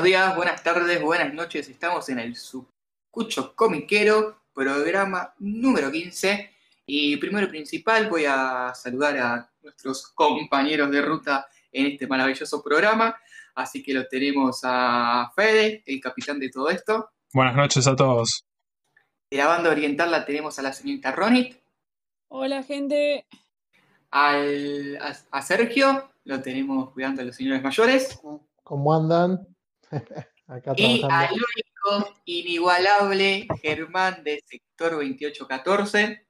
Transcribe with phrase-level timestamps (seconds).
[0.00, 1.68] Buenos días, buenas tardes, buenas noches.
[1.68, 6.50] Estamos en el Sucucho Comiquero, programa número 15.
[6.86, 12.62] Y primero y principal voy a saludar a nuestros compañeros de ruta en este maravilloso
[12.62, 13.14] programa.
[13.54, 17.10] Así que lo tenemos a Fede, el capitán de todo esto.
[17.34, 18.46] Buenas noches a todos.
[19.30, 21.58] De la banda oriental la tenemos a la señorita Ronit.
[22.28, 23.26] Hola, gente.
[24.10, 28.18] Al, a, a Sergio lo tenemos cuidando a los señores mayores.
[28.62, 29.46] ¿Cómo andan?
[30.46, 36.26] Acá y al único inigualable Germán de sector 2814.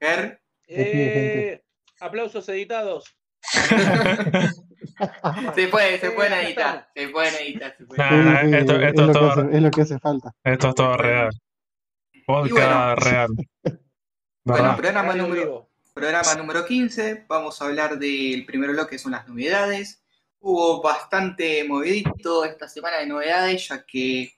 [0.00, 0.40] Ger.
[0.66, 1.62] Eh,
[2.00, 3.16] aplausos editados.
[5.54, 7.74] se puede, se pueden editar, se pueden editar.
[7.76, 10.32] Se pueden Nah, sí, esto, es, lo todo, hace, es lo que hace falta.
[10.44, 11.30] esto es todo real.
[12.26, 13.28] Podcast real.
[14.44, 17.26] Bueno, programa número, programa número 15.
[17.28, 20.02] Vamos a hablar del primer bloque, que son las novedades.
[20.40, 24.34] Hubo bastante movidito esta semana de novedades, ya que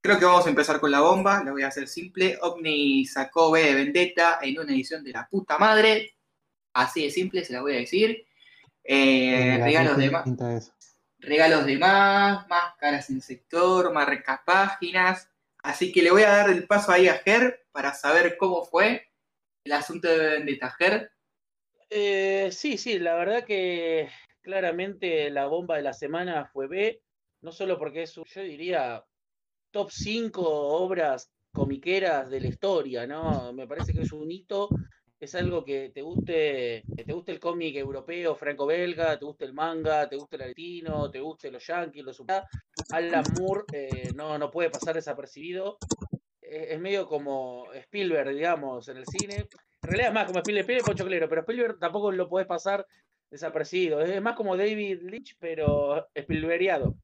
[0.00, 1.42] creo que vamos a empezar con la bomba.
[1.44, 2.38] La voy a hacer simple.
[2.40, 6.14] OVNI sacó B de Vendetta en una edición de la puta madre.
[6.72, 8.26] Así de simple, se la voy a decir.
[8.84, 10.24] Eh, regalos de más.
[11.18, 15.30] regalos de más, máscaras en sector, marcas páginas.
[15.62, 19.08] Así que le voy a dar el paso ahí a Ger para saber cómo fue
[19.64, 20.70] el asunto de Vendetta.
[20.70, 21.10] Ger,
[21.88, 24.10] Eh, sí, sí, la verdad que
[24.44, 27.00] claramente la bomba de la semana fue B,
[27.40, 29.02] no solo porque es, yo diría,
[29.70, 33.52] top 5 obras comiqueras de la historia, ¿no?
[33.52, 34.68] Me parece que es un hito,
[35.18, 40.08] es algo que te guste, te guste el cómic europeo, franco-belga, te guste el manga,
[40.08, 42.22] te guste el latino, te guste los yankees, los.
[42.90, 45.78] Alan Moore eh, no, no puede pasar desapercibido.
[46.40, 49.48] Es, es medio como Spielberg, digamos, en el cine.
[49.84, 52.86] En realidad es más como Spielberg, Clero, pero Spielberg tampoco lo podés pasar
[53.34, 54.00] desapercibido.
[54.00, 56.96] Es más como David Lynch, pero Spielbergiado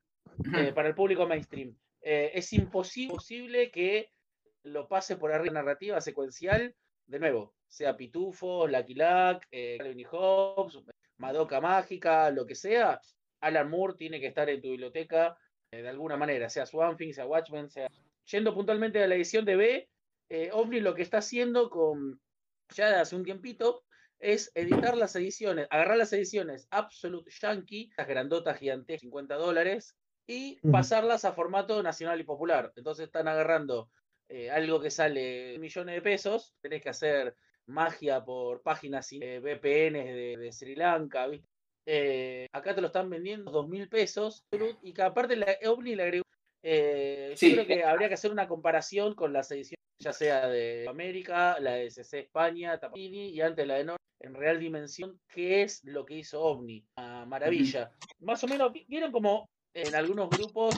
[0.56, 1.76] eh, para el público mainstream.
[2.00, 4.12] Eh, es imposible, que
[4.62, 6.74] lo pase por arriba narrativa secuencial,
[7.06, 10.78] de nuevo, sea Pitufo, Lucky Luck, eh, Calvin y Hobbes,
[11.18, 13.00] Madoka Mágica, lo que sea,
[13.40, 15.36] Alan Moore tiene que estar en tu biblioteca
[15.72, 17.88] eh, de alguna manera, sea Swamp Thing, sea Watchmen, sea...
[18.26, 19.88] Yendo puntualmente a la edición de B,
[20.28, 22.20] eh, OVNI lo que está haciendo con
[22.72, 23.82] ya hace un tiempito
[24.20, 30.60] es editar las ediciones, agarrar las ediciones Absolute Yankee, las grandotas gigantes, 50 dólares, y
[30.70, 32.72] pasarlas a formato nacional y popular.
[32.76, 33.90] Entonces están agarrando
[34.28, 37.34] eh, algo que sale millones de pesos, tenés que hacer
[37.66, 41.48] magia por páginas eh, VPN de, de Sri Lanka, ¿viste?
[41.86, 44.44] Eh, acá te lo están vendiendo dos mil pesos
[44.82, 46.29] y que aparte la OVNI le agregó.
[46.62, 47.50] Eh, Sí.
[47.50, 51.56] Yo creo que habría que hacer una comparación con las ediciones, ya sea de América,
[51.60, 55.82] la de CC España, Tapini y antes la de Norte, en real dimensión, qué es
[55.84, 56.84] lo que hizo OVNI.
[56.96, 57.90] Ah, maravilla.
[58.20, 60.74] Más o menos, vi- vieron como en algunos grupos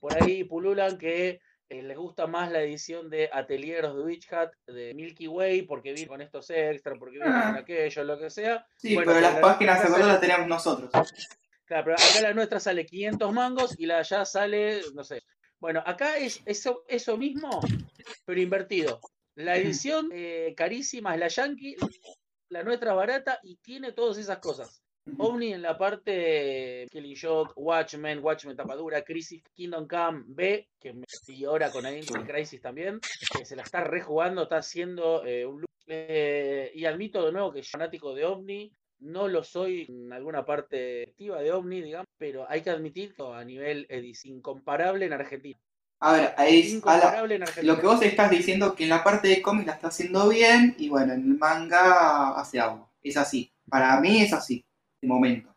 [0.00, 1.40] por ahí pululan que
[1.70, 5.94] eh, les gusta más la edición de Atelieros de Witch Hat de Milky Way porque
[5.94, 7.56] viene con estos extras, porque viene con Ah.
[7.60, 8.66] aquello, lo que sea.
[8.76, 10.90] sí, Bueno, pero las la páginas color sale- las tenemos nosotros.
[11.72, 15.22] Claro, pero acá la nuestra sale 500 mangos y la de allá sale, no sé.
[15.58, 17.62] Bueno, acá es eso, eso mismo,
[18.26, 19.00] pero invertido.
[19.36, 21.76] La edición eh, carísima es la Yankee,
[22.50, 24.82] la nuestra es barata y tiene todas esas cosas.
[25.16, 31.06] OVNI en la parte Killing Joke, Watchmen, Watchmen tapadura, Crisis, Kingdom Come B, que me
[31.28, 33.00] y ahora con Identity Crisis también,
[33.34, 35.70] que se la está rejugando, está haciendo eh, un look.
[35.86, 38.72] Eh, y admito de nuevo que soy fanático de OVNI,
[39.02, 43.22] no lo soy en alguna parte activa de OVNI, digamos, pero hay que admitir que
[43.22, 45.58] a nivel edis incomparable en Argentina.
[46.00, 47.72] A ver, es- a la- en Argentina.
[47.74, 50.74] lo que vos estás diciendo que en la parte de cómic la está haciendo bien
[50.78, 52.90] y bueno, en el manga hace agua.
[53.02, 53.52] Es así.
[53.68, 54.64] Para mí es así,
[55.00, 55.51] de momento.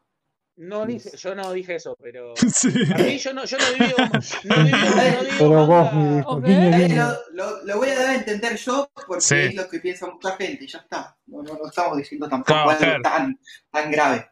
[0.58, 2.70] No dije, yo no dije eso, pero Sí.
[2.94, 3.98] a mí yo no, yo no digo,
[4.46, 5.94] no digo, no digo Pero vos.
[5.94, 9.36] Lo, lo- lo voy a dar a entender yo porque Sí.
[9.36, 11.18] es lo que piensa mucha gente, ya está.
[11.28, 13.38] No, no, no estamos diciendo tampoco algo tan,
[13.72, 14.30] tan grave.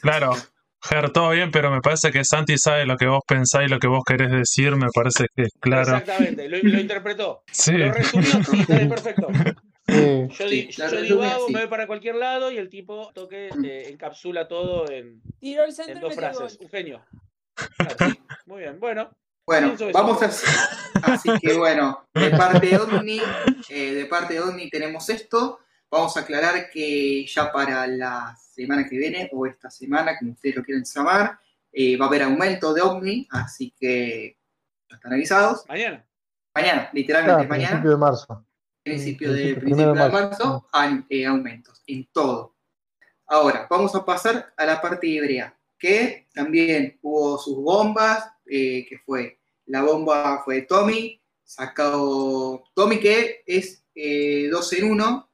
[0.00, 0.32] Claro.
[0.86, 3.78] Ger, todo bien, pero me parece que Santi sabe lo que vos pensáis y lo
[3.78, 5.96] que vos querés decir, me parece que es claro.
[5.96, 7.42] Exactamente, lo, lo interpretó.
[7.50, 9.26] Sí, Lo resumió, sí, está bien, perfecto.
[9.86, 10.28] Sí.
[10.30, 11.52] Yo, di- Sí, yo así.
[11.52, 15.74] me voy para cualquier lado y el tipo toque eh, encapsula todo en, Tiró el
[15.88, 16.58] en dos frases.
[16.60, 17.04] Un genio.
[17.76, 18.14] Claro,
[18.46, 19.10] Muy bien, bueno.
[19.46, 20.30] Bueno, vamos a
[21.12, 23.20] así que bueno, de parte de Omni,
[23.68, 25.60] eh, de parte de Omni tenemos esto.
[25.90, 30.56] Vamos a aclarar que ya para la semana que viene, o esta semana, como ustedes
[30.56, 31.38] lo quieran llamar,
[31.70, 34.38] eh, va a haber aumento de Omni, así que
[34.88, 35.64] ya están avisados.
[35.68, 36.04] Mañana.
[36.54, 38.43] Mañana, literalmente mañana, principio de marzo.
[38.84, 42.54] Principio de, principio, de marzo, hay eh, aumentos en todo.
[43.26, 48.98] Ahora, vamos a pasar a la parte hebrea, que también hubo sus bombas, eh, que
[48.98, 55.30] fue la bomba fue Tommy, sacado Tommy que es eh, dos en uno,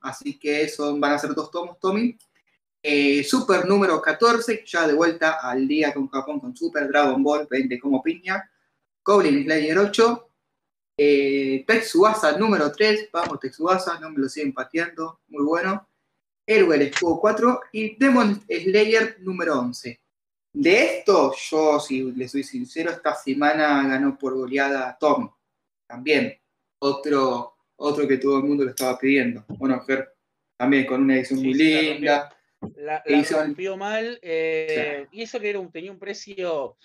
[0.00, 2.16] así que son, van a ser dos tomos Tommy.
[2.86, 7.48] Eh, Super número 14, ya de vuelta al día con Japón con Super Dragon Ball
[7.50, 8.50] 20 como piña.
[9.02, 10.30] Goblin Slayer 8.
[11.74, 15.88] Tetsuasa número 3, vamos Tetsuasa, no me lo siguen pateando, muy bueno.
[16.46, 20.00] Héroe el Escudo 4 y Demon Slayer número 11.
[20.52, 25.32] De esto, yo, si les soy sincero, esta semana ganó por goleada Tom.
[25.88, 26.38] También,
[26.80, 29.44] otro, otro que todo el mundo lo estaba pidiendo.
[29.48, 30.14] Bueno, Fer,
[30.56, 32.36] también con una edición Sí, muy linda.
[32.76, 36.76] La, la hizo- rompió mal, eh, y eso que era un, tenía un precio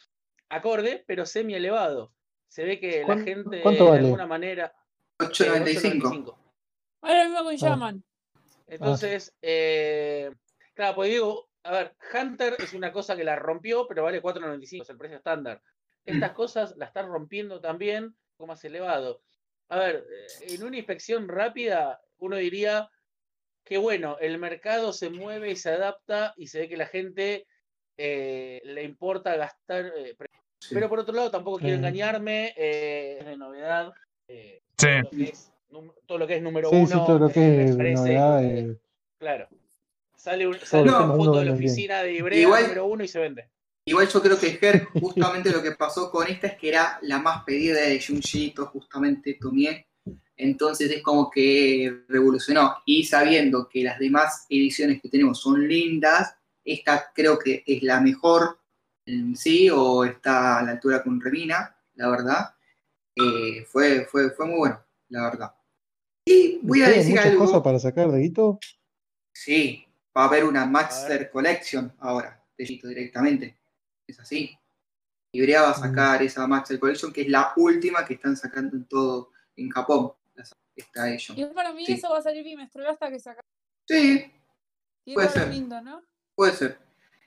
[0.50, 2.12] acorde, pero semi elevado.
[2.48, 4.74] Se ve que la ¿Cuán- gente de alguna manera.
[5.20, 6.02] Eh, 8.95.
[6.02, 6.36] 8.95.
[7.02, 7.58] Ahora mismo con Ah.
[7.58, 8.04] Shaman.
[8.68, 10.32] Entonces, eh,
[10.74, 14.84] claro, pues digo, a ver, Hunter es una cosa que la rompió, pero vale 4.95,
[14.84, 15.62] es el precio estándar.
[16.06, 19.22] Estas cosas la están rompiendo también, un poco más elevado.
[19.70, 20.06] A ver,
[20.42, 22.90] eh, en una inspección rápida, uno diría
[23.64, 27.46] que bueno, el mercado se mueve y se adapta y se ve que la gente
[27.98, 29.92] eh, le importa gastar.
[29.96, 30.16] eh,
[30.62, 30.74] Sí.
[30.76, 33.94] Pero por otro lado, tampoco quiero engañarme, eh, es de novedad.
[34.30, 34.88] Eh, Sí.
[34.88, 36.88] todo, lo que es, num- todo lo que es número Sí, uno.
[36.88, 38.44] sí, todo lo eh, que es novedad.
[38.46, 38.78] eh,
[39.20, 39.48] Claro.
[40.16, 41.56] Sale, un, sale una uno foto de la bien.
[41.56, 43.50] oficina de Ibrea Igual- número uno y se vende.
[43.86, 47.20] Igual yo creo que Ger, justamente lo que pasó con esta es que era la
[47.20, 49.88] más pedida de Junjito, justamente Tomie.
[50.38, 52.78] Entonces es como que revolucionó.
[52.86, 56.34] Y sabiendo que las demás ediciones que tenemos son lindas,
[56.64, 58.60] esta creo que es la mejor
[59.06, 62.54] en sí, o está a la altura con Remina, la verdad.
[63.22, 65.56] Eh, fue, fue, fue muy bueno, la verdad.
[66.26, 67.46] Y voy a ¿tiene decir muchas algo.
[67.46, 68.60] cosas para sacar de Guito?
[69.34, 69.86] Sí,
[70.16, 73.58] va a haber una Master Collection ahora, de Gito directamente.
[74.08, 74.56] Es así.
[75.32, 78.86] Ibrea va a sacar esa Master Collection, que es la última que están sacando en
[78.86, 80.14] todo, en Japón.
[80.76, 81.34] Está ello.
[81.36, 81.94] Y para mí Sí.
[81.94, 83.42] eso va a salir bimestral hasta que saca.
[83.86, 84.32] Sí,
[85.06, 85.54] Y Puede va a ser ser.
[85.54, 86.04] lindo, ¿no?
[86.36, 86.78] puede ser.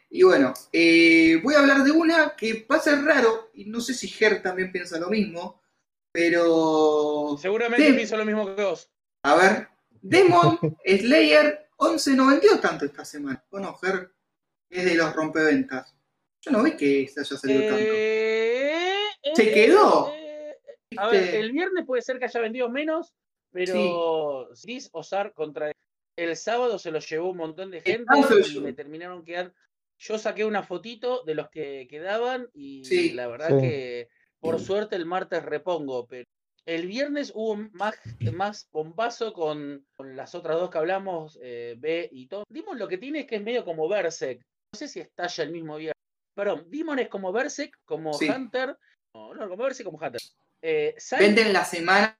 [0.09, 3.81] Y bueno, eh, voy a hablar de una que va a ser raro, y no
[3.81, 5.62] sé si Ger también piensa lo mismo,
[6.12, 7.37] pero...
[7.41, 7.93] Seguramente Sí.
[7.94, 8.91] pienso lo mismo que vos.
[9.25, 9.69] A ver,
[10.00, 13.43] Demon Slayer 11 no vendió tanto esta semana.
[13.50, 14.11] Bueno, Ger
[14.70, 15.94] es de los rompeventas.
[16.41, 17.76] Yo no vi que se haya salido tanto.
[17.87, 18.94] Eh,
[19.35, 20.12] Se eh, quedó.
[20.14, 20.56] eh,
[20.97, 21.38] a ver, ¿Viste?
[21.41, 23.15] el viernes puede ser que haya vendido menos,
[23.53, 25.73] pero Sis Osar contra
[26.17, 28.05] el sábado se lo llevó un montón de gente
[28.44, 29.55] se y me terminaron quedando.
[29.99, 33.12] Yo saqué una fotito de los que quedaban y Sí.
[33.12, 33.61] la verdad Sí.
[33.61, 34.08] que
[34.43, 36.27] por suerte el martes repongo, pero
[36.67, 37.94] el viernes hubo más,
[38.35, 42.44] más bombazo con, con las otras dos que hablamos, eh, B y todo.
[42.49, 44.41] Dimon lo que tiene es que es medio como Berserk.
[44.73, 46.00] No sé si estalla el mismo viernes.
[46.35, 48.29] Perdón, Demon es como Berserk, como Sí.
[48.29, 48.77] Hunter.
[49.15, 50.21] No, no, como Berserk, como Hunter.
[50.61, 52.19] Eh, Saint Venden la semana.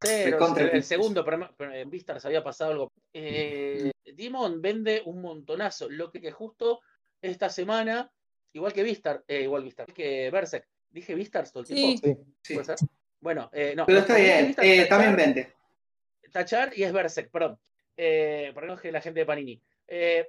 [0.00, 2.92] Cero, el, segundo, pero, pero en Vistas había pasado algo.
[3.12, 6.80] Eh, Demon vende un montonazo, lo que, que justo
[7.22, 8.12] esta semana,
[8.52, 12.06] igual que Vistar, eh, igual Vistar, que Berserk, dije Vistars todo el tiempo.
[12.06, 12.16] Sí.
[12.42, 12.54] Sí.
[12.54, 12.76] ¿Puede ser?
[13.20, 13.86] Bueno, eh, no.
[13.86, 14.46] Pero está bien.
[14.48, 15.52] Vistars, eh, tachar, también vende.
[16.32, 17.58] tachar y es Berserk, perdón.
[17.96, 19.60] Eh, perdón que la gente de Panini.
[19.88, 20.28] Eh,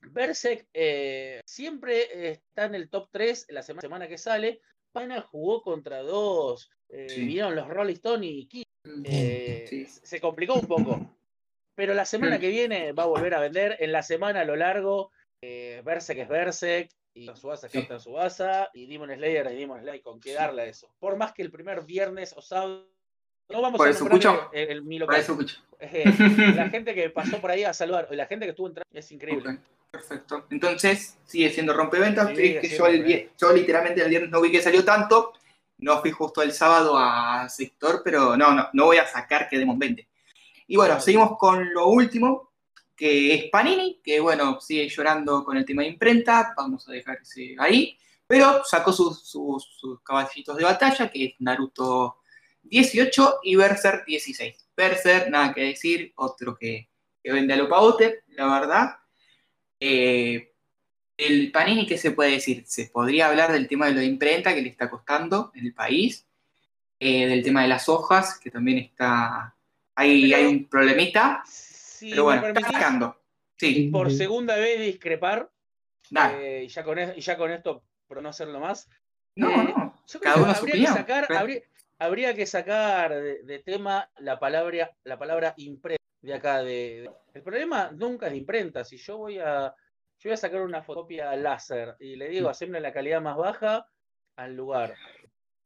[0.00, 4.60] Berserk eh, siempre está en el top 3 la semana, semana que sale.
[4.92, 6.70] Pana jugó contra dos.
[6.88, 7.20] eh, Sí.
[7.20, 8.48] Vinieron los Rolling Stone y.
[9.04, 9.86] Eh, Sí.
[9.86, 11.14] se complicó un poco.
[11.74, 12.40] Pero la semana Mm.
[12.40, 13.76] que viene va a volver a vender.
[13.80, 16.90] En la semana a lo largo, eh, Berserk es Berserk,
[17.22, 17.78] y Subasa es Sí.
[17.80, 20.88] Captain Subasa, y Demon Slayer es Demon Slayer, con qué darle a eso.
[20.98, 22.86] Por más que el primer viernes o sábado.
[23.50, 25.24] No vamos Por a nombrar el, el- mi local.
[25.80, 26.04] Eh,
[26.56, 29.10] la gente que pasó por ahí a saludar, y la gente que estuvo entrando, es
[29.10, 29.58] increíble.
[29.90, 30.46] Perfecto.
[30.50, 32.28] Entonces, sigue siendo rompeventas.
[32.36, 35.32] Sí, es que sigue yo, el literalmente el viernes no vi que salió tanto.
[35.78, 39.56] No fui justo el sábado a sector, pero no, no, no voy a sacar que
[39.58, 40.06] Demon vende.
[40.66, 41.00] Y bueno, No.
[41.00, 42.47] seguimos con lo último,
[42.98, 46.52] que es Panini, que bueno, sigue llorando con el tema de imprenta.
[46.56, 47.96] Vamos a dejarse ahí.
[48.26, 52.18] Pero sacó sus, caballitos de batalla, que es Naruto
[52.64, 54.68] 18 y Berserk 16.
[54.76, 56.88] Berserk, nada que decir, otro que,
[57.22, 58.96] vende a lo pavote, la verdad.
[59.78, 60.52] Eh,
[61.16, 62.64] el Panini, ¿qué se puede decir?
[62.66, 65.72] Se podría hablar del tema de lo de imprenta que le está costando en el
[65.72, 66.26] país,
[66.98, 69.54] eh, del tema de las hojas, que también está.
[69.94, 71.44] Pero- hay un problemita,
[71.98, 73.22] Si pero bueno, está permitís, sacando.
[73.56, 75.50] Sí, por segunda vez discrepar,
[76.32, 78.88] eh, y, ya con, es- y ya con esto, por no hacerlo más,
[79.34, 79.94] No, eh, no.
[80.06, 81.40] Yo creo Cada que uno su habría que sacar, Claro.
[81.40, 81.62] habría,
[81.98, 86.62] habría que sacar de, de tema la palabra, la palabra imprenta de acá.
[86.62, 88.84] De, de- el problema nunca es de imprenta.
[88.84, 89.74] Si yo voy a,
[90.18, 93.86] yo voy a sacar una fotocopia láser y le digo hacerme la calidad más baja,
[94.36, 94.94] al lugar.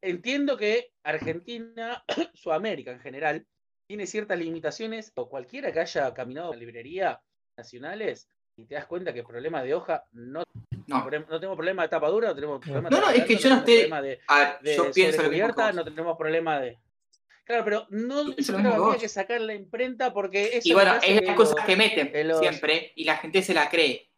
[0.01, 2.03] Entiendo que Argentina,
[2.35, 3.47] Sudamérica en general,
[3.93, 7.21] tiene ciertas limitaciones, o cualquiera que haya caminado en librería
[7.59, 10.43] nacionales, y te das cuenta que problemas de hoja no,
[10.87, 13.51] No, no tenemos problema de tapadura, no tenemos problema No, de no, es que yo
[13.51, 15.75] no tenemos estoy- problema de, a de yo pienso vos.
[15.75, 16.79] no tenemos problema de.
[17.45, 18.97] Claro, pero no Yo creo que que habría vos.
[18.97, 22.93] que sacar la imprenta porque eso Y bueno, es cosas los- que meten los- siempre
[22.97, 24.09] y la gente se la cree.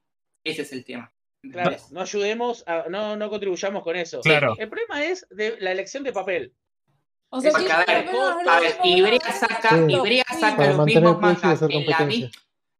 [0.45, 1.13] Ese es el tema.
[1.51, 4.21] Claro, no ayudemos, a- no, no contribuyamos con eso.
[4.21, 4.55] Claro.
[4.57, 6.53] El problema es de la elección de papel.
[7.37, 8.07] O sea, sí, a ver,
[8.47, 9.93] A Ibrea saca, Sí.
[9.93, 12.31] Ibrea saca los mismos mangas en la misma.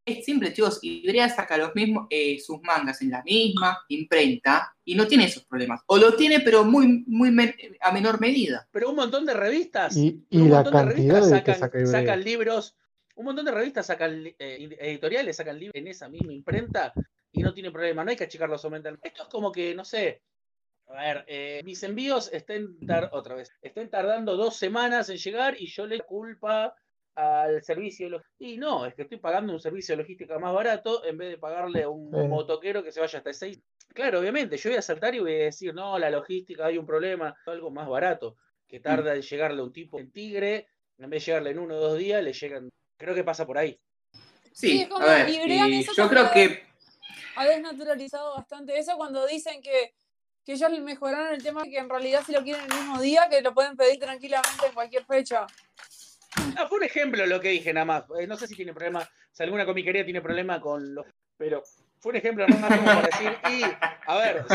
[0.05, 0.79] Es simple, chicos.
[0.81, 5.43] Ibrea saca los mismos, eh, sus mangas en la misma imprenta y no tiene esos
[5.45, 5.81] problemas.
[5.87, 8.65] O lo tiene, pero muy, muy men- a menor medida.
[8.71, 11.51] Pero un montón de revistas, Y, y un la montón de cantidad revistas de que
[11.53, 11.91] sacan, saca Ibrea.
[12.01, 12.75] sacan libros,
[13.15, 16.93] un montón de revistas sacan eh, ed- editoriales, sacan libros en esa misma imprenta
[17.33, 18.97] y no tiene problema, no hay que achicarlos o aumentar.
[19.01, 20.21] Esto es como que, no sé,
[20.87, 25.55] a ver, eh, mis envíos estén tar- otra vez, estén tardando dos semanas en llegar
[25.59, 26.75] y yo le culpa
[27.15, 31.17] al servicio y no, es que estoy pagando un servicio de logística más barato en
[31.17, 32.27] vez de pagarle a un Sí.
[32.27, 33.59] motoquero que se vaya hasta seis.
[33.93, 36.85] Claro, obviamente, yo voy a saltar y voy a decir, no, la logística hay un
[36.85, 38.35] problema, algo más barato,
[38.67, 41.75] que tarda en llegarle a un tipo en Tigre, en vez de llegarle en uno
[41.75, 43.79] o dos días, le llegan, creo que pasa por ahí.
[44.51, 46.63] Sí, Sí, es como a ver, y eso yo creo que
[47.35, 49.93] ha desnaturalizado bastante eso cuando dicen que,
[50.45, 53.41] que ellos mejoraron el tema que en realidad si lo quieren el mismo día, que
[53.41, 55.47] lo pueden pedir tranquilamente en cualquier fecha.
[56.57, 58.03] Ah, fue un ejemplo lo que dije nada más.
[58.19, 61.05] Eh, no sé si tiene problema, si alguna comiquería tiene problema con los.
[61.37, 61.63] Pero
[61.99, 63.37] fue un ejemplo nada más como para decir.
[63.49, 63.63] Y,
[64.05, 64.45] a ver,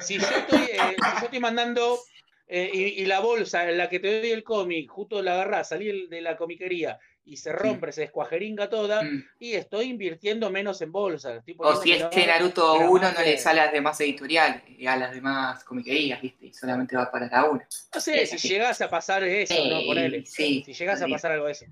[0.00, 1.98] si, yo, estoy, eh, si yo estoy mandando
[2.46, 6.06] eh, y, la bolsa en la que te doy el cómic, justo la agarrás, salí
[6.06, 6.98] de la comiquería
[7.28, 11.36] y se rompe, se descuajeringa toda, mm, y estoy invirtiendo menos en bolsa.
[11.36, 14.86] estoy o si menor este Naruto 1 no le sale a las demás editoriales, y
[14.86, 16.46] a las demás comiquerías, ¿viste?
[16.46, 17.68] Y solamente va para la una.
[17.94, 19.84] No sé, si llegás a pasar eso, ¿no?
[19.84, 20.24] Ponele.
[20.24, 21.66] sí, Si llegás a pasar algo de eso.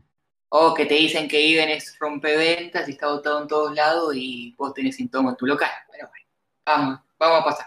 [0.51, 4.55] O que te dicen que Iben es rompeventas y está botado en todos lados y
[4.57, 5.71] vos tenés síntomas en tu local.
[5.91, 6.27] Pero bueno,
[6.65, 7.67] vamos, vamos a pasar.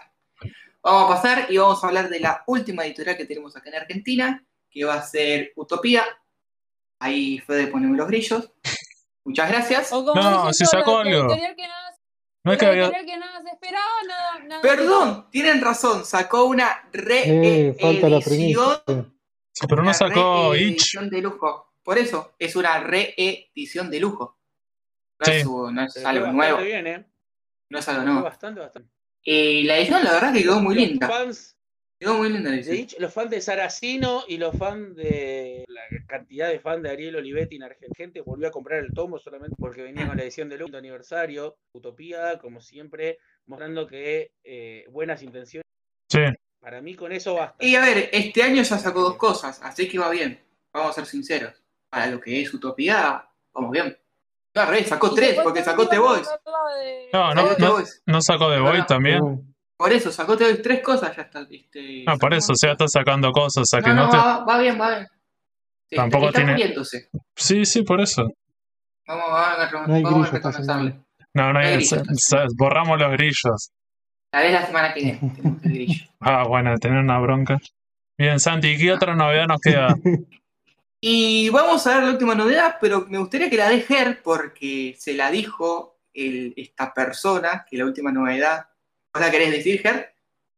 [0.82, 3.76] Vamos a pasar y vamos a hablar de la última editorial que tenemos acá en
[3.76, 6.04] Argentina, que va a ser Utopía.
[7.00, 8.50] Ahí Fede poneme los grillos.
[9.24, 9.92] Muchas gracias.
[9.92, 11.18] O como No, todos, sacó algo.
[11.32, 11.96] editorial que nada,
[12.44, 12.82] No es que había.
[12.84, 18.20] editorial que nada se esperaba, nada, nada Perdón, tienen razón, sacó una Eh, falta la
[18.20, 19.14] reedición.
[19.52, 20.60] Sí, pero no sacó Itch.
[20.62, 21.72] reedición de lujo.
[21.82, 24.36] Por eso, es una reedición de lujo.
[25.18, 25.32] No, Sí.
[25.32, 26.58] es, no Se algo bastante nuevo.
[26.62, 27.06] bien, ¿eh?
[27.70, 28.22] No es algo Se nuevo.
[28.22, 28.88] Bastante, bastante.
[29.22, 31.08] Y la edición, la verdad, que quedó muy Los linda.
[31.08, 31.56] fans
[32.00, 32.50] Quedó muy linda
[32.98, 37.56] los fans de Saracino y los fans de la cantidad de fans de Ariel Olivetti
[37.56, 37.92] en Argentina.
[37.94, 41.56] Gente volvió a comprar el tomo solamente porque venía con la edición del quinto aniversario.
[41.72, 45.66] Utopía, como siempre, mostrando que eh, buenas intenciones.
[46.08, 46.20] Sí.
[46.58, 47.62] Para mí con eso basta.
[47.62, 50.40] Y a ver, este año ya sacó dos cosas, así que va bien.
[50.72, 51.62] Vamos a ser sinceros.
[51.90, 53.94] Para lo que es Utopía, vamos bien.
[54.54, 56.30] No, sacó tres, porque sacó The Voice.
[56.30, 58.00] de- No, no, Sacó The no, Voice.
[58.06, 59.22] no sacó The Bueno, también.
[59.22, 59.44] Uh,
[59.80, 61.46] Por eso, sacó Voice, tres cosas ya está.
[61.50, 64.10] Este, Ah, por eso, o sea, está sacando cosas, o sea que No, no no,
[64.10, 64.16] te.
[64.18, 65.06] va, va bien, va bien.
[65.90, 66.74] Tampoco está, tiene-.
[67.34, 68.28] Sí, sí, por eso.
[69.06, 71.00] Vamos, vamos, a- No hay vamos a grillo reconocerle.
[71.32, 71.88] No, no No hay hay, grillos.
[72.18, 73.70] se- se- borramos los grillos.
[74.32, 75.18] La vez la semana que viene.
[75.62, 76.04] grillo.
[76.20, 77.56] Ah, bueno, tener una bronca.
[78.18, 79.94] Bien, Santi, ¿qué otra novedad nos queda?
[81.02, 84.94] Y vamos a ver la última novedad, pero me gustaría que la dé Ger, porque
[84.98, 88.66] se la dijo el- esta persona, que la última novedad.
[89.12, 90.12] ¿Vos la querés decir, Ger?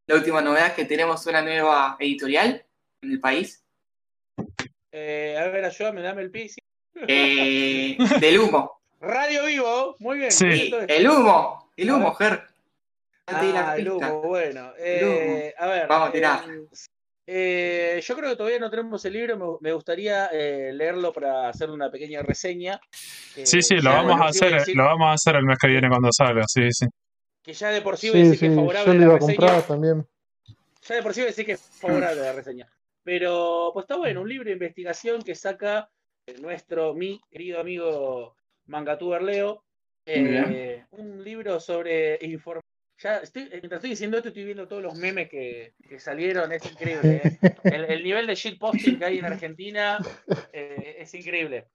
[0.06, 2.64] La última novedad es que tenemos una nueva editorial
[3.02, 3.64] en el país.
[4.90, 6.56] Eh, a ver, ayúdame, dame el pis.
[7.08, 8.80] eh, del humo.
[9.00, 10.30] Radio Vivo, muy bien.
[10.30, 10.72] Sí.
[10.86, 12.14] El humo, el humo.
[12.14, 12.42] Ger.
[13.26, 14.72] Ah, el humo, bueno.
[14.78, 15.14] El humo.
[15.16, 15.88] Eh, a ver.
[15.88, 16.44] Vamos a tirar.
[17.26, 19.36] eh, yo creo que todavía no tenemos el libro.
[19.60, 22.80] Me, me gustaría eh, leerlo para hacer una pequeña reseña.
[22.92, 25.88] Sí, sí, lo vamos a hacer, decir- lo vamos a hacer el mes que viene
[25.88, 26.86] cuando salga, sí, sí.
[27.42, 28.98] Que ya de por sí voy a Sí, decir que sí, es yo favorable lo
[28.98, 29.36] la iba a reseña.
[29.36, 30.06] comprar también.
[30.82, 32.68] Ya de por sí voy a decir que es favorable la reseña.
[33.04, 35.88] Pero pues está bueno, un libro de investigación que saca
[36.26, 39.64] eh, nuestro, mi querido amigo Mangatuber Leo.
[40.06, 42.62] Eh, un libro sobre información.
[42.98, 46.64] Ya estoy, mientras estoy diciendo esto, estoy viendo todos los memes que, que salieron, es
[46.64, 47.20] increíble.
[47.24, 47.38] ¿eh?
[47.64, 49.98] El, el nivel de shitposting que hay en Argentina
[50.52, 51.66] eh, es increíble.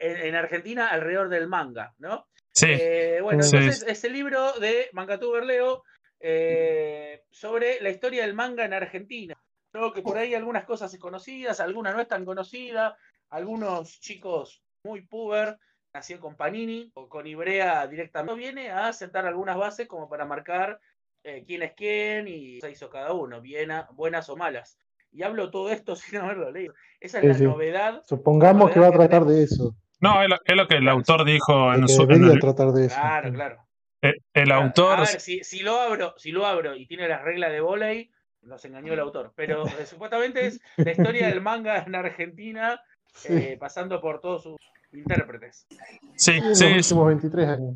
[0.00, 2.26] En, en Argentina, alrededor del manga, ¿no?
[2.56, 3.56] Sí, Eh, bueno, Sí.
[3.56, 5.84] entonces es el libro de Mangatuber Leo
[6.20, 9.36] eh, sobre la historia del manga en Argentina.
[9.70, 12.96] Creo que por ahí algunas cosas es conocidas, algunas no es tan conocida,
[13.28, 15.58] algunos chicos muy puber,
[15.92, 20.80] nació con Panini o con Ibrea directamente, viene a sentar algunas bases como para marcar
[21.24, 24.78] eh, quién es quién y se hizo cada uno, bien a- buenas o malas.
[25.12, 26.72] Y hablo todo esto sin haberlo leído.
[27.00, 27.44] Esa es Sí, la sí.
[27.44, 28.02] novedad.
[28.06, 30.88] Supongamos que va a que tratar de eso, No, es lo, es lo que el
[30.88, 32.02] autor dijo en su.
[32.02, 32.96] el, tratar de eso.
[33.00, 33.56] Claro, claro.
[34.02, 34.98] eh, el Claro, autor.
[34.98, 38.10] A ver, si, si lo abro, si lo abro y tiene las reglas de volei,
[38.42, 39.32] nos engañó el autor.
[39.34, 42.80] Pero eh, supuestamente es la historia del manga en Argentina,
[43.14, 43.32] Sí.
[43.32, 44.56] eh, pasando por todos sus
[44.92, 45.66] intérpretes.
[45.70, 45.78] Sí,
[46.16, 47.74] Sí, en los sí, últimos 23 años.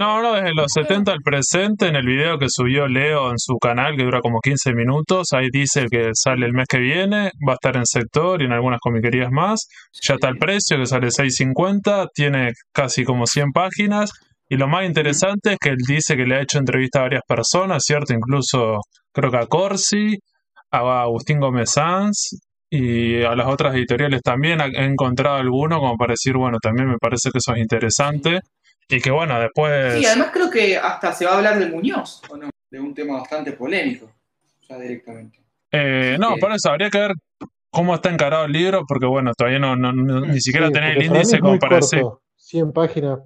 [0.00, 3.58] No, no, desde los 70 al presente, en el video que subió Leo en su
[3.58, 7.54] canal, que dura como 15 minutos, ahí dice que sale el mes que viene, va
[7.54, 9.66] a estar en sector y en algunas comiquerías más.
[10.00, 14.12] Ya está el precio, que sale 6.50, tiene casi como 100 páginas.
[14.48, 17.22] Y lo más interesante es que él dice que le ha hecho entrevista a varias
[17.26, 18.14] personas, ¿cierto?
[18.14, 18.78] Incluso
[19.12, 20.16] creo que a Corsi,
[20.70, 22.38] a Agustín Gómez Sanz
[22.70, 24.60] y a las otras editoriales también.
[24.60, 28.40] He encontrado alguno como para decir, bueno, también me parece que eso es interesante.
[28.88, 29.94] Y que bueno, después...
[29.98, 32.48] Sí, además creo que hasta se va a hablar de Muñoz, ¿o no?
[32.70, 34.10] De un tema bastante polémico,
[34.68, 35.40] ya directamente.
[35.70, 37.12] Eh, no, por eso habría que ver
[37.70, 40.96] cómo está encarado el libro, porque bueno, todavía no, no- no- ni siquiera Sí, tener
[40.96, 42.00] el índice como para decir.
[42.00, 42.22] corto.
[42.36, 43.18] 100 páginas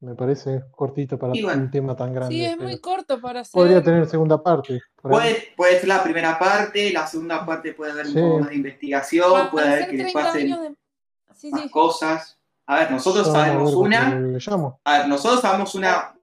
[0.00, 1.62] me parece cortito para bueno.
[1.62, 2.32] un tema tan grande.
[2.32, 3.52] Sí, es muy corto para hacer.
[3.52, 4.78] Podría tener segunda parte.
[5.02, 8.54] Puede, puede ser la primera parte, la segunda parte puede haber un poco más de
[8.54, 10.74] investigación, para puede haber que le 30 pasen años de.
[11.34, 11.70] Sí, más sí.
[11.70, 12.37] cosas.
[12.68, 16.14] A ver, nosotros sabemos ver una, a ver, nosotros sabemos una,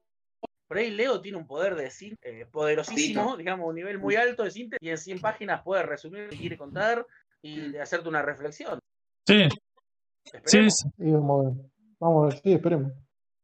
[0.68, 4.44] Por ahí Leo tiene un poder de síntesis eh, poderosísimo, digamos, un nivel muy alto
[4.44, 7.06] de síntesis, y en 100 páginas puede resumir quiere contar
[7.42, 8.80] y de hacerte una reflexión.
[9.28, 10.74] Sí, sí, Esperemos.
[10.76, 10.90] sí.
[11.00, 11.66] Y vamos a ver.
[12.00, 12.92] Vamos a ver, sí, esperemos.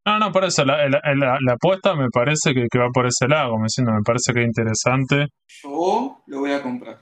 [0.06, 3.06] No, no, por eso, la, la- la- la apuesta me parece que, que va por
[3.08, 5.28] ese lado, como diciendo, me parece que es interesante.
[5.64, 7.00] yo lo voy a comprar.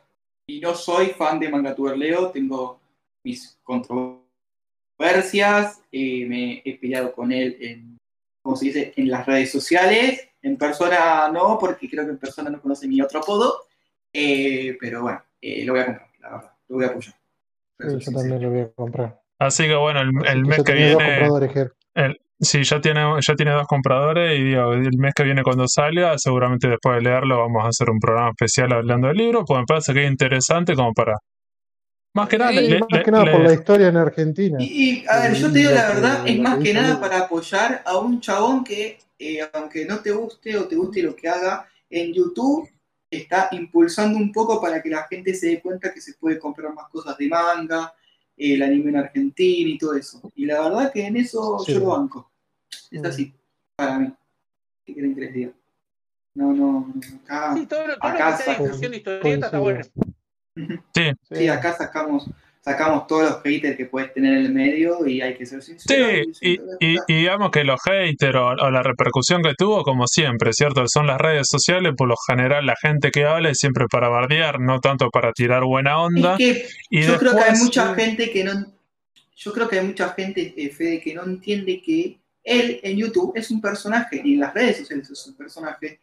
[0.47, 2.79] Y no soy fan de Mangatuber Leo, tengo
[3.23, 4.18] mis controversias,
[5.91, 7.97] eh, me he peleado con él en,
[8.41, 10.29] ¿cómo se dice?, en las redes sociales.
[10.41, 13.65] En persona no, porque creo que en persona no conoce mi otro apodo.
[14.13, 17.15] Eh, pero bueno, eh, lo voy a comprar, la verdad, lo voy a apoyar.
[17.79, 19.21] Sí, yo también lo voy a comprar.
[19.39, 21.27] Así que bueno, el, mes que viene,
[21.93, 25.65] el, sí, ya tiene, ya tiene dos compradores y digo, el mes que viene cuando
[25.67, 29.59] salga, seguramente después de leerlo vamos a hacer un programa especial hablando del libro, pues
[29.59, 31.13] me parece que es interesante como para...
[32.19, 34.57] Más que nada, Sí, le- más le- que nada por le- la historia en Argentina.
[34.59, 34.65] Y,
[35.01, 37.97] y, a ver, yo te digo la verdad, es más que nada para apoyar a
[37.97, 42.13] un chabón que, eh, aunque no te guste o te guste lo que haga, en
[42.13, 42.69] YouTube
[43.11, 46.73] está impulsando un poco para que la gente se dé cuenta que se puede comprar
[46.73, 47.93] más cosas de manga,
[48.37, 50.21] el anime en Argentina y todo eso.
[50.35, 51.73] Y la verdad que en eso Sí.
[51.73, 52.31] yo lo banco.
[52.91, 53.05] Es Mm.
[53.05, 53.33] así,
[53.75, 54.11] para mí.
[54.85, 55.51] ¿Qué quieren que les diga?
[56.35, 56.93] No, no, no,
[57.25, 59.81] acá, Sí, todo, lo- todo lo acá que sea de historieta está bueno.
[60.93, 62.29] Sí, sí, acá sacamos,
[62.61, 66.09] sacamos todos los haters que puedes tener en el medio y hay que ser sinceros.
[66.39, 70.05] Sí, y, y- y digamos que los haters o, o la repercusión que tuvo, como
[70.07, 70.83] siempre, ¿cierto?
[70.87, 74.59] Son las redes sociales, por lo general la gente que habla es siempre para bardear,
[74.59, 76.33] no tanto para tirar buena onda.
[76.33, 78.51] Es que y yo creo que hay mucha gente que no.
[79.35, 83.31] Yo creo que hay mucha gente, eh, Fede, que no entiende que él en YouTube
[83.35, 85.99] es un personaje y en las redes sociales es un personaje.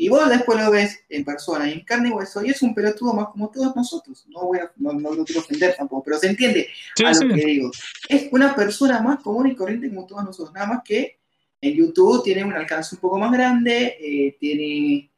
[0.00, 2.74] Y vos después lo ves en persona y en carne y hueso y es un
[2.74, 4.24] pelotudo más como todos nosotros.
[4.28, 7.34] No voy a, no, no lo quiero ofender tampoco, pero se entiende Sí, a lo
[7.34, 7.70] que digo.
[8.08, 11.18] Es una persona más común y corriente como todos nosotros, nada más que
[11.60, 15.10] en YouTube tiene un alcance un poco más grande, eh, tiene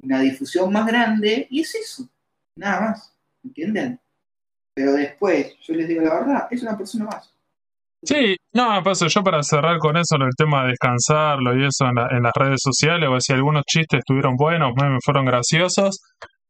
[0.00, 2.08] una difusión más grande, y es eso,
[2.56, 3.12] nada más,
[3.44, 4.00] ¿entienden?
[4.72, 7.30] Pero después, yo les digo la verdad, es una persona más.
[8.04, 11.94] Sí, no, pasa yo para cerrar con eso, el tema de descansarlo y eso en,
[11.94, 16.00] la- en las redes sociales, o si algunos chistes estuvieron buenos, memes fueron graciosos,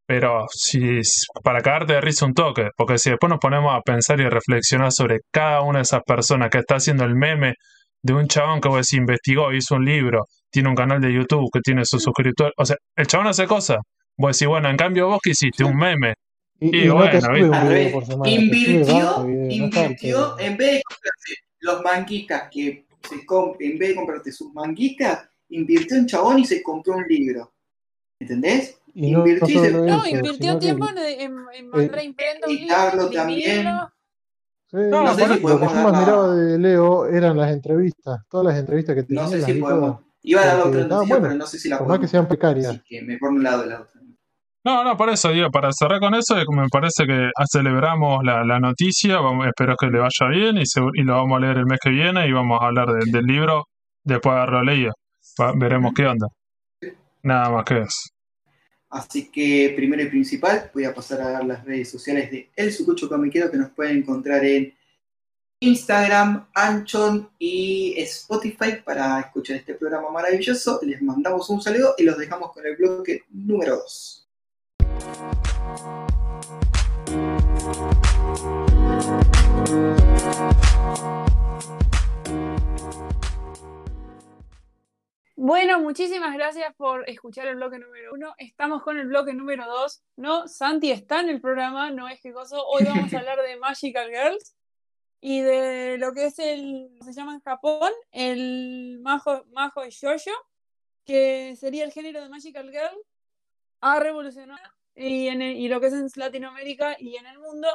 [0.06, 1.00] pero si
[1.44, 4.30] para cagarte de risa un toque, porque si después nos ponemos a pensar y a
[4.30, 7.54] reflexionar sobre cada una de esas personas que está haciendo el meme
[8.02, 11.60] de un chabón que vos investigó, hizo un libro, tiene un canal de YouTube que
[11.60, 13.78] tiene sus suscriptores, o sea, el chabón hace cosas.
[14.16, 16.14] Vos decís, bueno, en cambio vos que hiciste un meme,
[16.72, 17.48] Y, Y y no bueno, te sube ¿viste?
[17.48, 18.24] un Al video revés, por semana.
[18.24, 23.88] te sube invirtió, invirtió, en vez de comprarse los manguitas que se comp- en vez
[23.90, 27.52] de comprarte sus manguitas, invirtió en chabón y se compró un libro.
[28.18, 28.78] ¿Entendés?
[28.94, 33.66] Y no, invirtió No, que- tiempo en, en, en mandar a imprenta un libro, también.
[34.70, 37.52] Sí, No, No sé si lo que podemos yo más miraba de Leo eran las
[37.52, 38.20] entrevistas.
[38.30, 40.00] Todas las entrevistas que tenía No sé si podemos.
[40.22, 42.10] Iba a dar la otra noticia, pero no sé si la Por más que podemos.
[42.12, 42.66] sean precarias.
[42.70, 44.00] Así que mejor un lado de la otra.
[44.64, 49.20] No, no, por eso digo, para cerrar con eso, me parece que celebramos la, noticia,
[49.20, 50.62] vamos, espero que le vaya bien y,
[50.94, 53.26] y lo vamos a leer el mes que viene y vamos a hablar de- del
[53.26, 53.64] libro
[54.02, 54.92] después de haberlo leído.
[55.56, 56.28] Veremos qué onda.
[57.22, 58.08] Nada más que eso.
[58.88, 62.72] Así que primero y principal, voy a pasar a dar las redes sociales de El
[62.72, 64.72] Sucucho Comiquero que nos pueden encontrar en
[65.60, 70.80] Instagram, Anchon y Spotify para escuchar este programa maravilloso.
[70.82, 74.23] Les mandamos un saludo y los dejamos con el bloque número 2.
[85.46, 88.34] Bueno, muchísimas gracias por escuchar el bloque número uno.
[88.38, 90.02] Estamos con el bloque número dos.
[90.16, 92.56] No, Santi está en el programa, no es que cosa.
[92.60, 94.56] Hoy vamos a hablar de Magical Girls
[95.20, 100.32] y de lo que es el, se llama en Japón, el Majo, Majo Shoujo,
[101.04, 102.98] que sería el género de Magical Girl,
[103.80, 107.68] ha revolucionado y, en el- y lo que es en Latinoamérica y en el mundo,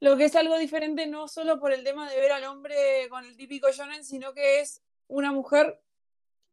[0.00, 3.24] lo que es algo diferente no solo por el tema de ver al hombre con
[3.24, 5.80] el típico shonen, sino que es una mujer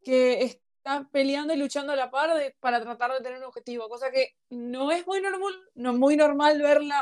[0.04, 3.90] que está peleando y luchando a la par de- para tratar de tener un objetivo,
[3.90, 7.02] cosa que no es muy normal, no es muy normal verla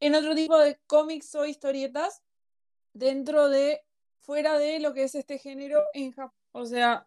[0.00, 2.22] en otro tipo de cómics o historietas
[2.92, 3.82] dentro de,
[4.20, 6.36] fuera de lo que es este género en Japón.
[6.52, 7.06] O sea,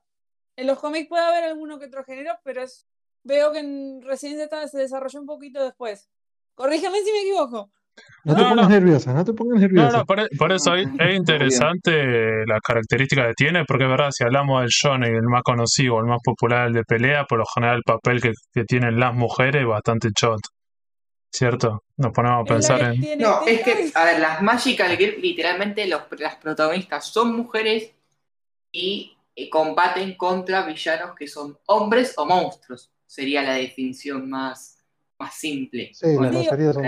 [0.55, 2.86] en los cómics puede haber alguno que otro género, pero es,
[3.27, 6.09] veo que en, recién se, está- se desarrolló un poquito después.
[6.55, 7.69] Corrígeme si me equivoco.
[8.25, 8.75] No te No, pongas no.
[8.75, 9.97] nerviosa, no te pongas nerviosa.
[9.99, 14.23] no, por, por eso es es interesante la característica que tiene, porque es verdad, si
[14.23, 17.77] hablamos del shonen, el más conocido, el más popular, el de pelea, por lo general
[17.77, 20.39] el papel que, que tienen las mujeres es bastante chot,
[21.31, 21.83] ¿cierto?
[21.97, 22.99] Nos ponemos a pensar en...
[23.01, 27.93] tiene No, es que, a ver, las Magical Girl, literalmente los, las protagonistas son mujeres
[28.71, 29.15] y
[29.49, 32.91] combaten contra villanos que son hombres o monstruos.
[33.07, 34.77] Sería la definición más,
[35.17, 35.91] más simple.
[35.93, 36.83] Sí, la Bueno, definición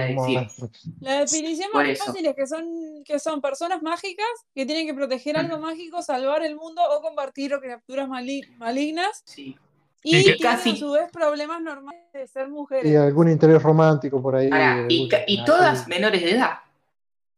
[1.74, 2.06] más eso.
[2.06, 6.44] fácil es que son, que son personas mágicas que tienen que proteger algo mágico, salvar
[6.44, 9.58] el mundo o combatir o criaturas mali- malignas sí.
[10.04, 10.72] y Y que- tienen Casi.
[10.72, 12.98] a su vez problemas normales de ser Y mujeres.
[12.98, 14.50] algún interés romántico por ahí.
[14.52, 16.60] Ahora, y, y todas menores de edad,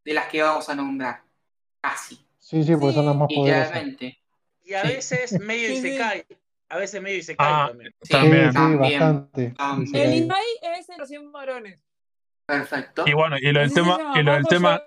[0.04, 1.22] de las que vamos a nombrar.
[1.82, 3.68] Casi, Sí, sí, porque son las más poderosas.
[3.68, 4.18] literalmente.
[4.66, 4.88] Y a Sí.
[4.90, 5.88] veces medio Sí, sí.
[5.90, 6.26] Isekai.
[6.72, 7.92] A veces medio Isekai Ah, también.
[8.02, 8.48] Sí, También.
[8.52, 9.00] sí, También.
[9.00, 9.54] bastante.
[9.58, 10.10] También.
[10.10, 10.16] El.
[10.24, 10.42] Ibai
[10.80, 11.80] es en versión varones.
[12.46, 13.04] Perfecto.
[13.06, 14.82] Y bueno, y lo del se tema, y lo del tema,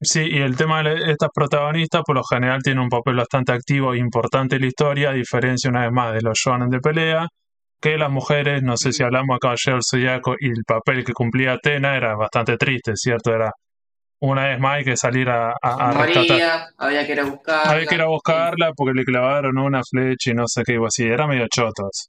[0.00, 3.92] sí, y el tema de estas protagonistas, por lo general tienen un papel bastante activo
[3.94, 7.26] e importante en la historia, a diferencia una vez más de los shonen de pelea,
[7.80, 11.04] que las mujeres, no sé si hablamos acá de Caballero del Zodiaco, y el papel
[11.04, 13.34] que cumplía Atena era bastante triste, ¿cierto?
[13.34, 13.50] Era
[14.22, 16.24] una vez más hay que salir a, a- a rescatar.
[16.30, 17.70] Moría, había que ir a buscarla.
[17.72, 21.04] Había que ir a buscarla porque le clavaron una flecha y no sé qué, así,
[21.04, 22.06] era medio chotos.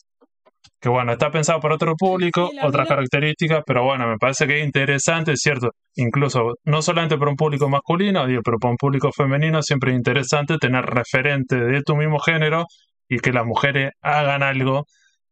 [0.80, 4.60] Que bueno, está pensado para otro público, Sí, otras características, pero bueno, me parece que
[4.60, 8.78] es interesante, es cierto, incluso no solamente para un público masculino, digo, pero para un
[8.78, 12.66] público femenino siempre es interesante tener referentes de tu mismo género
[13.08, 14.86] y que las mujeres hagan algo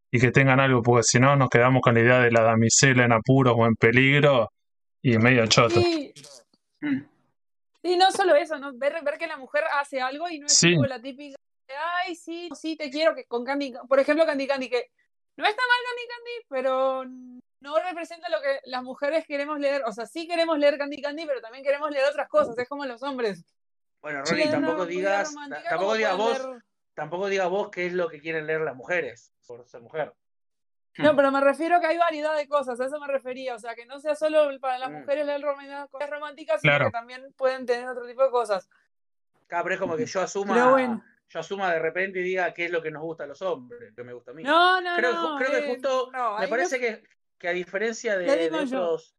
[0.09, 3.03] y que tengan algo, porque si no nos quedamos con la idea de la damisela
[3.05, 4.47] en apuros o en peligro
[5.01, 5.81] y medio choto.
[5.81, 6.13] Sí,
[6.81, 7.03] Mm.
[7.83, 8.73] sí, no solo eso, ¿no?
[8.77, 10.69] Ver, ver que la mujer hace algo y no es Sí.
[10.69, 14.47] tipo la típica de, ay, sí, sí, te quiero, que con Candy, por ejemplo, Candy
[14.47, 14.91] Candy, que
[15.37, 17.05] no está mal Candy Candy, pero
[17.61, 19.83] no representa lo que las mujeres queremos leer.
[19.85, 22.85] O sea, sí queremos leer Candy Candy, pero también queremos leer otras cosas, es como
[22.85, 23.45] los hombres.
[24.01, 26.63] Bueno, Ronnie, tampoco digas, tampoco como digas vos, leer-
[26.95, 30.13] tampoco digas vos qué es lo que quieren leer las mujeres por ser mujer.
[30.97, 33.55] No, pero me refiero que hay variedad de cosas, a eso me refería.
[33.55, 34.93] O sea, que no sea solo para las Mm.
[34.99, 36.85] mujeres leer rom- cosas románticas, sino Claro.
[36.85, 38.69] que también pueden tener otro tipo de cosas.
[39.47, 41.03] Claro, pero es como que yo asuma, bueno.
[41.29, 43.93] yo asuma de repente y diga qué es lo que nos gusta a los hombres,
[43.95, 44.43] que me gusta a mí.
[44.43, 45.37] No, no, creo, no.
[45.37, 47.03] creo que eh, justo no, me parece no- que,
[47.37, 48.81] que a diferencia de, de yo.
[48.83, 49.15] otros,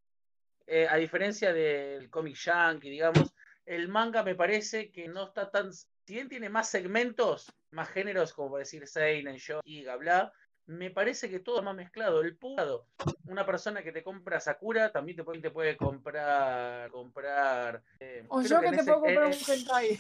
[0.67, 3.35] eh, a diferencia del cómic yankee, digamos,
[3.67, 8.33] el manga me parece que no está tan, si bien tiene más segmentos, más géneros,
[8.33, 10.33] como por decir Seinen, Shogi, bla,
[10.67, 12.21] me parece que todo es más mezclado.
[12.21, 12.87] El pugado,
[13.27, 17.83] una persona que te compra Sakura también te puede, te puede comprar, comprar.
[18.01, 19.99] eh, O creo yo que te ese- puedo comprar eh, un hentai.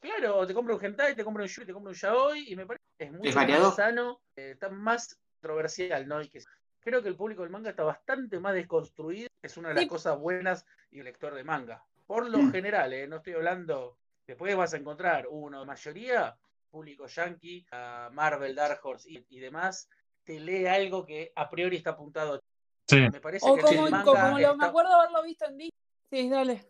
[0.00, 2.66] Claro, te compra un hentai, te compra un yuri, te compra un yaoi y me
[2.66, 6.22] parece que es más sano, eh, está más controversial, ¿no?
[6.22, 6.40] Y que
[6.80, 9.88] creo que el público del manga está bastante más desconstruido, es una de las Sí.
[9.88, 11.84] cosas buenas y el lector de manga.
[12.06, 12.50] Por lo Mm.
[12.52, 13.06] general, ¿eh?
[13.08, 16.38] no estoy hablando, después vas a encontrar uno, mayoría,
[16.70, 19.88] público yankee, a Marvel, Dark Horse y, y demás,
[20.28, 22.34] te lee algo que a priori está apuntado.
[22.34, 22.40] a-
[22.86, 22.96] Sí.
[23.10, 25.56] Me parece O que como, el manga como lo, me está- acuerdo haberlo visto en
[25.56, 25.72] Disney.
[26.10, 26.64] Sí, dale.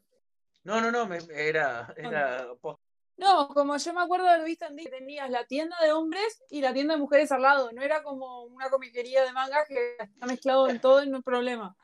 [0.63, 2.81] No, no, no, me- era, era post-
[3.17, 6.61] No, como yo me acuerdo haber visto en Disney, tenías la tienda de hombres y
[6.61, 7.73] la tienda de mujeres al lado.
[7.73, 11.23] No era como una comiquería de manga que está mezclado en todo y no hay
[11.23, 11.77] problema.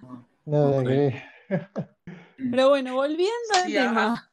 [0.45, 0.83] Nada Ok.
[0.85, 1.23] que ver.
[2.57, 4.33] Pero bueno, volviendo al Sí, a- tema.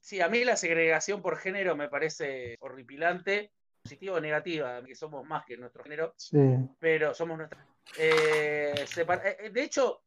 [0.00, 5.26] Sí, a mí la segregación por género me parece horripilante, positiva o negativa, que somos
[5.26, 6.38] más que nuestro género, Sí.
[6.78, 7.66] pero somos nuestra.
[7.98, 10.02] Eh, eh, de hecho,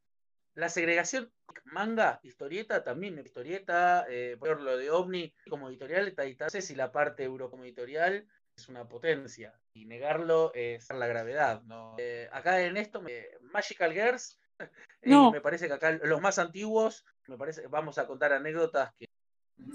[0.56, 1.32] la segregación
[1.66, 6.92] manga, historieta, también historieta, eh, por lo de Omni como editorial, no sé si la
[6.92, 11.62] parte euro como editorial es una potencia y negarlo es la gravedad.
[11.64, 11.96] ¿no?
[11.98, 13.04] Eh, acá en esto,
[13.52, 14.40] Magical Girls,
[15.02, 15.32] No.
[15.32, 19.10] me parece que acá los más antiguos, me parece, vamos a contar anécdotas que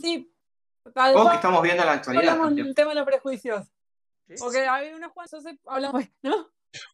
[0.00, 0.32] Sí.
[0.82, 2.38] Que estamos viendo la actualidad.
[2.52, 3.70] Del tema de los prejuicios.
[4.36, 4.42] ¿Sí?
[4.42, 6.48] Porque hay unos cuantos, entonces hablamos, ¿no?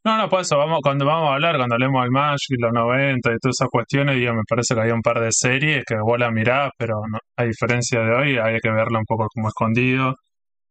[0.05, 3.31] No, no, por eso vamos, cuando vamos a hablar, cuando hablemos del Magic, los 90
[3.31, 6.19] y todas esas cuestiones, digo, me parece que había un par de series que vos
[6.19, 10.15] las mirás, pero no- a diferencia de hoy, hay que verla un poco como escondido.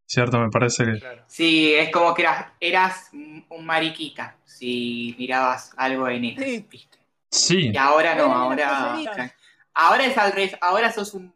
[0.07, 0.39] ¿Cierto?
[0.39, 0.99] Me parece que.
[0.99, 1.23] Claro.
[1.27, 6.67] Sí, es como que eras, eras un mariquita si mirabas algo en él, Sí.
[6.69, 6.97] ¿viste?
[7.31, 9.33] Sí, Y ahora no, ahora.
[9.73, 11.33] Ahora es al revés, ahora sos un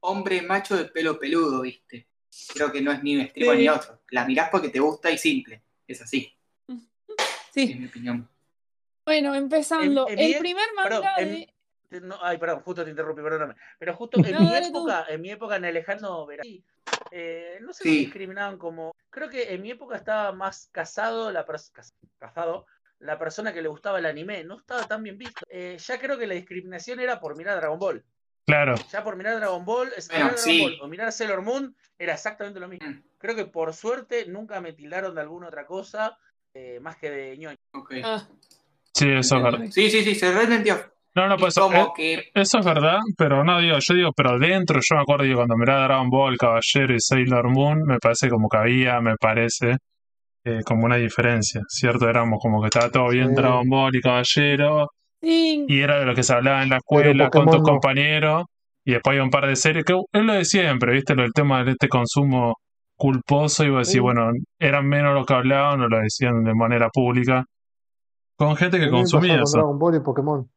[0.00, 2.08] hombre macho de pelo peludo, ¿viste?
[2.54, 3.58] Creo que no es ni un extremo Sí.
[3.58, 4.00] ni otro.
[4.10, 5.62] La mirás porque te gusta y simple.
[5.86, 6.32] Es así,
[7.52, 7.72] Sí.
[7.72, 8.28] es mi opinión.
[9.04, 10.06] Bueno, empezando.
[10.08, 11.54] En- en el mi- primer manga perdón, de.
[11.88, 13.54] Te- no, ay, perdón, justo te interrumpí, perdóname.
[13.78, 14.54] Pero justo en No, mi tú.
[14.54, 16.48] época, en mi época en el lejano verano,
[17.10, 17.98] eh, no si Sí.
[18.04, 18.94] discriminaban como.
[19.10, 21.44] Creo que en mi época estaba más casado la
[22.18, 22.66] casado
[23.00, 24.44] la persona que le gustaba el anime.
[24.44, 25.44] No estaba tan bien visto.
[25.48, 28.04] Eh, ya creo que la discriminación era por mirar Dragon Ball.
[28.50, 28.74] Claro.
[28.90, 30.60] Ya por mirar Dragon Ball, es Bueno, mirar Dragon sí.
[30.62, 32.88] Ball o mirar Sailor Moon era exactamente lo mismo.
[32.88, 33.02] Mm.
[33.18, 36.16] Creo que por suerte nunca me tildaron de alguna otra cosa
[36.54, 37.56] eh, más que de ñoño.
[38.04, 38.26] Ah,
[38.92, 39.60] Sí, eso es verdad.
[39.70, 40.76] Sí, sí, sí, se reentendió.
[41.14, 44.38] No, no, pues como eh, que eso es verdad, pero no digo, yo digo, pero
[44.38, 48.28] dentro, yo me acuerdo que cuando miraba Dragon Ball, Caballero y Sailor Moon, me parece
[48.28, 49.76] como que había, me parece,
[50.44, 52.08] eh, como una diferencia, ¿cierto?
[52.08, 53.34] Éramos como que estaba todo bien Sí.
[53.34, 54.88] Dragon Ball y Caballero,
[55.20, 55.64] sí.
[55.68, 57.64] y era de lo que se hablaba en la escuela con Pokémon tus no.
[57.64, 58.44] compañeros,
[58.84, 61.14] y después hay un par de series, que es lo de siempre, ¿viste?
[61.14, 62.56] Lo del tema de este consumo
[62.96, 63.98] culposo, y vos decís, Sí.
[64.00, 67.44] bueno, eran menos los que hablaban o lo decían de manera pública,
[68.36, 69.58] con gente que A consumía con eso.
[69.58, 70.50] Dragon Ball y Pokémon.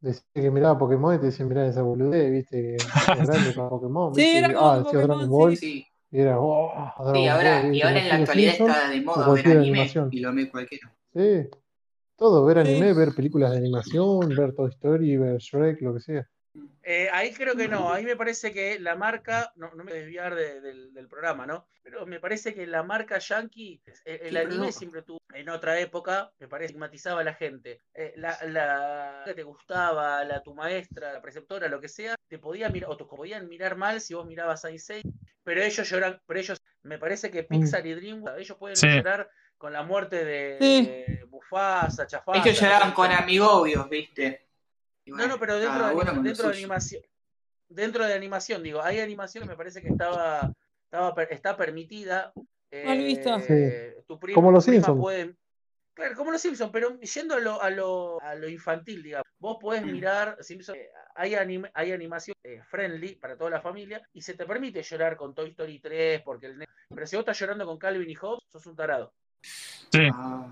[0.00, 2.76] Decía que miraba Pokémon y te decían, mirá esa boludez, viste, que
[3.26, 5.86] grande para Pokémon, Sí, viste, era y, como ah, decía Dragon Pokémon, Ball, sí.
[6.10, 9.32] y era, oh, Dragon Y ahora, Ball, y ahora en la actualidad está de moda
[9.32, 10.08] ver anime animación.
[10.10, 10.92] y lo ve cualquiera.
[11.14, 11.48] Sí,
[12.22, 12.70] todo, ver Sí.
[12.70, 16.28] anime, ver películas de animación, ver Toy Story, ver Shrek, lo que sea.
[16.84, 19.92] Eh, ahí creo que no, ahí me parece que la marca, no, no me voy
[19.92, 21.66] a desviar de- del, del programa, ¿no?
[21.82, 26.30] Pero me parece que la marca Yankee, eh, el anime siempre tuvo, en otra época,
[26.38, 27.80] me parece, estigmatizaba a la gente.
[27.94, 32.38] Eh, la, la que te gustaba, la tu maestra, la preceptora, lo que sea, te
[32.38, 35.02] podía mirar, o te podían mirar mal si vos mirabas a Insei,
[35.42, 38.88] pero ellos lloran, pero ellos, me parece que Pixar y DreamWorks, ellos pueden Sí.
[38.88, 39.28] llorar
[39.62, 40.86] con la muerte de, Sí.
[40.86, 42.42] de Mufasa, Chafasa.
[42.42, 44.48] Ellos sé, con amigobios, ¿viste?
[45.06, 47.02] No, bueno, no, pero dentro, de, lo dentro de animación,
[47.68, 50.52] dentro de animación, digo, hay animación que me parece que estaba,
[50.84, 52.32] estaba está permitida.
[52.84, 53.36] Mal visto.
[53.48, 54.98] eh, tu prima, Como los Simpsons.
[55.00, 55.36] puede-
[55.94, 59.58] claro, como los Simpsons, pero yendo a lo, a lo, a lo infantil, digamos, vos
[59.60, 59.92] podés Mm.
[59.92, 64.34] mirar Simpsons, eh, hay, anime- hay animación eh, friendly para toda la familia y se
[64.34, 67.64] te permite llorar con Toy Story 3, porque el ne- pero si vos estás llorando
[67.64, 69.12] con Calvin y Hobbes, sos un tarado.
[69.42, 70.46] Sí, Ah,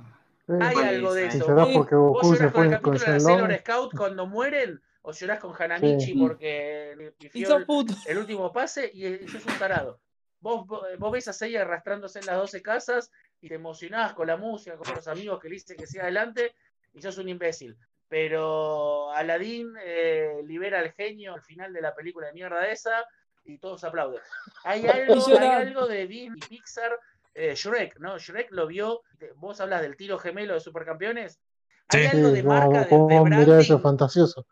[0.47, 0.55] Sí.
[0.61, 1.47] Hay algo de eso.
[1.47, 4.83] llorás porque ¿Vos Goku se llorás con el capítulo de la Sailor Scout cuando mueren?
[5.03, 6.15] ¿O llorás con Hanamichi Sí.
[6.19, 7.63] porque Y sos
[8.07, 10.01] el, último pase y, y sos un tarado?
[10.41, 14.27] Vos, vos, vos ves a Seiya arrastrándose en las 12 casas y te emocionás con
[14.27, 16.55] la música, con los amigos que le dicen que siga adelante
[16.93, 17.77] y sos un imbécil.
[18.09, 23.05] Pero Aladdin eh, libera al genio al final de la película de mierda esa
[23.45, 24.21] y todos aplauden.
[24.65, 26.99] Hay algo, hay algo de Disney, Pixar,
[27.35, 28.19] eh, Shrek, ¿no?
[28.19, 29.03] Shrek lo vio,
[29.37, 31.41] vos hablas del tiro gemelo de Supercampeones.
[31.89, 32.17] Hay Sí.
[32.17, 33.79] algo de no, marca, de, de ¿cómo mirá eso branding.
[33.83, 34.47] fantasioso?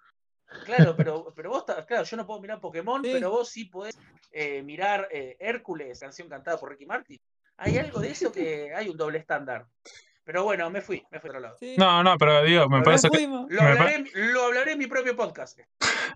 [0.65, 3.11] Claro, pero, pero vos, claro, yo no puedo mirar Pokémon, Sí.
[3.13, 3.97] pero vos sí podés
[4.33, 7.21] eh, mirar eh, Hércules, canción cantada por Ricky Martin.
[7.59, 9.67] Hay algo de eso que hay un doble estándar.
[10.29, 11.57] Pero bueno, me fui, me fui a otro lado.
[11.59, 11.75] Sí.
[11.79, 13.27] no, no, pero digo, me parece que.
[13.27, 15.59] Lo hablaré, lo hablaré en mi propio podcast.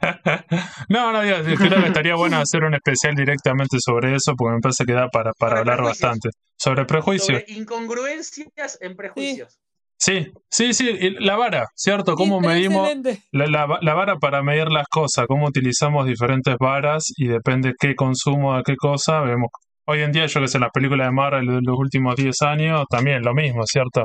[0.91, 4.61] No, no, digo, creo que estaría bueno hacer un especial directamente sobre eso, porque me
[4.61, 6.03] parece que da para, para hablar prejuicios.
[6.11, 6.29] bastante.
[6.59, 7.41] Sobre prejuicios.
[7.41, 9.59] Sobre incongruencias en prejuicios.
[9.97, 12.15] Sí, sí, sí, y la vara, ¿cierto?
[12.15, 12.91] ¿Cómo medimos
[13.31, 15.27] la, la- la vara para medir las cosas?
[15.27, 19.21] ¿Cómo utilizamos diferentes varas y depende qué consumo de qué cosa?
[19.21, 19.49] Vemos.
[19.87, 22.85] Hoy en día, yo que sé, las películas de Marvel de los últimos 10 años,
[22.89, 24.05] también lo mismo, ¿cierto?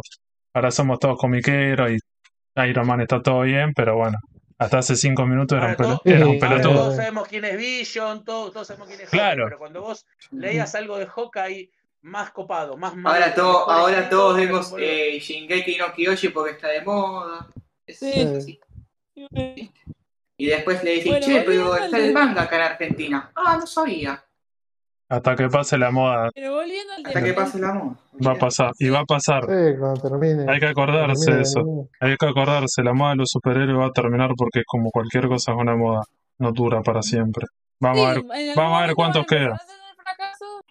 [0.53, 1.97] Ahora somos todos comiqueros y
[2.67, 4.17] Iron Man está todo bien, pero bueno,
[4.57, 6.73] hasta hace 5 minutos era un, Ahora, pelo- todo- era un pelotudo.
[6.73, 9.43] todos sabemos quién es Vision, todos, todos sabemos quién es Hawkeye, Claro.
[9.45, 11.69] pero cuando vos leías algo de Hawkeye
[12.01, 16.69] más copado, más malo, Ahora, todo, ahora todos vemos eh, Shingeki no Kyoshi porque está
[16.69, 17.47] de moda.
[17.85, 18.11] Es Sí.
[18.35, 18.59] así.
[20.39, 23.31] Y después le dicen, Bueno, che, pero está el manga acá en Argentina.
[23.35, 24.23] Ah, no sabía.
[25.09, 26.29] Hasta que pase la moda.
[26.35, 27.95] Pero volviendo al Hasta que pase la moda.
[28.25, 28.71] Va a pasar.
[28.79, 29.43] Y va a pasar.
[29.43, 30.51] Sí, cuando termine.
[30.51, 31.89] Hay que acordarse termine de eso.
[32.01, 35.53] Hay que acordarse, la moda de los superhéroes va a terminar porque como cualquier cosa
[35.53, 36.01] es una moda,
[36.39, 37.45] no dura para siempre.
[37.79, 38.23] Vamos a ver,
[38.55, 39.53] vamos a ver cuántos van a empezar quedan.
[39.53, 40.61] a tener fracasos,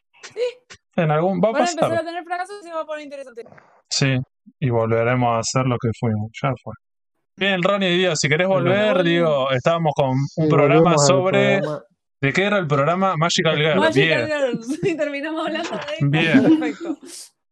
[0.97, 1.99] En algún va a Van a empezar pasar.
[2.03, 3.45] a tener fracasos y se va a poner interesante.
[3.89, 4.17] Sí,
[4.61, 6.31] y volveremos a hacer lo que fuimos.
[6.43, 6.75] Ya fue.
[7.39, 11.85] Bien, Ronnie, digo, si querés volver, digo, estábamos con un Sí, programa sobre programa.
[12.27, 13.15] ¿De qué era el programa?
[13.17, 13.77] Magical Girl.
[13.79, 14.79] Magical Bien, Girls.
[14.83, 16.07] Y terminamos hablando de esto.
[16.09, 16.59] Bien.
[16.59, 16.99] Perfecto.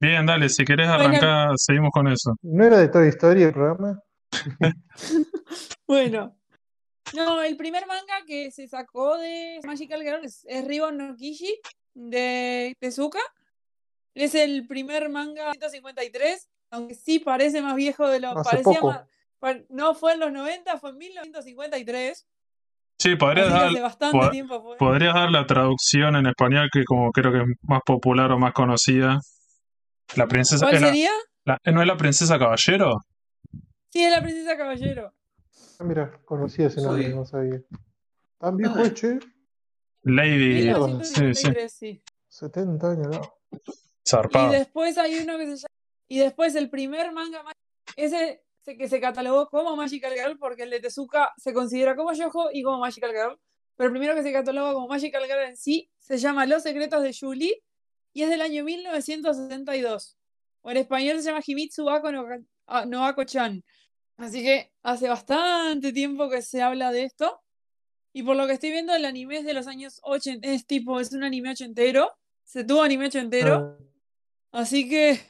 [0.01, 1.05] bien, dale, si querés Bueno.
[1.05, 2.35] arrancar, seguimos con eso.
[2.43, 4.01] ¿No era de Toy Story el programa?
[5.87, 6.37] Bueno.
[7.15, 11.61] No, el primer manga que se sacó de Magical Girl es, Ribbon no Kishi
[11.93, 13.21] de Tezuka.
[14.15, 18.89] Es el primer manga 153, aunque sí parece más viejo de lo parecía poco.
[18.89, 19.05] más-
[19.69, 22.27] no fue en los 90, fue en 1953.
[22.99, 24.77] Sí, podrías dar, hace bastante po- tiempo fue.
[24.79, 28.53] podrías dar la traducción en español que como creo que es más popular o más
[28.53, 29.21] conocida.
[30.17, 31.11] La princesa, ¿Cuál era- sería?
[31.45, 33.01] la- ¿no es la princesa caballero?
[33.91, 35.13] Sí, es la princesa caballero.
[35.79, 37.61] Ah, mira, conocía ese nombre, Soy- no sabía.
[38.39, 38.95] ¿Tan viejo Ah.
[38.95, 39.19] che?
[40.03, 42.03] Lady, sí, sí, 1953, sí.
[42.29, 43.23] 70 años, ¿no?
[43.53, 43.59] Y
[44.09, 44.53] zarpado.
[44.53, 45.69] después hay uno que se llama.
[46.09, 47.53] Y después el primer manga ma-
[47.97, 52.13] ese se- que se catalogó como Magical Girl, porque el de Tezuka se considera como
[52.13, 53.39] Yojo y como Magical Girl.
[53.77, 57.03] Pero el primero que se cataloga como Magical Girl en sí se llama Los secretos
[57.03, 57.63] de Julie
[58.13, 60.17] y es del año 1962.
[60.63, 62.27] O en español se llama Himitsu Ako no,
[62.67, 63.63] ah, no Ako-chan.
[64.17, 67.41] Así que hace bastante tiempo que se habla de esto.
[68.13, 70.47] Y por lo que estoy viendo, el anime es de los años 80.
[70.49, 72.13] Es tipo, es un anime ochentero.
[72.45, 73.77] Se tuvo anime ochentero.
[74.53, 75.21] Ah, Así que.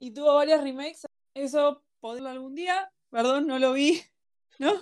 [0.00, 1.06] Y tuvo varias remakes.
[1.34, 2.88] Eso podrlo algún día.
[3.10, 4.00] Perdón, no lo vi.
[4.58, 4.72] ¿No?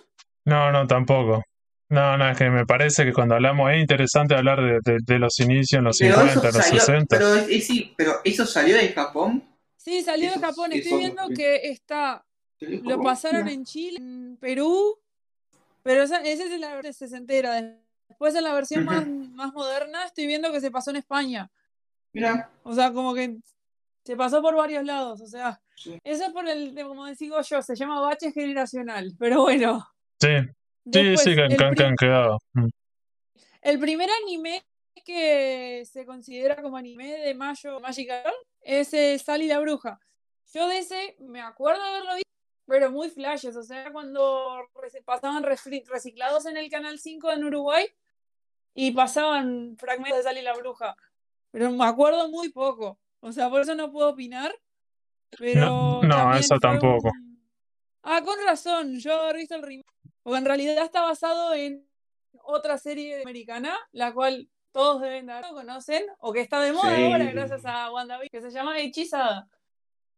[0.45, 1.43] No, no, tampoco.
[1.89, 5.19] No, no, es que me parece que cuando hablamos es interesante hablar de, de- de
[5.19, 7.19] los inicios en los Pero 50, eso en los salió, 60.
[7.19, 9.43] pero, sí, pero eso salió de Japón.
[9.77, 10.73] Sí, salió de Japón.
[10.73, 12.25] Estoy eso- viendo que está.
[12.61, 14.99] Lo pasaron en Chile, en Perú.
[15.83, 17.61] Pero esa, esa es la versión sesentera.
[18.09, 21.51] Después en la versión más, más moderna estoy viendo que se pasó en España.
[22.13, 23.37] Mira, O sea, como que
[24.05, 25.21] se pasó por varios lados.
[25.21, 25.99] O sea, Sí.
[26.05, 29.13] eso es por el, como digo yo, se llama bache generacional.
[29.19, 29.87] Pero bueno.
[30.21, 30.51] Sí, sí,
[30.85, 32.39] Después, sí, que, han quedado.
[32.53, 32.69] Mm.
[33.63, 34.63] El primer anime
[35.05, 40.01] que se considera como anime de Mayo Magical es eh, Sally la Bruja.
[40.53, 42.31] Yo de ese me acuerdo de haberlo visto,
[42.67, 43.57] pero muy flashes.
[43.57, 44.69] O sea, cuando
[45.05, 47.87] pasaban reciclados en el Canal 5 en Uruguay
[48.75, 50.97] y pasaban fragmentos de Sally la Bruja.
[51.51, 52.99] Pero me acuerdo muy poco.
[53.21, 54.55] O sea, por eso no puedo opinar.
[55.39, 57.09] Pero No, no, eso tampoco.
[57.09, 57.25] un-
[58.03, 59.87] Ah, con razón, yo haber visto el remake.
[60.23, 61.87] Porque en realidad está basado en
[62.45, 66.95] otra serie americana, la cual todos deben de haber conocen, o que está de moda
[66.95, 67.05] Sí.
[67.05, 69.49] ahora gracias a WandaVision, que se llama Hechizada.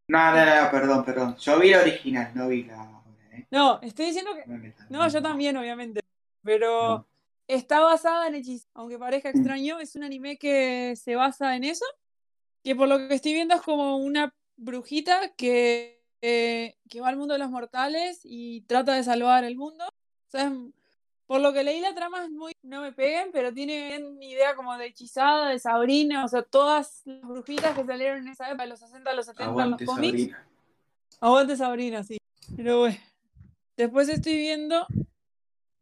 [0.09, 1.37] no, no, no, perdón, perdón.
[1.37, 3.03] Yo vi la original, no vi la
[3.33, 3.47] ¿eh?
[3.51, 4.45] No, estoy diciendo que.
[4.89, 6.01] No yo también, obviamente.
[6.43, 7.07] Pero No.
[7.49, 8.71] está basada en Hechizada.
[8.75, 9.37] Aunque parezca Mm.
[9.37, 11.85] extraño, es un anime que se basa en eso.
[12.65, 17.17] Que por lo que estoy viendo es como una brujita que, eh, que va al
[17.17, 19.85] mundo de los mortales y trata de salvar el mundo.
[19.87, 20.53] O sea, es-
[21.27, 24.55] por lo que leí la trama es muy, no me peguen, pero tiene bien idea
[24.55, 28.63] como de hechizada, de Sabrina, o sea, todas las brujitas que salieron en esa época,
[28.63, 30.13] de los 60 a los 70 Aguante, en los cómics.
[30.21, 30.47] Sabrina.
[31.21, 32.19] Aguante Sabrina, sí.
[32.57, 32.97] Pero bueno.
[33.77, 34.87] Después estoy viendo.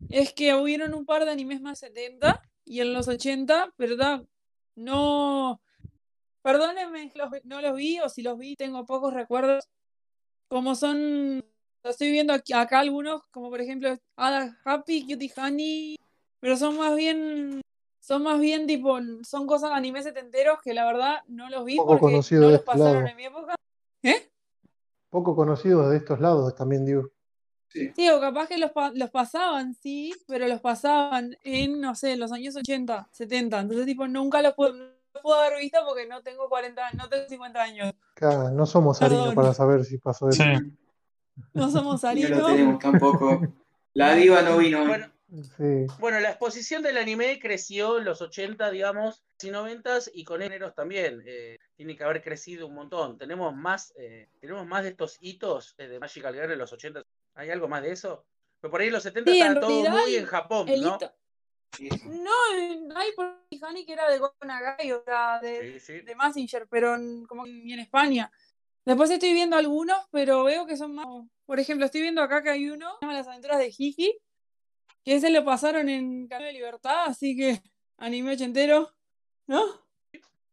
[0.08, 4.22] Es que hubieron un par de animes más 70 y en los 80, ¿verdad?
[4.74, 5.60] No.
[6.44, 9.66] Perdónenme, los- no los vi o si los vi tengo pocos recuerdos.
[10.48, 11.42] Como son.
[11.82, 15.96] Estoy viendo aquí, acá algunos, como por ejemplo Ada Happy, Cutie Honey.
[16.40, 17.62] Pero son más bien.
[17.98, 18.98] Son más bien tipo.
[19.22, 22.52] Son cosas animes setenteros que la verdad no los vi Poco porque conocido no de
[22.52, 23.06] los este pasaron lado.
[23.08, 23.54] en mi época.
[24.02, 24.30] ¿Eh?
[25.08, 27.08] Poco conocidos de estos lados también, digo.
[27.68, 27.90] Sí.
[27.96, 32.16] Sí, o capaz que los, pa- los pasaban, sí, pero los pasaban en, no sé,
[32.16, 33.60] los años 80, 70.
[33.60, 34.54] Entonces, tipo, nunca los
[35.22, 37.92] puedo, no haber visto porque no tengo 40, no tengo 50 años.
[38.16, 39.34] Acá no somos Perdón.
[39.34, 40.42] para saber si pasó eso.
[40.42, 40.76] Sí,
[41.52, 42.38] No somos No Sarino.
[42.38, 43.40] lo tenemos tampoco.
[43.94, 44.86] La diva no vino.
[44.86, 45.10] Bueno,
[45.56, 45.86] Sí.
[45.98, 50.74] bueno, la exposición del anime creció en los 80, digamos, y 90 y con géneros
[50.74, 51.22] también.
[51.26, 53.18] eh, tiene que haber crecido un montón.
[53.18, 57.02] Tenemos más, eh, tenemos más de estos hitos eh, de Magical Girl en los 80.
[57.34, 58.24] ¿Hay algo más de eso?
[58.60, 60.82] Pero por ahí en los 70 Sí, en estaba todo realidad muy en Japón, El
[60.82, 60.96] ¿no?
[60.98, 61.12] hito-
[62.04, 66.00] No, eh, hay por Honey que era de Gonagai, o sea, de, Sí, sí.
[66.00, 68.30] de Massinger, pero en, como en en España.
[68.84, 71.06] Después estoy viendo algunos, pero veo que son más.
[71.46, 74.18] Por ejemplo, estoy viendo acá que hay uno, se llama Las aventuras de Hiki,
[75.04, 77.62] que ese lo pasaron en Canal de Libertad, así que
[77.98, 78.90] anime ochentero,
[79.46, 79.62] ¿no?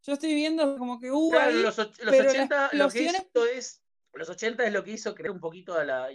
[0.04, 3.46] Yo estoy viendo como que hubo Claro, los, los pero la 80 lo que hizo
[3.54, 3.82] es.
[4.14, 6.10] Los 80 es lo que hizo crear un poquito a la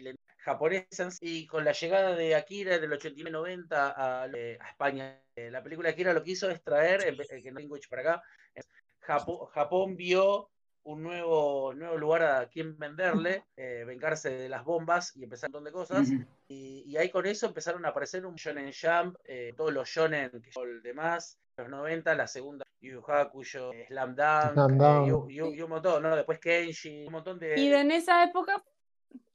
[0.48, 5.22] japonesa y con la llegada de Akira del 89-90 a, eh, a España.
[5.36, 8.02] eh, La película Akira lo que hizo es traer, eh, que no tengo hecho para
[8.04, 8.24] acá,
[8.56, 8.66] es
[9.06, 10.50] Japo- Japón vio
[10.84, 15.54] un nuevo, nuevo lugar a quien venderle, eh, vengarse de las bombas y empezar un
[15.56, 16.10] montón de cosas.
[16.10, 16.24] Ujú.
[16.48, 20.32] Y, y ahí con eso empezaron a aparecer un Shonen Jump, eh, todos los Shonen,
[20.42, 25.30] que son el demás, los 90, la segunda, Yu eh, Slam Dunk, Slam eh, Dunk.
[25.30, 26.16] y, y- y un montón, ¿no?
[26.16, 27.60] Después Kenshi, un montón de...
[27.60, 28.64] Y en esa época,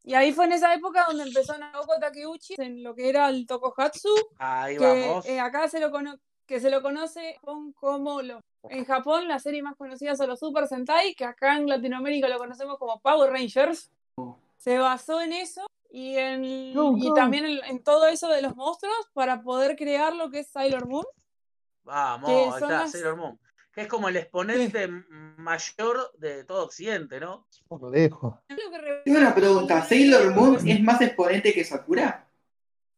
[0.05, 3.47] y ahí fue en esa época donde empezó Naoko Takeuchi en lo que era el
[3.47, 5.27] Tokohatsu, Ahí que vamos.
[5.27, 9.39] eh, acá se lo cono- que se lo conoce con- como lo, en Japón la
[9.39, 13.31] serie más conocida son los Super Sentai, que acá en Latinoamérica lo conocemos como Power
[13.33, 13.91] Rangers.
[14.59, 16.73] Se basó en eso y en y
[17.15, 20.87] también en, en todo eso de los monstruos para poder crear lo que es Sailor
[20.89, 21.05] Moon.
[21.85, 23.39] Vamos, ahí está, las- Sailor Moon.
[23.73, 24.87] Que es como el exponente
[25.39, 27.47] mayor de todo Occidente, ¿no?
[27.71, 32.27] Lo re- Tengo una pregunta, ¿Sailor Moon es más exponente que Sakura?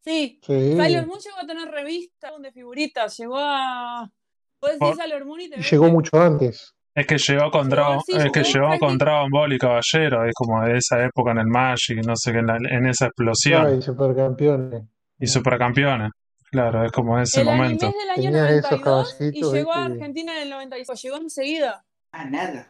[0.01, 0.77] Sí, Sí.
[0.77, 4.11] Sailor Moon llegó a tener revistas de figuritas, llegó a...
[4.59, 6.75] Puedes decir Sailor Moon y te Y llegó mucho antes.
[6.95, 10.33] Es que llegó con Dragon, sí, es que llegó con Dragon Ball y Caballero, es
[10.35, 13.67] como de esa época en el Magic, no sé qué, en, la- en esa explosión.
[13.67, 14.83] Ay, supercampeones.
[15.19, 16.11] Y supercampeones.
[16.55, 17.87] Claro, es como ese El anime momento.
[17.89, 19.85] es del año Tenía esos 92 y llegó a.
[19.87, 21.85] Argentina en el 95, llegó enseguida.
[22.13, 22.69] Ah, nada.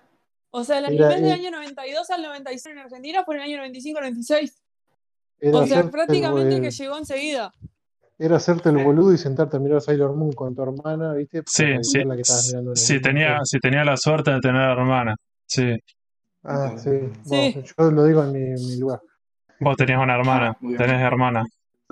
[0.51, 3.43] O sea, el Era- anime es del año 92 al 96 en Argentina, fue en
[3.43, 4.55] el año 95-96.
[5.39, 7.53] Era, O sea, prácticamente el, que llegó enseguida.
[8.19, 11.43] era hacerte el boludo y sentarte a mirar Sailor Moon con tu hermana, ¿viste?
[11.45, 11.99] Sí, Para sí.
[12.05, 15.15] la que mirando mismo tenía, si tenía la suerte de tener hermana.
[15.45, 15.77] Sí.
[16.43, 16.91] Ah, sí.
[17.25, 17.53] Sí.
[17.55, 19.01] Bueno, yo lo digo en mi, en mi lugar.
[19.61, 21.45] Vos tenías una hermana, Ah, tenés hermana.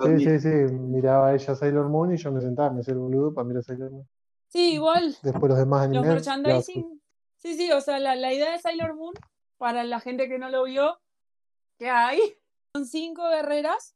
[0.03, 0.49] Sí, sí, sí.
[0.49, 3.91] Miraba ella Sailor Moon y yo me sentaba, me hacía el boludo para mirar Sailor
[3.91, 4.07] Moon.
[4.47, 5.15] Sí, igual.
[5.23, 6.25] Después los demás Los animes.
[6.25, 7.01] ya, merchandising.
[7.37, 9.13] Sí, sí, o sea, la, la idea de Sailor Moon,
[9.57, 10.99] para la gente que no lo vio,
[11.77, 12.19] que hay,
[12.73, 13.95] son cinco guerreras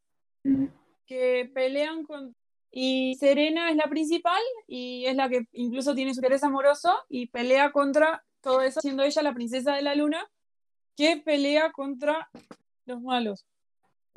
[1.05, 2.35] que pelean con...
[2.71, 7.27] Y Serena es la principal y es la que incluso tiene su interés amoroso y
[7.27, 10.25] pelea contra todo eso, siendo ella la princesa de la luna,
[10.95, 12.29] que pelea contra
[12.85, 13.45] los malos.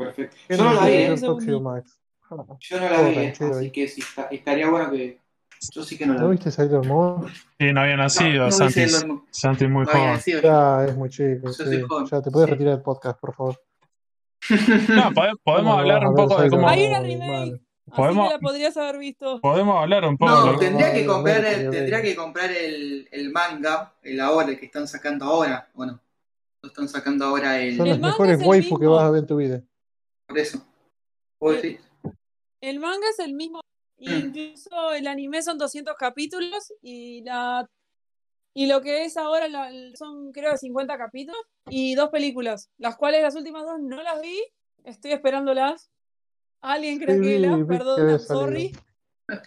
[0.04, 0.36] Perfecto.
[0.48, 1.16] ¿Qué Yo no la vi, ¿eh?
[1.16, 3.28] Yo no la vi, ¿eh?
[3.32, 3.70] así ahí.
[3.70, 5.18] que sí, está- estaría bueno que...
[5.74, 6.36] Yo sí que no la ¿No vi.
[6.36, 7.26] viste Sailor Moon?
[7.58, 8.86] Y no había No, nacido, no Santi.
[9.30, 10.06] Santi es muy No joven.
[10.06, 10.40] nacido.
[10.40, 11.52] Ya es muy chico.
[11.52, 11.82] Sí.
[11.86, 12.06] joven.
[12.06, 12.52] Ya te puedes Sí.
[12.52, 13.60] retirar del podcast, por favor.
[14.88, 16.66] No, pode- podemos ¿Cómo no hablar un poco de cómo.
[16.68, 17.60] Hay una remake.
[17.90, 19.40] Así Podemos- que la podrías haber visto.
[19.40, 20.30] Podemos hablar un poco.
[20.46, 22.02] No, tendría que no, comprar no, el, no, tendría no.
[22.04, 25.68] que comprar el, el manga, el ahora, el que están sacando ahora.
[25.74, 26.00] Bueno,
[26.62, 27.76] lo están sacando ahora el.
[27.76, 29.60] Son El manga mejores waifu que vas a ver en tu vida.
[30.30, 30.64] Por eso.
[31.40, 31.80] ¿Vos El- decís?
[32.60, 33.60] El manga es el mismo.
[33.98, 37.66] Incluso el anime son 200 capítulos y la
[38.54, 43.22] y lo que es ahora la- son creo 50 capítulos y dos películas, las cuales
[43.22, 44.40] las últimas dos no las vi,
[44.84, 45.90] estoy esperándolas.
[46.60, 48.72] Alguien vi que perdón, sorry.
[49.28, 49.42] Ah.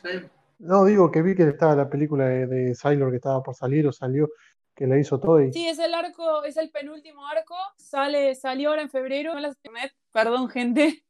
[0.60, 3.86] No, digo que vi que estaba la película de, de Sailor que estaba por salir
[3.88, 4.30] o salió,
[4.76, 5.52] que la hizo Toy.
[5.52, 9.56] Sí, es el arco, es el penúltimo arco, sale, salió ahora en febrero, no las
[9.58, 11.04] internet, perdón gente.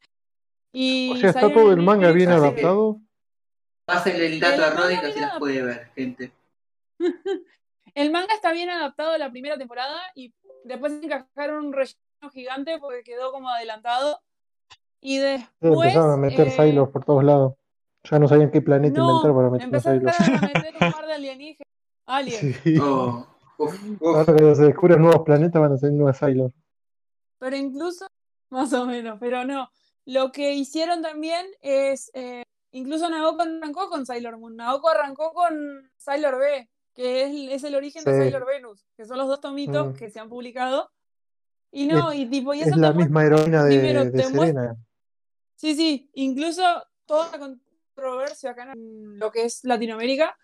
[0.75, 2.99] Y O sea, está todo el manga bien así que- adaptado.
[3.85, 6.31] Pásenle el dato a Roddy que mira- las puede ver, gente.
[7.95, 10.33] El manga está bien adaptado a la primera temporada y
[10.63, 14.19] después encajaron un relleno gigante porque quedó como adelantado.
[14.99, 15.49] Y después.
[15.61, 17.53] empezaron a meter eh, Sailor por todos lados.
[18.09, 20.37] Ya no sabían qué planeta no, inventar para meter empezaron Sailor.
[20.37, 21.67] a meter un par de alienígenas.
[22.07, 22.55] Aliens.
[22.63, 22.77] Sí.
[22.81, 23.27] Oh,
[23.59, 24.01] uf, uf.
[24.07, 26.51] Ahora cuando se descubren nuevos planetas van a ser nuevas Sailor.
[27.37, 28.07] Pero incluso,
[28.53, 29.69] más o menos, pero no.
[30.05, 32.09] Lo que hicieron también es.
[32.13, 34.55] eh, incluso Naoko arrancó con Sailor Moon.
[34.55, 38.17] Naoko arrancó con Sailor B, que es, es el origen de Sí.
[38.19, 39.93] Sailor Venus, que son los dos tomitos Mm.
[39.95, 40.89] que se han publicado.
[41.71, 44.75] Y no, y tipo, y eso Es la misma heroína de, primero de Serena.
[45.55, 46.61] Sí, sí, incluso
[47.05, 50.37] toda la controversia acá en lo que es Latinoamérica,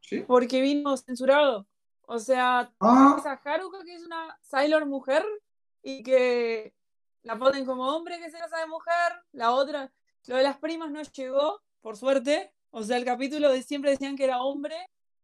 [0.00, 0.20] Sí.
[0.26, 1.66] porque vino censurado.
[2.06, 5.24] O sea, Ah, esa Haruka que es una Sailor mujer
[5.82, 6.74] y que
[7.24, 9.90] la ponen como hombre que se casa de mujer, la otra,
[10.26, 12.52] lo de las primas no llegó, por suerte.
[12.70, 14.76] O sea, el capítulo de siempre decían que era hombre,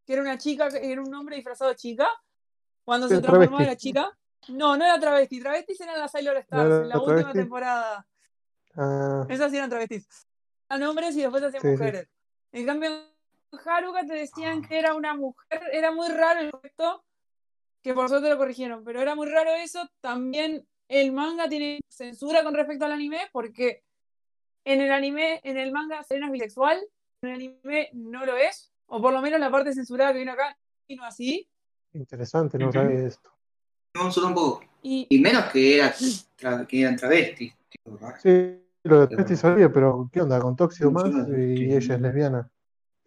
[0.05, 2.07] que era una chica, que era un hombre disfrazado de chica.
[2.83, 4.17] Cuando se transformaba en la chica.
[4.49, 8.07] No, no era travesti, travestis eran las Sailor Stars en la última temporada.
[8.75, 10.07] Ah, Esas eran travestis.
[10.67, 11.71] Eran hombres y después hacían Sí, sí.
[11.73, 12.07] mujeres.
[12.51, 15.61] En cambio, en Haruka te decían que era una mujer.
[15.71, 17.03] Era muy raro el efecto,
[17.83, 19.87] que por suerte lo corrigieron, pero era muy raro eso.
[19.99, 23.83] También el manga tiene censura con respecto al anime, porque
[24.65, 26.79] en el anime, en el manga, Serena es bisexual,
[27.21, 30.33] en el anime no lo es, o por lo menos la parte censurada que vino
[30.33, 31.47] acá vino así.
[31.93, 32.73] Interesante, no Ujú.
[32.73, 33.31] sabía esto.
[33.95, 34.61] No, yo tampoco.
[34.83, 37.53] Y Y menos que, era, tra- que eran travestis.
[37.69, 37.97] tipo.
[38.21, 40.39] Sí, lo de Testi sabía, pero ¿qué onda?
[40.41, 42.51] Con Tóxido más y ella es lesbiana.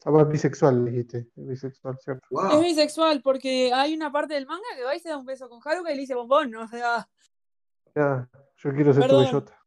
[0.06, 1.26] Ah, bisexual, dijiste.
[1.34, 2.26] Bisexual, ¿cierto?
[2.52, 5.48] es bisexual porque hay una parte del manga que va y se da un beso
[5.48, 7.08] con Haruka y le dice bombón, o sea,
[7.94, 9.24] Ya, yo quiero ser tu Perdón.
[9.24, 9.66] bellota.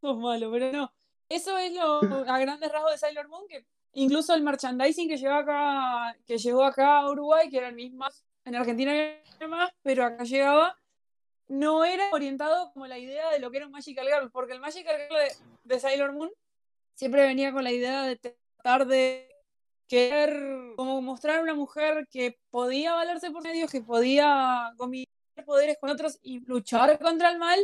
[0.00, 0.92] sos malo, pero no.
[1.28, 5.34] Eso es lo a grandes rasgos de Sailor Moon, que incluso el merchandising que llegó
[5.34, 8.04] acá, que llegó acá a Uruguay, que era el mismo,
[8.44, 10.78] en Argentina había más, pero acá llegaba,
[11.48, 14.60] no era orientado como la idea de lo que era un Magical Girl, porque el
[14.60, 16.30] Magical Girl de, de Sailor Moon
[16.94, 19.30] siempre venía con la idea de tratar de
[19.86, 24.72] querer como mostrar a una mujer que podía valerse por medios, que podía
[25.42, 27.58] poderes con otros y luchar contra el mal.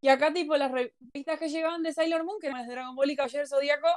[0.00, 2.94] Y acá, tipo, las revistas que llegaban de Sailor Moon, que eran las de Dragon
[2.94, 3.88] Ball y Caballero Zodíaco,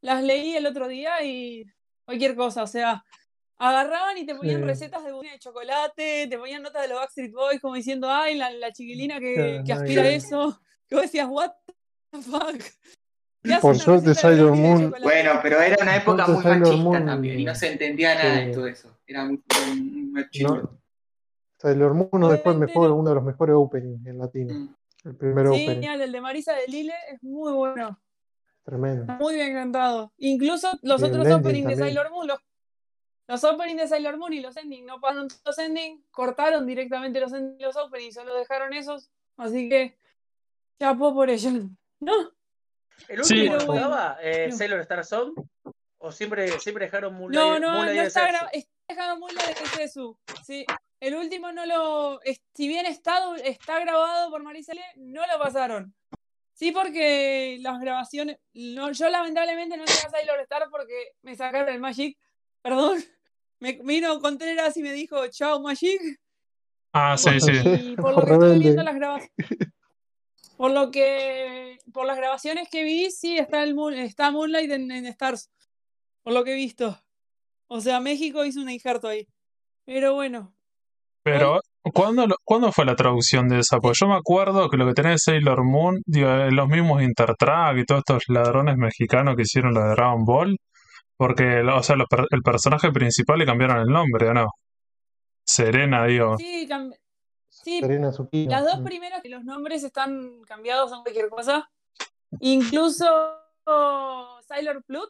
[0.00, 1.64] las leí el otro día y
[2.04, 3.04] cualquier cosa, o sea,
[3.56, 4.66] agarraban y te ponían Sí.
[4.66, 8.34] recetas de budín de chocolate, te ponían notas de los Backstreet Boys como diciendo, ay,
[8.36, 10.60] la, la chiquilina que, Claro, que nada aspira a eso.
[10.88, 11.52] Que vos decías, what
[12.10, 12.60] the fuck.
[13.44, 14.92] ¿Qué hace Por suerte, Sailor Moon-?
[15.02, 18.52] Bueno, pero era una época muy machista Moon- también y no se entendía nada de
[18.52, 18.98] todo eso.
[19.06, 20.56] Era muy, muy machismo.
[20.56, 20.81] No,
[21.62, 22.96] Sailor Moon nos dejó el Obviamente mejor, no.
[22.96, 24.54] uno de los mejores openings en latino.
[24.54, 24.74] Mm.
[25.04, 25.66] El primer Sí, opening.
[25.68, 27.98] genial, el de Marisa de Lille es muy bueno.
[28.64, 29.12] Tremendo.
[29.14, 30.12] Muy bien cantado.
[30.18, 31.76] Incluso los Y otros ending openings de.
[31.76, 32.38] Sailor Moon, los,
[33.28, 37.32] los openings de Sailor Moon y los endings no pasaron los endings, cortaron directamente los
[37.32, 39.10] endings y los openings, solo dejaron esos.
[39.36, 39.96] Así que,
[40.78, 41.50] chapó por ello.
[42.00, 42.12] ¿No?
[43.08, 43.48] ¿El Sí.
[43.48, 44.56] último bueno, estaba eh, no.
[44.56, 45.32] Sailor Star Song?
[45.98, 47.34] ¿O siempre, siempre dejaron Moonlight?
[47.40, 50.16] No, no, Moonlight no está, está dejando muy la de Zetsu.
[50.44, 50.64] Sí.
[51.02, 52.20] El último no lo.
[52.54, 55.92] Si bien está, está grabado por Marisa Lille, no lo pasaron.
[56.52, 58.38] Sí, porque las grabaciones.
[58.54, 62.16] No, yo lamentablemente no llegué a Sailor Star porque me sacaron el Magic.
[62.62, 63.02] Perdón.
[63.58, 66.00] Me vino Contreras y me dijo, chao Magic.
[66.92, 67.50] Ah, sí, sí.
[67.54, 68.58] Y por lo que Rebelde.
[68.58, 69.32] viendo las grabaciones.
[70.56, 71.78] Por lo que.
[71.92, 75.50] Por las grabaciones que vi, sí está el Moon- está Moonlight en, en Stars.
[76.22, 76.96] Por lo que he visto.
[77.66, 79.26] O sea, México hizo un injerto ahí.
[79.84, 80.54] Pero bueno.
[81.24, 81.60] Pero,
[81.94, 83.78] ¿cuándo, lo- ¿cuándo fue la traducción de esa?
[83.78, 87.02] Porque yo me acuerdo que lo que tenía de Sailor Moon, digo, eh, los mismos
[87.02, 90.56] Intertrack y todos estos ladrones mexicanos que hicieron lo de Dragon Ball,
[91.16, 94.46] porque, o sea, los per- el personaje principal le cambiaron el nombre, ¿o no?
[95.44, 96.36] Serena, digo.
[96.38, 96.94] Sí, cam-
[97.48, 101.68] sí, Serena las dos primeras, los nombres están cambiados a cualquier cosa.
[102.40, 103.06] Incluso
[104.46, 105.08] Sailor Plut,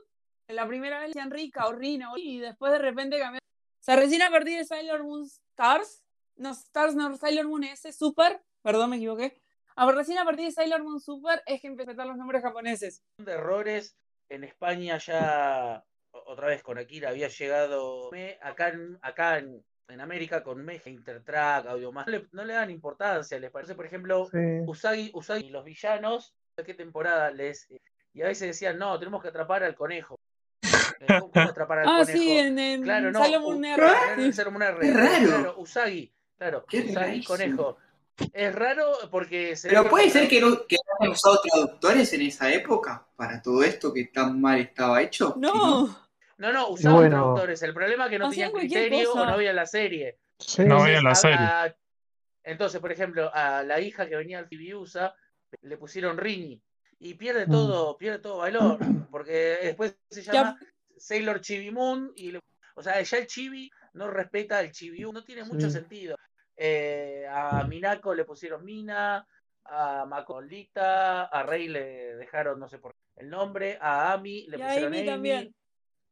[0.49, 3.39] la primera vez decían Rika o Rina, y después de repente cambiaron.
[3.39, 6.02] O sea, recién a partir de Sailor Moon Stars,
[6.43, 9.41] no, Stars, no, Sailor Moon S, Super, perdón, me equivoqué.
[9.77, 13.03] A ver, recién a partir de Sailor Moon Super es que empezaron los nombres japoneses.
[13.19, 13.97] de errores.
[14.29, 20.43] En España ya, otra vez con Akira, había llegado acá, en, acá en, en América
[20.43, 22.07] con Meja, Intertrack, Audiomás.
[22.07, 24.39] No le, no le dan importancia, les parece, por ejemplo, Sí.
[24.67, 27.69] Usagi, Usagi y los villanos, ¿de qué temporada les?
[28.15, 30.19] Y a veces decían, no, tenemos que atrapar al conejo.
[31.01, 32.19] Eh, ¿Cómo, atrapar al Ah, conejo?
[32.19, 33.41] sí, en, en Claro, no.
[33.41, 33.83] Moon R.
[34.93, 36.13] Claro, Usagi,
[36.43, 36.65] claro,
[36.95, 37.25] rarísimo.
[37.37, 37.79] conejo.
[38.33, 42.23] Es raro porque se Pero puede ser que, no, que no hayan usado traductores en
[42.23, 45.35] esa época para todo esto que tan mal estaba hecho.
[45.39, 45.99] No,
[46.39, 47.17] No, no, usaban bueno.
[47.17, 47.63] traductores.
[47.63, 50.19] El problema es que no Hacían tenían criterio o no había la serie.
[50.39, 50.65] Sí.
[50.65, 51.37] No veía la serie.
[51.39, 51.75] a-
[52.45, 55.15] entonces, por ejemplo, a la hija que venía al Tibiusa
[55.63, 56.61] le pusieron Rini
[56.99, 57.51] y pierde Mm.
[57.51, 58.79] todo, pierde todo valor,
[59.11, 60.33] porque después se Ya.
[60.33, 60.59] llama
[60.97, 62.41] Sailor Chibi Moon y le-
[62.75, 65.73] o sea, ya el Chibi no respeta el Chibiu, no tiene mucho Sí.
[65.73, 66.17] sentido.
[66.65, 69.27] Eh, a Minako le pusieron Mina,
[69.65, 74.59] a Macolita, a Rey le dejaron no sé por qué el nombre, a Ami le
[74.59, 75.55] y pusieron Amy Amy, también.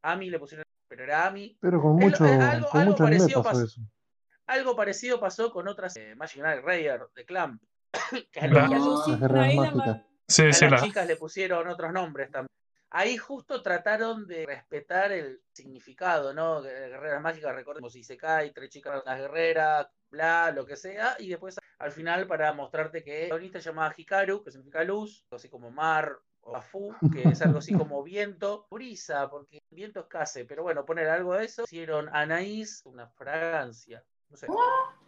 [0.01, 1.57] Ami le pusieron, pero era Ami.
[1.61, 3.81] Pero con mucho, es algo- con parecido pasó eso.
[4.47, 7.61] Algo parecido pasó con otras eh, Magic Knight Rayer de Clamp.
[8.31, 8.69] que a, Claro.
[8.69, 10.01] que No, Las mágicas.
[10.27, 12.49] Sí, a sí, las la, chicas le pusieron otros nombres también.
[12.93, 16.61] Ahí justo trataron de respetar el significado, ¿no?
[16.61, 21.29] Guerreras mágicas, recordemos, si se cae, tres chicas, las guerreras, bla, lo que sea, y
[21.29, 25.37] después al final para mostrarte que la protagonista se llamaba Hikaru, que significa luz, algo
[25.37, 30.05] así como mar, o Afu, que es algo así como viento, brisa, porque viento es
[30.07, 31.63] case, pero bueno, poner algo de eso.
[31.63, 34.47] Hicieron Anaís, una fragancia, no sé.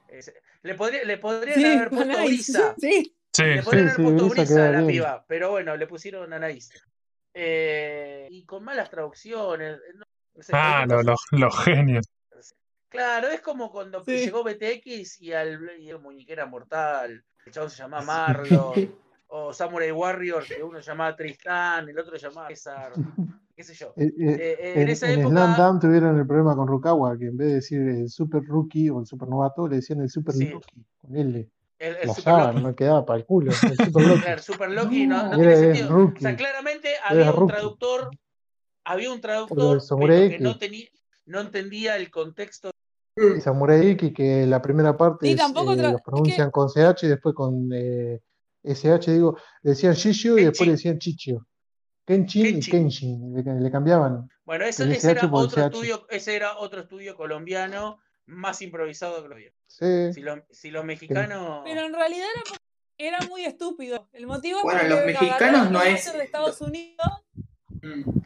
[0.08, 2.76] Es- le, podría, le podrían Sí, haber puesto Anaís, brisa.
[2.78, 3.18] Sí.
[3.34, 3.66] sí, Le sí.
[3.66, 6.72] podrían haber sí, puesto Brisa a la piba, pero bueno, le pusieron Anaís.
[7.34, 9.80] Eh, y con malas traducciones.
[9.96, 10.06] no-
[10.36, 11.26] no sé, Ah, cualquier lo- cosa.
[11.32, 12.06] los los genios.
[12.90, 14.18] Claro, es como cuando Sí.
[14.26, 18.74] llegó BTX y al y el muñequera mortal, el chavo se llamaba Marlon,
[19.28, 22.94] o Samurai Warrior, que uno se llamaba Tristán, el otro se llamaba César.
[23.56, 23.94] qué sé yo.
[23.96, 26.68] Eh, eh, Eh, eh, en en, esa en época, Slam Dunk tuvieron el problema con
[26.68, 30.02] Rukawa, que en vez de decir el super rookie o el super novato, le decían
[30.02, 31.50] el super sí, Loki, con L.
[31.84, 32.66] el, el Lo Super usaban, Loki.
[32.68, 33.58] no quedaba para el culo, el
[33.94, 34.22] super Loki.
[34.22, 36.06] Claro, Super Loki no, no Era tiene sentido.
[36.06, 38.10] O sea, claramente había un traductor,
[38.86, 40.88] había un lo traductor, pero que no tenía,
[41.26, 42.72] no entendía el contexto.
[43.16, 45.44] Y Samurai X, que la primera parte Sí, es, eh,
[45.78, 48.22] tra- los es que pronuncian con CH y después con eh,
[48.64, 51.48] SH, digo, le decían Shishio y después le Kenshin, decían Chichio.
[52.06, 52.72] Kenshin y Kenshin.
[52.72, 56.82] Kenshin, le, le cambiaban Bueno, eso, el ese era el otro estudio, ese era otro
[56.82, 59.52] estudio colombiano más improvisado que lo había.
[59.68, 61.62] Sí, Si, lo- si los mexicanos.
[61.66, 62.28] Pero en realidad
[62.98, 64.08] era, muy estúpido.
[64.14, 65.92] El motivo es Bueno, los mexicanos no es.
[65.94, 67.08] máster de Estados Unidos
[67.82, 68.20] Mm.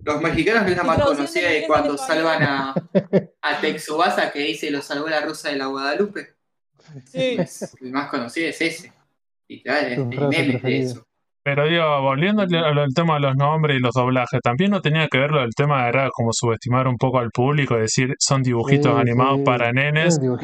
[0.00, 2.74] Los mexicanos no es la más conocida de cuando salvan a,
[3.42, 6.34] a Texubasa que dice lo salvó la rusa de la Guadalupe.
[7.04, 7.36] Sí.
[7.82, 8.92] El más conocido es ese.
[9.46, 11.07] Y claro, es- frase memes de eso.
[11.42, 15.18] Pero digo, volviendo al, tema de los nombres y los doblajes, también no tenía que
[15.18, 18.42] ver lo del tema de era como subestimar un poco al público y decir son
[18.42, 19.44] dibujitos Sí, animados sí.
[19.44, 20.18] para nenes.
[20.20, 20.34] Mm.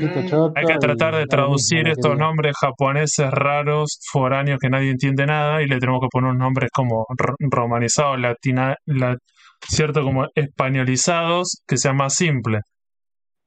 [0.56, 5.66] Hay que tratar de traducir estos nombres japoneses raros, foráneos que nadie entiende nada y
[5.66, 9.16] le tenemos que poner unos nombres como ro- romanizados, latina, la-
[9.68, 12.60] cierto, como españolizados, que sea más simple.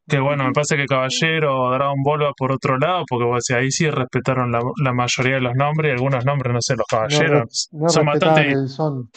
[0.07, 3.43] Que bueno, me parece que Caballero o Dragon Ball va por otro lado, porque vos
[3.45, 6.75] decís, ahí sí respetaron la, la mayoría de los nombres y algunos nombres, no sé,
[6.75, 8.51] los No, caballeros no son respetaban bastante...
[8.53, 9.09] el son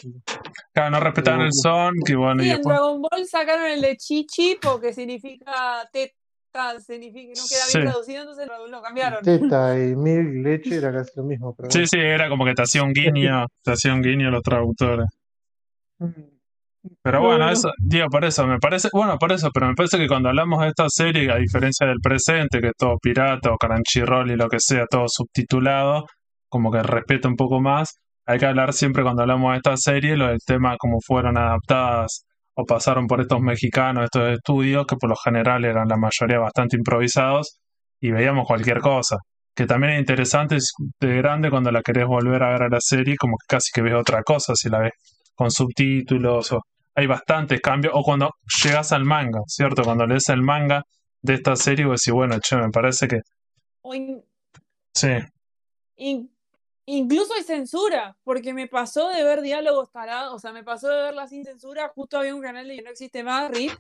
[0.73, 2.77] Claro, no de respetaban el son, que bueno, y en después...
[2.77, 8.21] Dragon Ball sacaron el de Chichi porque significa teta, significa, no queda Sí, bien traducido,
[8.23, 9.23] entonces lo, lo cambiaron.
[9.23, 12.63] Teta y mil leche era casi lo mismo, pero sí, sí, era como que te
[12.63, 15.07] hacía un guiño, te hacía un guiño los traductores.
[17.03, 17.51] Pero No, bueno, no.
[17.51, 20.61] eso, digo, por eso, me parece, bueno, por eso, pero me parece que cuando hablamos
[20.63, 24.49] de esta serie, a diferencia del presente, que es todo pirata o Crunchyroll y lo
[24.49, 26.07] que sea, todo subtitulado,
[26.49, 27.95] como que respeta un poco más,
[28.27, 32.25] hay que hablar siempre cuando hablamos de esta serie, lo del tema cómo fueron adaptadas
[32.55, 36.77] o pasaron por estos mexicanos, estos estudios, que por lo general eran la mayoría bastante
[36.77, 37.59] improvisados,
[38.01, 39.17] y veíamos cualquier cosa.
[39.55, 42.79] Que también es interesante es de grande cuando la querés volver a ver a la
[42.81, 44.93] serie, como que casi que ves otra cosa si la ves
[45.41, 46.61] con subtítulos o
[46.95, 48.29] hay bastantes cambios o cuando
[48.63, 49.83] llegas al manga, ¿cierto?
[49.83, 50.85] Cuando lees el manga
[51.23, 53.21] de esta serie vos decís, bueno, che, me parece que
[53.81, 54.23] O in-
[54.93, 55.09] sí,
[55.97, 56.31] in-
[56.85, 61.05] incluso hay censura, porque me pasó de ver diálogos tarados, o sea, me pasó de
[61.05, 63.73] verla sin censura, justo había un canal de que no existe más, RIP,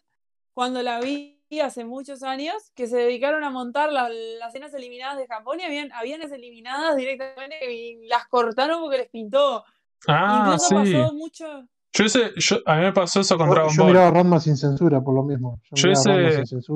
[0.54, 5.18] cuando la vi hace muchos años, que se dedicaron a montar la- las escenas eliminadas
[5.18, 9.62] de Japón y habían, habían escenas eliminadas directamente y las cortaron porque les pintó.
[10.08, 10.92] Ah, Incluso sí.
[10.94, 11.44] pasó mucho.
[11.92, 13.92] Yo ese, yo, a mí me pasó eso con Yo, Dragon yo Ball.
[13.92, 15.60] miraba Ranma sin censura, por lo mismo.
[15.74, 15.92] Yo Yo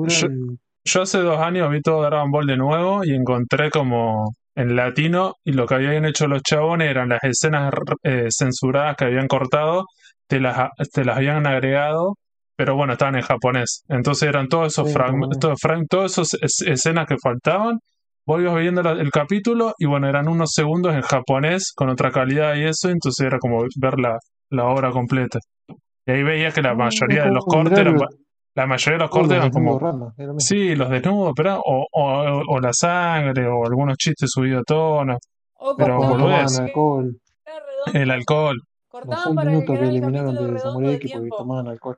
[0.07, 4.35] yo, y yo hace dos años vi todo Dragon Ball de nuevo y encontré como
[4.55, 7.73] en latino y lo que habían hecho los chabones eran las escenas
[8.03, 9.85] eh, censuradas que habían cortado,
[10.27, 12.15] te las, te las habían agregado,
[12.55, 13.83] pero bueno, estaban en japonés.
[13.87, 15.39] Entonces eran todos esos sí, fragmentos, japonés.
[15.39, 17.79] todas frag- todas esas es- escenas que faltaban.
[18.25, 22.11] Vos ibas viendo la- el capítulo y bueno, eran unos segundos en japonés con otra
[22.11, 24.17] calidad y eso, entonces era como ver la,
[24.49, 25.39] la obra completa.
[26.05, 27.99] Y ahí veías que la Mm, mayoría Es de los cortes eran,
[28.55, 29.79] la mayoría de los cortes eran como.
[30.37, 35.17] Sí, los desnudos, pero o, o, o la sangre, o algunos chistes subidos a tono,
[35.57, 37.17] O pero que alcohol,
[37.93, 41.37] el alcohol Cortaban para que minutos que eliminaron de Samurai porque tiempo.
[41.37, 41.97] tomaban alcohol.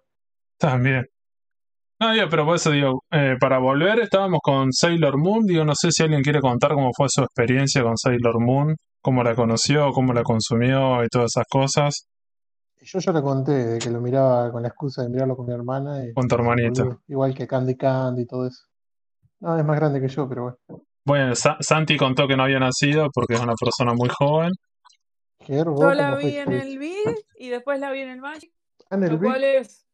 [0.57, 1.05] también.
[1.99, 5.73] No, digo, pero por eso digo, eh, para volver estábamos con Sailor Moon, digo, no
[5.73, 9.91] sé si alguien quiere contar cómo fue su experiencia con Sailor Moon, cómo la conoció,
[9.93, 12.07] cómo la consumió y todas esas cosas,
[12.81, 15.53] Yo ya lo conté, de que lo miraba con la excusa de mirarlo con mi
[15.53, 16.85] hermana y con tu hermanita.
[17.07, 18.63] igual que Candy Candy y todo eso.
[19.39, 20.57] No, es más grande que yo, pero bueno.
[21.03, 24.51] Bueno, Sa- Santi contó que no había nacido porque es una persona muy joven.
[25.47, 26.77] Yo la vi en el.
[26.77, 26.95] Big
[27.39, 28.51] y después la vi en el Magic,
[28.89, 29.85] Ah, en el Big, es.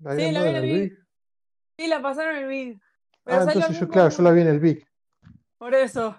[0.00, 0.92] la Sí, la vi en el Big.
[1.78, 2.80] Sí, la pasaron en el Big.
[2.80, 4.86] Ah, Pero Sailor entonces yo, claro, yo la vi en el Big,
[5.58, 6.16] Por eso.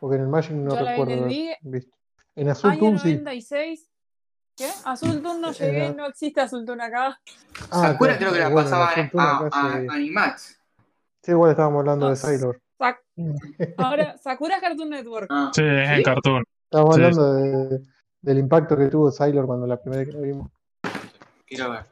[0.00, 1.56] porque en el Magic no Yo la vi en recuerdo el Big.
[1.62, 1.96] visto.
[2.34, 3.08] En Azul Año Toon sí.
[3.14, 3.90] 96.
[4.56, 4.68] ¿Qué?
[4.84, 7.20] Azul Toon no En llegué, la- no existe Azul Toon acá.
[7.70, 10.58] Ah, Sakura claro, creo que la bueno, en pasaba a, a, Animax.
[11.22, 12.60] Sí, igual estábamos hablando No, de Sailor.
[12.78, 12.98] Sac-
[13.76, 15.26] Ahora, Sakura es Cartoon Network.
[15.30, 16.02] Ah, Sí, es en ¿sí?
[16.02, 16.42] Cartoon.
[16.64, 17.02] Estábamos Sí.
[17.02, 17.80] hablando de,
[18.22, 20.50] del impacto que tuvo Sailor cuando la primera vez que la vimos.
[21.46, 21.84] Quiero ver.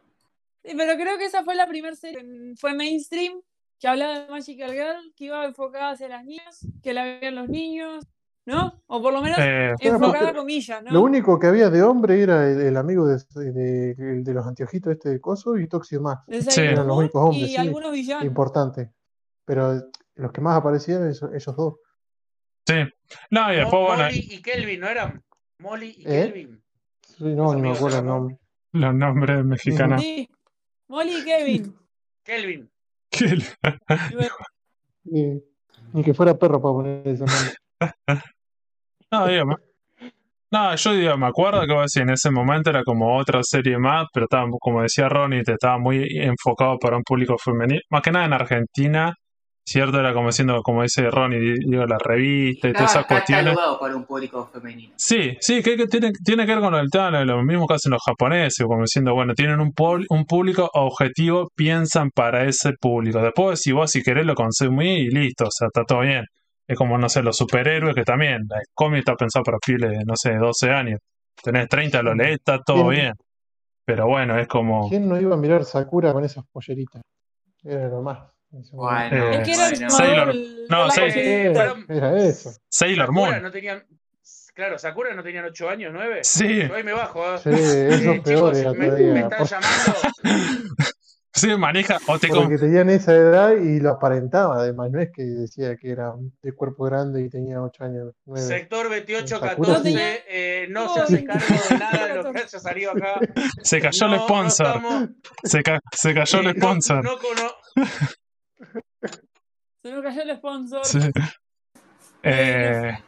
[0.77, 3.41] Pero creo que esa fue la primera serie que fue mainstream,
[3.79, 7.49] que hablaba de Magical Girl, que iba enfocada hacia las niñas, que la veían los
[7.49, 8.07] niños,
[8.47, 8.83] ¿no?
[8.87, 11.03] O por lo menos Eh, enfocada porque comillas, lo ¿no?
[11.03, 13.17] único que había de hombre era el, el amigo de,
[13.95, 16.19] de, los anteojitos este de coso y Toxio más.
[16.27, 18.25] De sí, Eran los únicos hombres, y sí, algunos villanos.
[18.25, 18.91] importante.
[19.45, 19.81] Pero
[20.17, 21.75] los que más aparecían esos, ellos dos.
[22.67, 22.75] sí.
[23.31, 25.25] No, y después, bueno, Molly y Kelvin, ¿no eran?
[25.59, 26.25] Molly y ¿Eh?
[26.33, 26.63] Kelvin.
[27.03, 28.15] Sí, no, ni me acuerdo el eran, ¿no?
[28.19, 28.39] nombre.
[28.73, 30.01] Los nombres mexicanos.
[30.01, 30.30] Sí.
[30.91, 31.77] Molly y Kevin.
[32.25, 32.69] Kelvin.
[35.13, 35.41] Eh,
[35.93, 37.55] Ni que fuera perro para poner ese nombre.
[39.13, 39.57] No, digo, me-
[40.53, 44.25] no, yo digo, me acuerdo que en ese momento era como otra serie más, pero
[44.27, 48.27] estaba, como decía Ronnie, te estaba muy enfocado para un público femenino, más que nada
[48.27, 49.15] en Argentina,
[49.65, 53.07] cierto, era como siendo, como dice Ronnie, di- digo, la revista y todas Está, esas
[53.07, 53.57] cuestiones.
[53.81, 54.95] para un público femenino.
[54.97, 57.75] Sí, sí, que, que tiene, tiene que ver con el tema de lo mismo que
[57.75, 59.73] hacen los japoneses, como diciendo, bueno, tienen un,
[60.09, 63.21] un público objetivo, piensan para ese público.
[63.21, 66.25] Después, si vos si querés lo consumís y listo, o sea, está todo bien.
[66.67, 70.05] Es como, no sé, los superhéroes que también, el cómic está pensado para pibes de,
[70.05, 70.99] no sé, 12 años.
[71.43, 73.13] Tenés 30, lo lees, está todo ¿Quién- bien.
[73.85, 74.89] Pero bueno, es como...
[74.89, 77.03] ¿Quién no iba a mirar Sakura con esas polleritas?
[77.65, 78.30] Era lo más.
[78.51, 79.91] Bueno, es que era el bueno.
[79.91, 81.17] Sailor- el- no, Sailor-.
[81.17, 82.53] Eh, era eso.
[82.69, 83.43] Sailor Sakura Moon.
[83.43, 83.85] no tenían.
[84.55, 86.21] Claro, Sakura no tenían 8 años, 9.
[86.23, 87.23] Sí, Yo ahí me bajo.
[87.35, 87.39] ¿eh?
[87.39, 89.95] Sí, eso Eh, peor chicos, me, me están por- llamando.
[91.33, 91.99] sí, manija.
[92.09, 95.77] O te com- Porque tenían esa edad y lo aparentaba, además, no es que decía
[95.77, 98.47] que era de cuerpo grande y tenía 8 años, 9.
[98.47, 99.97] Sector Sakura 2814 sí.
[100.29, 103.21] eh, no No, se hace cargo de nada de lo que haya salido acá.
[103.63, 104.67] se cayó el No, no sponsor.
[104.67, 105.09] estamos-
[105.45, 107.05] Se, ca- se cayó eh, el no- sponsor.
[107.05, 107.19] no
[109.83, 110.85] Se nos cayó el sponsor.
[110.85, 110.99] Sí.
[112.23, 112.99] Eh,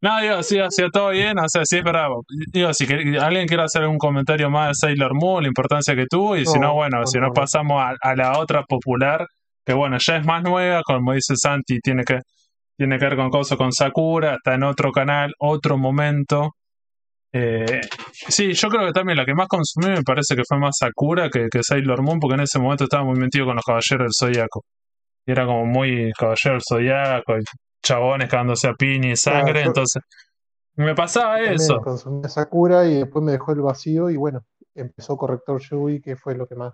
[0.00, 2.08] no, digo, sí, ha sido todo bien, o sea, sí es verdad.
[2.52, 2.84] Digo, si
[3.18, 6.58] alguien quiere hacer algún comentario más de Sailor Moon, la importancia que tuvo, y si
[6.58, 9.26] no, No, bueno, si no pasamos a, a la otra popular,
[9.64, 12.18] que bueno, ya es más nueva, como dice Santi, tiene que,
[12.76, 16.50] tiene que ver con cosas con Sakura, está en otro canal, otro momento.
[17.36, 17.80] Eh,
[18.28, 21.28] sí, yo creo que también la que más consumí me parece que fue más Sakura
[21.28, 24.10] que, que Sailor Moon, porque en ese momento estaba muy metido con los Caballeros del
[24.16, 24.62] Zodíaco.
[25.26, 27.42] Y era como muy Caballero del Zodíaco, y
[27.82, 30.02] chabones cagándose a piña y sangre, Claro, yo- entonces
[30.76, 31.80] me pasaba eso.
[31.80, 34.42] consumía Sakura y después me dejó el vacío y bueno,
[34.74, 36.72] empezó Corrector Yui, que fue lo que más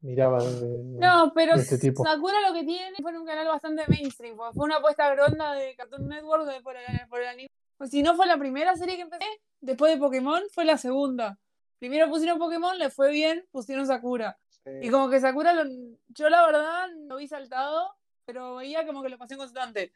[0.00, 2.04] miraba de, de- No, pero de este tipo.
[2.04, 6.08] Sakura lo que tiene fue un canal bastante mainstream, fue una apuesta gronda de Cartoon
[6.08, 7.48] Network de- por, el, por el anime.
[7.80, 9.24] Pues si no fue la primera serie que empecé,
[9.62, 11.38] después de Pokémon fue la segunda.
[11.78, 14.36] Primero pusieron Pokémon, le fue bien, pusieron Sakura.
[14.82, 15.64] Y como que Sakura, lo-
[16.08, 19.94] yo la verdad lo vi saltado, pero veía como que lo pasé en constante.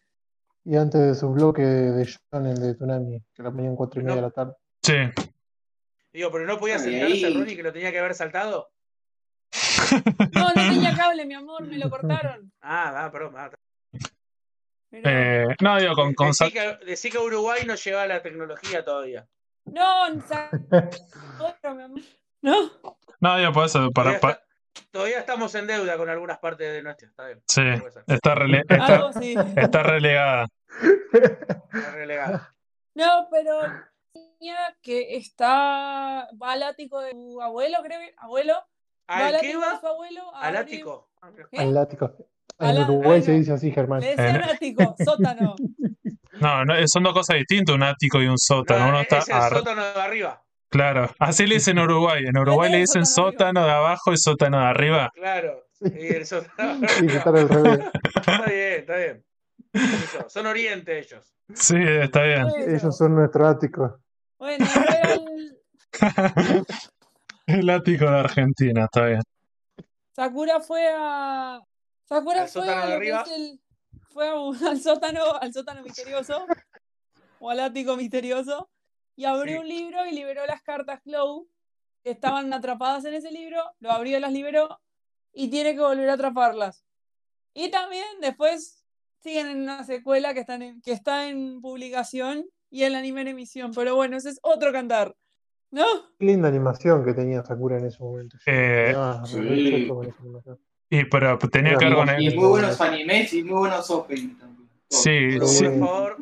[0.65, 4.17] Y antes de su bloque de Shonen de Tsunami, que lo ponían cuatro y media
[4.17, 4.55] de la tarde.
[4.83, 4.95] Sí.
[6.11, 7.29] Digo, pero no podía sentarse.
[7.35, 8.71] Ronnie que lo tenía que haber saltado.
[10.33, 12.51] No, no tenía cable, mi amor, me lo cortaron.
[12.63, 13.35] Ah, ah, perdón.
[13.35, 13.59] Pero-
[15.05, 19.27] Eh, no, digo, con, con decí, que, decí que Uruguay no lleva la tecnología todavía.
[19.65, 20.09] No.
[22.43, 22.71] No,
[23.21, 24.45] No, digo, por eso, para, Todavía, pa- está-
[24.91, 27.09] todavía estamos en deuda con algunas partes de nuestra.
[27.09, 27.43] Está bien.
[27.49, 27.63] sí,
[28.07, 29.35] está, rele- está, así.
[29.57, 30.47] está relegada.
[31.73, 32.41] Está relegado.
[32.95, 33.61] No, pero
[34.41, 38.55] niña que está va al ático de su abuelo, creo abuelo,
[39.11, 39.81] va al ¿Al qué ático de va?
[39.81, 41.11] su abuelo a Al ático.
[41.57, 42.17] Al ático.
[42.59, 44.01] En Uruguay ay, se dice así, Germán.
[44.01, 45.55] Le decían ático, sótano.
[46.41, 48.85] No, no, son dos cosas distintas, un ático y un sótano.
[48.85, 50.41] No, Uno es está el ar- sótano de arriba.
[50.69, 52.25] Claro, así le dicen en Uruguay.
[52.27, 55.11] En Uruguay le dicen Sótano de sótano de abajo y sótano de arriba.
[55.15, 55.65] Claro.
[55.81, 57.19] Y el sótano de Sí, que arriba.
[57.19, 57.81] están al revés.
[58.17, 59.25] Está bien, está bien.
[59.73, 61.33] Eso, Son oriente ellos.
[61.53, 62.47] Sí, está bien.
[62.69, 63.99] Ellos son nuestro ático.
[64.39, 65.57] bueno, pero el-
[67.47, 69.21] El ático de Argentina, está bien.
[70.17, 71.61] Sakura fue a
[72.05, 73.25] Sakura Al fue sótano de arriba.
[73.35, 73.61] el
[74.69, 76.47] al sótano, al sótano misterioso
[77.41, 78.71] o al ático misterioso
[79.17, 79.61] y abrió Sí.
[79.63, 81.49] un libro y liberó las cartas Clow
[82.03, 84.81] que estaban atrapadas en ese libro, lo abrió y las liberó
[85.33, 86.85] y tiene que volver a atraparlas.
[87.55, 88.85] Y también después
[89.21, 93.29] siguen en una secuela que, están en- que está en publicación y el anime en
[93.29, 95.17] emisión, pero bueno, ese es otro cantar.
[95.71, 95.85] ¿No?
[96.21, 98.37] Qué linda animación que tenía Sakura en ese momento.
[98.47, 99.89] Eh, quedaba sí.
[100.91, 102.33] Y pero tenía Era que ver con muy- el.
[102.33, 104.69] Y muy buenos animes y muy buenos openings también.
[104.91, 106.17] Sí, Por favor.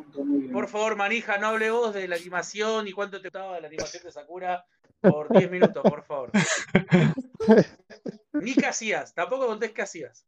[0.51, 4.03] Por favor, manija, no hable vos de la animación y cuánto te gustaba la animación
[4.03, 4.65] de Sakura
[5.01, 6.31] por 10 minutos, por favor.
[8.33, 10.25] Ni qué hacías, tampoco contés qué hacías.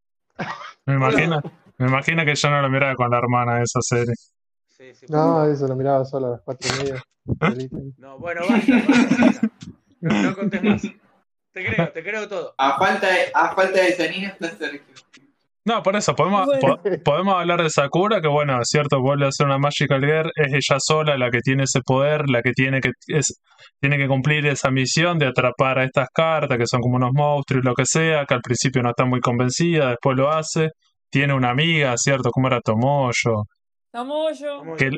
[0.85, 1.41] Me imagino,
[1.77, 4.13] me imagino que yo no lo miraba con la hermana de esa serie.
[4.67, 7.03] Sí, sí, No, eso lo miraba solo a las cuatro y media.
[7.97, 9.41] No, bueno, basta, basta, manija.
[10.01, 10.83] No, no contés más.
[11.55, 12.53] Te creo, te creo todo.
[12.57, 14.81] A falta de, a falta de Zanina está Sergio.
[15.63, 16.59] No, por eso, podemos, Bueno.
[16.83, 20.31] po- podemos hablar de Sakura, que bueno, es cierto, vuelve a ser una Magical Girl,
[20.35, 23.39] es ella sola la que tiene ese poder, la que tiene que, es,
[23.79, 27.63] tiene que cumplir esa misión de atrapar a estas cartas, que son como unos monstruos
[27.63, 30.69] y lo que sea, que al principio no está muy convencida, después lo hace,
[31.09, 32.29] tiene una amiga, ¿cierto?
[32.31, 33.45] ¿Cómo era Tomoyo?
[33.91, 34.59] Tomoyo.
[34.59, 34.91] ¿Cómo Que,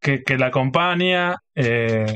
[0.00, 1.34] que, que la acompaña.
[1.56, 2.06] eh,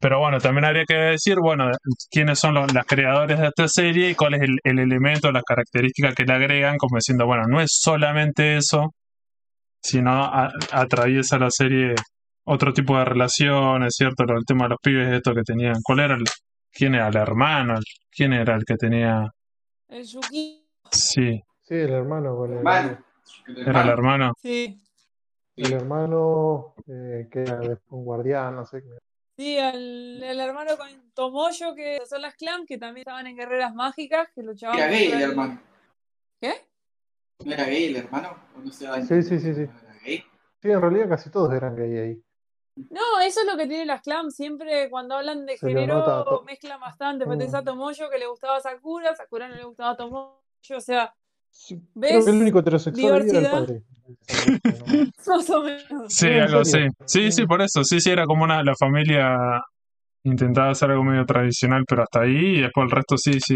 [0.00, 1.70] pero bueno, también habría que decir, bueno,
[2.10, 5.42] quiénes son los, las creadores de esta serie y cuál es el, el elemento, las
[5.44, 8.92] características que le agregan, como diciendo, bueno, no es solamente eso,
[9.80, 11.94] sino a- atraviesa la serie
[12.44, 14.24] otro tipo de relaciones, ¿cierto?
[14.24, 15.74] El tema de los pibes, esto que tenían.
[15.82, 16.24] ¿Cuál era el,
[16.72, 17.74] quién era el hermano?
[18.10, 19.26] ¿Quién era el que tenía?
[19.88, 20.64] El Yuki.
[20.90, 22.98] Sí, Sí, el hermano con el, Hermano.
[23.66, 24.32] era el hermano.
[24.40, 24.80] Sí.
[25.56, 27.58] el hermano eh, que era
[27.90, 28.82] un guardián, no sé.
[29.36, 33.74] Sí, el, el hermano con Tomoyo, que son las clan, que también estaban en guerreras
[33.74, 35.60] mágicas, que luchaban Era gay el hermano.
[36.40, 36.54] ¿Qué?
[37.44, 38.34] ¿No era gay el hermano?
[38.56, 39.60] ¿O no se Sí, sí, sí, sí.
[39.60, 40.24] era gay?
[40.62, 42.22] Sí, en realidad casi todos eran gay ahí.
[42.90, 44.36] No, eso es lo que tienen las clans.
[44.36, 47.24] Siempre cuando hablan de Se género mezclan bastante.
[47.24, 47.28] Mm.
[47.28, 50.38] Porque a Tomoyo que le gustaba Sakura, Sakura no le gustaba a Tomoyo.
[50.76, 51.14] O sea,
[51.58, 52.12] Sí, ¿Ves?
[52.12, 53.26] creo que el único heterosexual
[55.26, 56.04] más o menos.
[56.08, 56.86] Sí, algo así.
[57.06, 57.82] Sí, sí, por eso.
[57.82, 59.60] Sí, sí, era como una, la familia
[60.22, 63.54] intentaba hacer algo medio tradicional, pero hasta ahí, y después el resto sí, sí.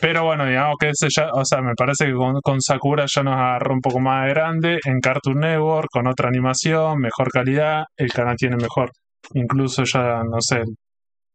[0.00, 3.22] Pero bueno, digamos que ese ya, o sea, me parece que con, con Sakura ya
[3.22, 7.84] nos agarró un poco más de grande en Cartoon Network, con otra animación, mejor calidad,
[7.96, 8.90] el canal tiene mejor,
[9.34, 10.62] incluso ya, no sé,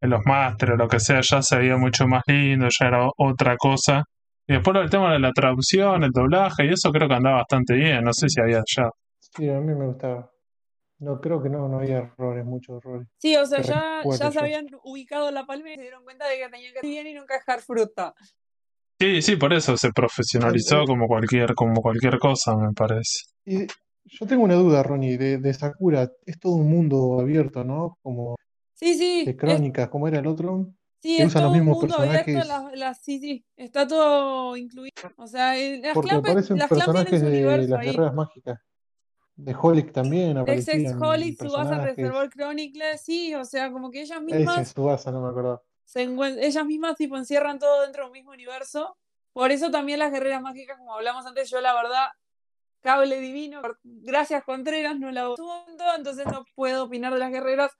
[0.01, 3.07] en los másteres o lo que sea, ya se veía mucho más lindo, ya era
[3.17, 4.03] otra cosa.
[4.51, 7.73] Y después el tema de la traducción, el doblaje, y eso creo que andaba bastante
[7.73, 8.89] bien, no sé si había ya.
[9.17, 10.29] Sí, a mí me gustaba.
[10.99, 13.07] No, creo que no, no había errores, muchos errores.
[13.17, 16.37] Sí, o sea, ya, ya se habían ubicado la palma y se dieron cuenta de
[16.37, 18.13] que tenían que hacer bien y nunca dejar fruta.
[18.99, 20.85] Sí, sí, por eso se profesionalizó Eh, eh.
[20.85, 23.21] como cualquier, como cualquier cosa, me parece.
[23.45, 23.65] Y
[24.03, 26.09] yo tengo una duda, Ronnie, de, de Sakura.
[26.25, 27.97] Es todo un mundo abierto, ¿no?
[28.03, 28.35] Como
[28.73, 29.23] Sí, sí.
[29.23, 30.67] de es- crónicas, ¿cómo era el otro?
[31.01, 32.47] Sí, que es usan los todo un mismos mundo abierto, personajes.
[32.47, 34.91] las, las- sí, sí, está todo incluido.
[35.17, 37.87] O sea, las Porque clan, aparecen las personajes de las ahí.
[37.87, 38.59] guerreras mágicas.
[39.35, 41.95] De Holic también Ex Ex aparecían Holic, personajes.
[41.97, 46.37] Reservoir Chronicles, sí, o sea, como que ellas Ese mismas Tsubasa, no me se encuent-
[46.39, 48.95] ellas mismas tipo encierran todo dentro de un mismo universo.
[49.33, 52.07] Por eso también las guerreras mágicas, como hablamos antes, yo la verdad,
[52.81, 55.65] cable divino, gracias Contreras, no la subo,
[55.97, 57.71] entonces no puedo opinar de las guerreras.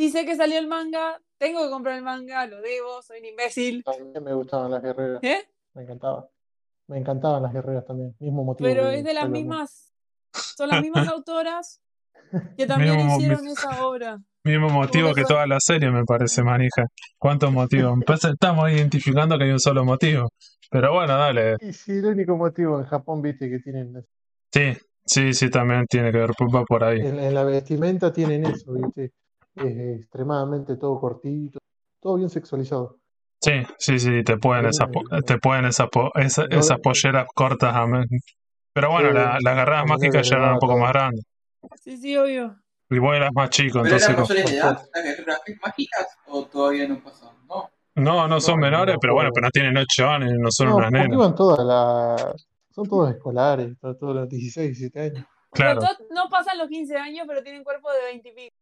[0.00, 3.26] Sí sé que salió el manga, tengo que comprar el manga, lo debo, soy un
[3.26, 3.84] imbécil.
[3.84, 5.22] También me gustaban las guerreras.
[5.22, 5.46] ¿Eh?
[5.74, 6.26] Me encantaba.
[6.86, 8.16] Me encantaban las guerreras también.
[8.18, 9.92] Mismo motivo Pero que es de las mismas,
[10.32, 11.82] son las mismas autoras
[12.56, 14.18] que también Mismo- hicieron esa obra.
[14.42, 16.86] Mismo motivo que toda la serie, me parece, manija.
[17.18, 17.98] ¿Cuántos motivos?
[18.06, 20.30] Pues estamos identificando que hay un solo motivo.
[20.70, 21.56] Pero bueno, dale.
[21.60, 24.02] Y sí, el único motivo en Japón, viste, que tienen.
[24.50, 27.00] Sí, sí, sí, también tiene que ver, va por ahí.
[27.00, 29.12] En, en la vestimenta tienen eso, viste.
[29.56, 31.58] Es extremadamente todo cortito.
[32.00, 32.98] Todo bien sexualizado.
[33.42, 37.26] Sí, sí, sí, te pueden esas, po- te pueden esas, po- esa- No, esas polleras
[37.34, 37.74] cortas.
[38.72, 41.24] Pero bueno, Sí, la- las garradas mágicas ya eran un poco más grandes.
[41.82, 42.56] Sí, sí, obvio.
[42.90, 44.08] Y vos eras más chico, ¿Pero entonces.
[44.08, 47.32] eran como- mayores de edad las guerreras mágicas o todavía no pasó?
[47.48, 47.70] No.
[47.96, 50.68] No, no son No, menores, no pero bueno, pero no tienen 8 años, no son
[50.68, 51.12] No, unas nenas.
[51.12, 52.46] iban todas las.
[52.70, 55.26] Son todos escolares, to- todos los 16, 17 años.
[55.52, 55.80] Claro,
[56.14, 58.56] no pasan los 15 años, pero tienen cuerpo de 20 y pico.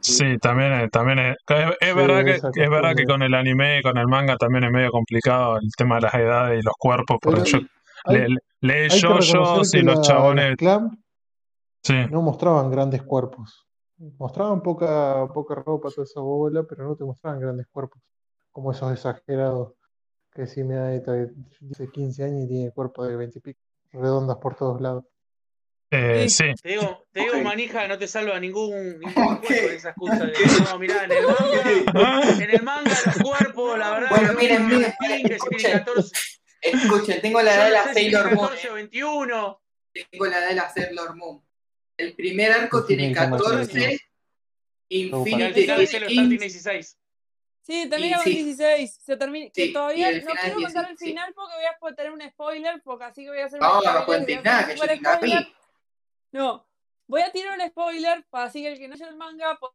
[0.00, 3.34] Sí, también es, también es, es, es Sí, verdad que, es verdad que con el
[3.34, 6.62] anime y con el manga también es medio complicado el tema de las edades y
[6.62, 7.58] los cuerpos, porque yo
[8.04, 11.04] hay, le, le hay que yo, yo, que los chabones, las clan
[11.82, 13.64] sí, no mostraban grandes cuerpos.
[14.18, 18.00] Mostraban poca, poca ropa, toda esa bola, pero no te mostraban grandes cuerpos.
[18.52, 19.72] Como esos exagerados
[20.32, 20.90] que si me da
[21.60, 23.60] dice 15 años y tiene cuerpo de 20 y pico,
[23.92, 25.04] redondas por todos lados.
[25.90, 26.44] Eh, Sí.
[26.48, 27.42] sí, Te digo, te digo Ok.
[27.42, 29.46] manija, no te salva ningún, ningún Ok.
[29.46, 30.32] juego de esa excusa de
[30.64, 34.62] no, mirá, en el manga, en el manga los cuerpos, la verdad, Bueno, que miren,
[34.62, 35.78] un miren, Martín que si tiene escuchen.
[35.78, 36.16] 14,
[36.60, 38.48] Escuchen, tengo la edad de no la si Sailor Moon.
[38.48, 39.62] 14 o 21.
[40.10, 41.42] Tengo la edad de la Sailor Moon.
[41.96, 43.72] El primer arco tiene Saga 14.
[43.72, 43.90] Sailor
[44.88, 46.38] Y al Infinity final tiene 15.
[46.38, 46.98] 16.
[47.62, 48.30] Sí, termina Y con sí.
[48.44, 49.00] 16.
[49.04, 51.04] Se termina, que Sí, todavía y el no final quiero contar el 16, sí.
[51.06, 53.72] final porque voy a tener un spoiler, porque así que voy a hacer un No,
[53.74, 53.92] spoiler.
[53.94, 55.46] no que cuentes nada, que un yo spoiler.
[56.32, 56.66] No,
[57.06, 59.72] voy a tirar un spoiler para así que el que no haya el manga, favor,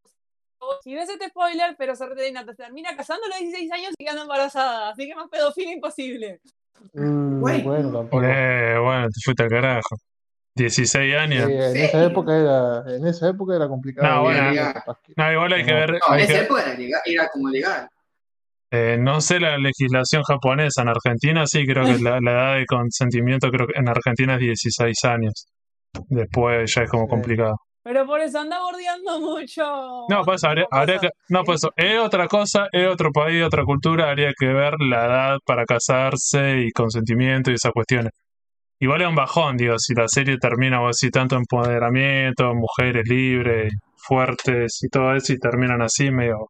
[0.84, 4.04] si ves este spoiler, pero se termina, te termina casando a los 16 años y
[4.04, 4.90] quedando embarazada.
[4.90, 6.40] Así que más pedofilia imposible.
[6.94, 8.10] Mm, Bueno.
[8.24, 9.96] eh, bueno, te fuiste al carajo.
[10.56, 11.50] 16 años.
[11.50, 11.82] En ¿Sí?
[11.82, 14.08] esa época era, en esa época era complicado.
[14.08, 14.52] No, bueno.
[15.18, 17.90] No, igual hay que ver, No, en esa que, época era, legal, era como legal.
[18.72, 22.66] eh, no sé la legislación japonesa, en Argentina sí, creo que la, la edad de
[22.68, 25.48] consentimiento creo que en Argentina es 16 años.
[26.10, 27.10] Después ya es como Sí.
[27.10, 27.56] complicado.
[27.86, 30.06] Pero por eso anda bordeando mucho.
[30.10, 34.10] No, pues habría, habría que, no, pues es otra cosa, es otro país, otra cultura,
[34.10, 38.12] habría que ver la edad para casarse y consentimiento y esas cuestiones.
[38.80, 43.74] igual es un bajón, digo, si la serie termina o así tanto empoderamiento, mujeres libres,
[43.96, 46.50] fuertes y todo eso, y terminan así medio.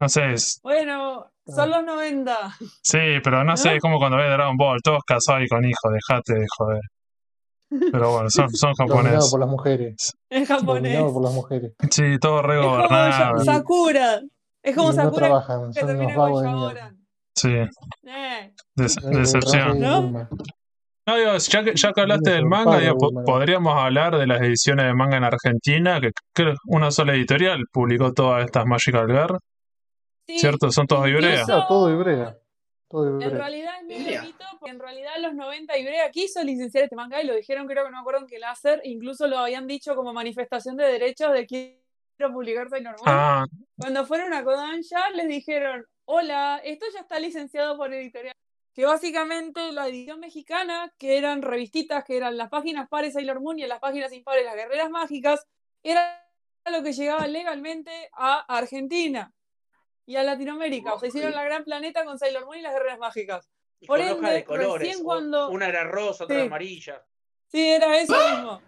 [0.00, 2.36] No sé, es- Bueno, son los 90.
[2.82, 3.74] sí, pero no sé, ¿No?
[3.76, 6.80] es como cuando ves Dragon Ball, todos casados y con hijos, dejate de joder.
[7.70, 9.30] Pero bueno, son, son Dominado japoneses.
[9.30, 10.16] por las mujeres.
[10.28, 10.82] Es japonés.
[10.82, 11.72] Dominado por las mujeres.
[11.90, 13.38] Sí, todo re Es como gobernado.
[13.38, 14.20] Sa- Sakura.
[14.62, 16.80] Es como y no Sakura trabajan, que son unos termina vagos con de.
[17.34, 17.48] Sí,
[18.06, 19.80] Eh, des- que decepción.
[19.80, 20.02] ¿No?
[20.02, 20.28] Bulma.
[21.06, 24.84] No, digo, ya que, ya que hablaste del manga, digo, podríamos hablar de las ediciones
[24.86, 29.38] de manga en Argentina, que creo una sola editorial publicó todas estas Magical Girl,
[30.26, 30.70] sí, ¿cierto?
[30.70, 31.44] Son todas Ibrea.
[31.44, 32.36] Claro, todo Ibrea.
[32.90, 33.38] Todo En Ibrea.
[33.38, 34.22] realidad es Ibrea.
[34.22, 37.68] mito, porque en realidad en los 90 Ibrea quiso licenciar este manga y lo dijeron,
[37.68, 40.86] creo que no me acuerdo en qué láser, incluso lo habían dicho como manifestación de
[40.86, 43.02] derechos de quiero publicar Sailor Moon.
[43.06, 43.46] Ah,
[43.78, 48.34] Cuando fueron a Kodansha les dijeron, hola, esto ya está licenciado por editorial.
[48.74, 53.58] Que básicamente la edición mexicana, que eran revistitas, que eran las páginas pares Sailor Moon
[53.60, 55.46] y las páginas impares las guerreras mágicas,
[55.84, 56.26] era
[56.70, 59.32] lo que llegaba legalmente a Argentina
[60.10, 60.94] y a Latinoamérica.
[60.94, 63.48] O sea, hicieron la gran planeta con Sailor Moon y las guerreras mágicas.
[63.80, 64.88] Y Por con de colores.
[64.88, 66.46] recién o- cuando- Una era rosa, otra Sí.
[66.46, 67.04] amarilla.
[67.46, 68.60] Sí, era eso mismo.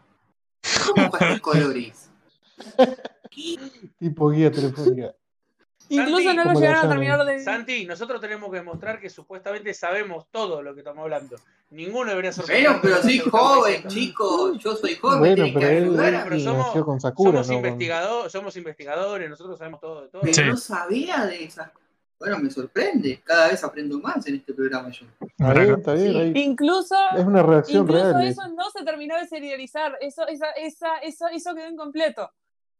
[0.94, 2.10] ¿Cómo colores?
[3.98, 5.14] Tipo guía telefónica.
[5.94, 7.40] Incluso Santi, no lo ¿cómo lo llegaron a terminar de...
[7.44, 11.36] Santi, nosotros tenemos que demostrar que supuestamente sabemos todo lo que estamos hablando.
[11.70, 12.66] Ninguno debería sorprender.
[12.66, 14.54] Bueno, pero soy joven, chico.
[14.54, 18.32] Yo soy joven, Bueno, tenés que pero él, pero somos- nació con Sakura, Somos investigadores,
[18.32, 20.22] somos investigadores, nosotros sabemos todo de todo.
[20.22, 20.42] Pero Sí.
[20.44, 21.82] no sabía de esas cosas.
[22.18, 23.20] Bueno, me sorprende.
[23.24, 25.06] Cada vez aprendo más en este programa yo.
[25.20, 26.16] Está bien, está bien.
[26.16, 28.28] Ahí- Incluso Es una reacción Incluso real.
[28.28, 32.30] eso no se terminó de serializar, eso, esa, esa, eso, eso quedó incompleto.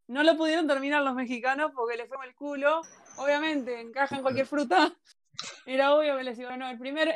[0.07, 2.81] No lo pudieron terminar los mexicanos porque les fue mal el culo.
[3.17, 4.93] Obviamente, encajan cualquier fruta.
[5.65, 7.13] Era obvio que les iba no, El primer,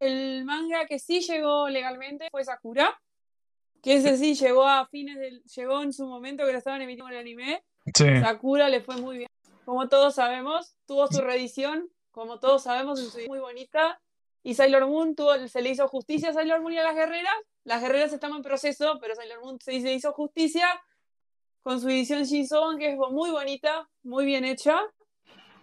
[0.00, 3.00] el, manga que sí llegó legalmente fue Sakura,
[3.82, 7.08] que ese sí llegó a fines del, llegó en su momento que lo estaban emitiendo
[7.08, 7.64] en el anime.
[7.94, 8.04] sí.
[8.20, 9.30] Sakura le fue muy bien.
[9.64, 14.00] Como todos sabemos, tuvo su reedición, como todos sabemos, en edición muy bonita.
[14.42, 17.34] Y Sailor Moon tuvo, se le hizo justicia a Sailor Moon y a las guerreras.
[17.64, 20.68] Las guerreras están en proceso, pero Sailor Moon se, se hizo justicia
[21.62, 24.80] con su edición Shinsoban, que es muy bonita, muy bien hecha.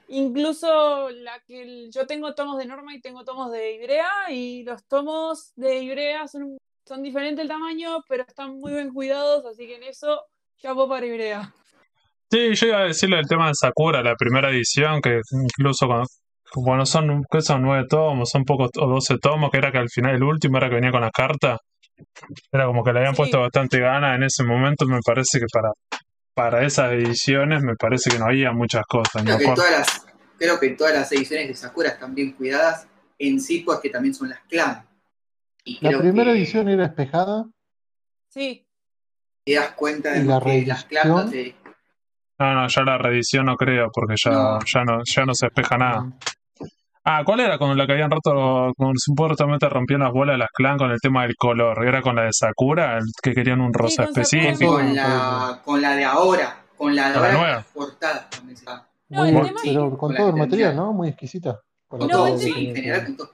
[0.10, 4.84] Incluso la que yo tengo tomos de Norma y tengo tomos de Ibrea, y los
[4.86, 9.76] tomos de Ibrea son, son diferentes el tamaño, pero están muy bien cuidados, así que
[9.76, 10.24] en eso
[10.62, 11.54] ya para Ibrea.
[12.30, 16.08] Sí, yo iba a decirle el tema de Sakura, la primera edición, que incluso cuando,
[16.56, 17.62] bueno, son, ¿qué son?
[17.62, 20.68] Nueve tomos, son pocos, o doce tomos, que era que al final el último era
[20.70, 21.58] que venía con la carta.
[22.52, 23.22] Era como que le habían Sí.
[23.22, 25.70] puesto bastante gana en ese momento, me parece que para,
[26.34, 29.24] para esas ediciones me parece que no había muchas cosas.
[29.24, 30.06] Creo que, todas las,
[30.38, 32.88] creo que todas las ediciones de Sakura están bien cuidadas
[33.20, 34.86] en sí, porque también son las clan.
[35.64, 37.46] Y La primera que edición era espejada.
[38.30, 38.66] Sí,
[39.46, 41.54] te das cuenta de ¿Y la que las clan no reedición?
[41.64, 41.64] te.
[42.40, 44.60] No, no, ya la reedición no creo, porque ya No.
[44.66, 46.12] ya no, ya no se espeja nada.
[47.06, 50.78] Ah, ¿cuál era con la que habían roto, con supuestamente rompían las bolas las clan
[50.78, 51.86] con el tema del color?
[51.86, 54.74] ¿Era con la de Sakura, el que querían un rosa específico?
[54.74, 56.64] Con la, con la de ahora.
[56.78, 57.32] Con la de ahora.
[57.34, 57.66] nueva.
[57.76, 58.88] llama.
[59.10, 60.76] No, Muy el bien, tema es pero que- con todo el material.
[60.76, 60.94] ¿no?
[60.94, 61.60] Muy exquisita.
[61.88, 63.32] Con No, el sí, en general con todo.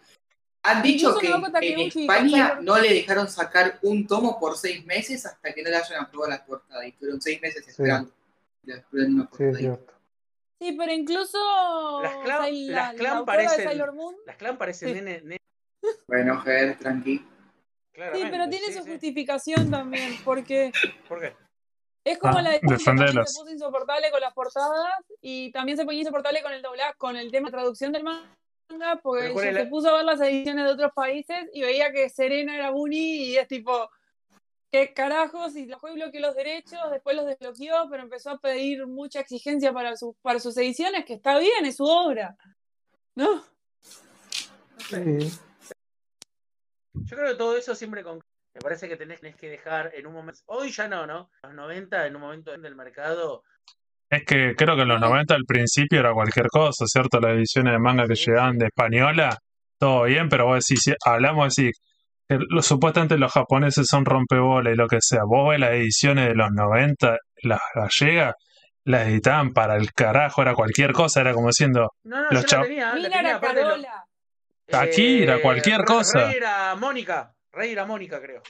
[0.64, 5.54] Han dicho que en España no le dejaron sacar un tomo por seis meses hasta
[5.54, 6.86] que no le hayan aprobado la portada.
[6.86, 8.12] Y estuvieron seis meses esperando.
[8.66, 9.94] Sí, es cierto.
[10.60, 14.94] Sí, pero incluso Las clan- Sail- las la, clan la parecen- Las clan parecen Sí.
[14.96, 15.40] nene, nene-
[16.08, 17.18] Bueno, Ger, tranqui.
[17.20, 17.26] sí,
[17.94, 18.92] claramente, pero tiene sí, su sí.
[18.92, 20.72] justificación también, porque
[21.08, 21.36] ¿Por qué?
[22.06, 25.86] es como Ah, la de que se puso insoportable con las portadas y también se
[25.86, 28.26] ponía insoportable con el doblaje, con el tema de traducción del manga,
[29.02, 31.48] porque Pero ¿cuál ella es se la- puso a ver las ediciones de otros países
[31.54, 33.90] y veía que Serena era Bunny y es tipo,
[34.72, 35.56] ¿qué carajos?
[35.56, 39.74] Y la juez bloqueó los derechos, después los desbloqueó, pero empezó a pedir mucha exigencia
[39.74, 42.36] para, sus para sus ediciones, que está bien, es su obra,
[43.16, 43.44] ¿no?
[44.90, 45.32] Sí.
[46.94, 48.20] Yo creo que todo eso siempre con...
[48.54, 50.42] Me parece que tenés, tenés que dejar en un momento...
[50.48, 51.30] Hoy ya no, ¿no?
[51.44, 53.44] Los 90, en un momento del mercado...
[54.10, 55.06] Es que creo que en los Sí.
[55.08, 57.20] 90 al principio era cualquier cosa, ¿cierto?
[57.20, 59.38] Las ediciones de manga que Sí, llegaban de española,
[59.78, 61.70] todo bien, pero vos decís, si hablamos así,
[62.30, 65.22] que lo- supuestamente los japoneses son rompebolas y lo que sea.
[65.28, 68.36] Vos ves las ediciones de los 90, las gallegas,
[68.86, 72.58] las editaban para el carajo, era cualquier cosa, era como diciendo, No, no, Los yo
[72.58, 74.06] chav- la tenía, la lo- Carola.
[74.72, 76.20] Akira, cualquier Re- cosa.
[76.28, 77.34] Rey era Mónica.
[77.52, 78.42] Rey era Mónica, creo.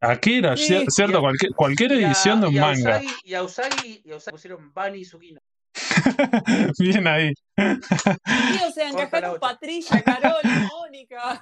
[0.00, 0.74] Akira, Sí.
[0.74, 1.20] cier- ¿cierto?
[1.20, 3.00] Cualquier, cualquier Y a- edición de un y a manga.
[3.00, 5.40] Usagi- y a Usagi, y a Usagi pusieron Bani y Sugino.
[6.78, 7.32] Bien ahí.
[7.56, 9.38] Sí, o sea, encajaron.
[9.38, 10.40] Patricia, Carola,
[10.72, 11.40] Mónica.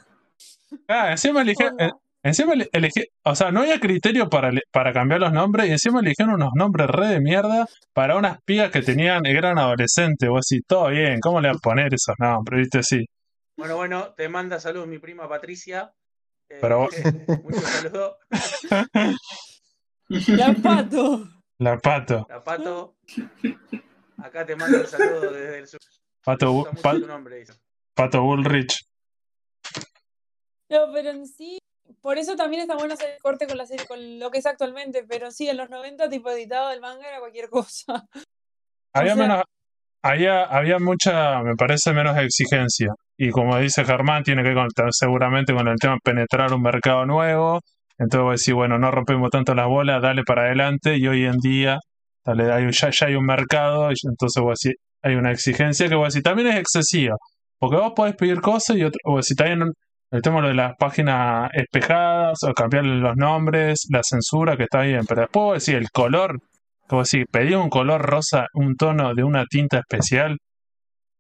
[0.89, 1.87] Ah, encima elige- Onda.
[1.87, 6.01] eh, Encima elegí, o sea, no había criterio para, para cambiar los nombres y encima
[6.01, 10.29] eligieron unos nombres re de mierda para unas pibas que tenían, eran adolescentes.
[10.29, 12.63] Vos decís, todo bien, ¿cómo le vas a poner esos nombres?
[12.63, 13.05] Viste, sí.
[13.57, 15.93] Bueno, bueno, te manda saludos mi prima Patricia.
[16.49, 16.89] Eh, Pero-
[17.45, 18.17] muchos saludos.
[20.09, 21.29] La pato.
[21.59, 22.97] La pato, La Pato.
[24.19, 25.81] Acá te mando un saludo desde el sur.
[26.25, 27.53] pato, Me Bu- gusta mucho Pa- tu nombre, dice.
[27.95, 28.75] pato Bullrich.
[30.69, 31.59] No, pero en sí,
[32.01, 34.47] por eso también está bueno hacer el corte con la serie, con lo que es
[34.47, 38.05] actualmente, pero sí, en los 90, tipo editado del manga era cualquier cosa.
[38.93, 39.43] Había sea- menos,
[40.03, 42.89] había, había mucha, me parece, menos exigencia.
[43.19, 46.63] Y como dice Germán, tiene que ver con- seguramente con el tema de penetrar un
[46.63, 47.61] mercado nuevo.
[47.99, 50.97] Entonces vos decís, bueno, no rompemos tanto las bolas, dale para adelante.
[50.97, 51.79] Y hoy en día,
[52.25, 55.95] dale, hay, ya, ya hay un mercado, y entonces vos decís, hay una exigencia que
[55.95, 57.17] vos decís, también es excesiva.
[57.59, 59.73] Porque vos podés pedir cosas y otro, vos decís, también
[60.11, 65.05] el tema de las páginas espejadas o cambiarle los nombres, la censura, que está bien.
[65.07, 66.39] Pero después decís, el color,
[66.87, 70.39] como si pedí un color rosa, un tono de una tinta especial,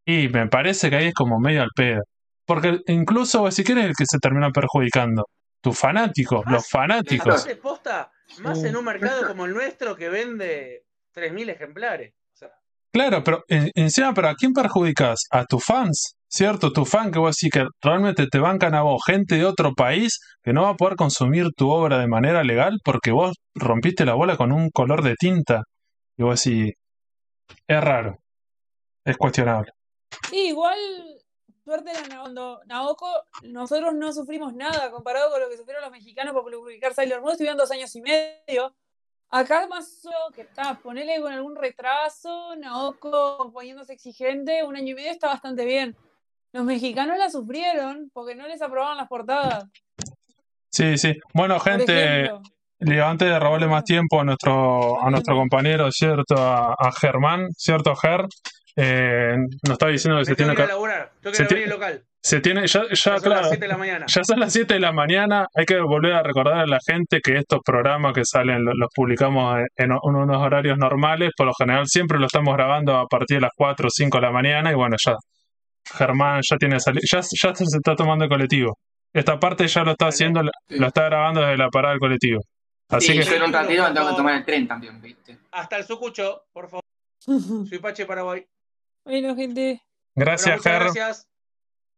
[0.04, 2.02] y me parece que ahí es como medio al pedo.
[2.46, 5.24] Porque incluso si quieres el que se termina perjudicando,
[5.60, 7.26] tus fanáticos, los fanáticos.
[7.42, 8.10] Aparte, posta,
[8.40, 8.68] más Sí.
[8.68, 12.14] en un mercado como el nuestro que vende 3.000 ejemplares.
[12.34, 12.50] O sea,
[12.92, 15.24] Claro, pero en- encima, pero ¿a quién perjudicas?
[15.32, 16.72] A tus fans, ¿cierto?
[16.72, 20.20] Tu fan que vos decís que realmente te bancan a vos, gente de otro país
[20.42, 24.14] que no va a poder consumir tu obra de manera legal porque vos rompiste la
[24.14, 25.62] bola con un color de tinta.
[26.16, 26.74] Y vos decís,
[27.66, 28.18] es raro,
[29.04, 29.72] es cuestionable.
[30.30, 30.78] Sí, igual,
[31.64, 32.28] suerte la
[32.66, 33.10] Naoko,
[33.42, 37.32] nosotros no sufrimos nada comparado con lo que sufrieron los mexicanos por publicar Sailor Moon,
[37.32, 38.74] estuvieron dos años y medio.
[39.28, 45.10] Acá pasó que está, ponele con algún retraso, Naoko poniéndose exigente, un año y medio
[45.10, 45.96] está bastante bien.
[46.52, 49.64] Los mexicanos la sufrieron porque no les aprobaban las portadas.
[50.70, 51.14] Sí, sí.
[51.34, 52.30] Bueno, gente,
[53.02, 56.36] antes de robarle más tiempo a nuestro, a nuestro compañero, ¿cierto?
[56.36, 58.26] A, a Germán, ¿cierto, Ger?
[58.78, 59.34] Eh,
[59.66, 60.72] nos está diciendo que me se tiene que que se
[61.42, 62.02] abrir tiene- el local.
[62.20, 64.06] Se tiene, ya, ya, Ya son las claro, 7 de la mañana.
[64.08, 65.46] ya son las 7 de la mañana.
[65.54, 68.88] Hay que volver a recordar a la gente que estos programas que salen lo- los,
[68.94, 71.30] publicamos en, en unos horarios normales.
[71.36, 74.22] Por lo general, siempre lo estamos grabando a partir de las 4 o 5 de
[74.22, 74.72] la mañana.
[74.72, 75.14] Y bueno, ya.
[75.94, 77.22] Germán ya tiene ya, ya
[77.54, 78.78] se está tomando el colectivo.
[79.12, 82.40] Esta parte ya lo está haciendo, lo está grabando desde la parada del colectivo.
[82.88, 83.24] Así sí, que.
[83.24, 85.38] yo en un ratito me tengo que tomar el tren también, ¿viste?
[85.52, 86.84] Hasta el Sucucho, por favor.
[87.68, 88.46] Soy Pache Paraguay.
[89.04, 89.82] Bueno, gente,
[90.14, 90.82] Bueno, Gracias, muchas Ger.
[90.82, 91.28] gracias.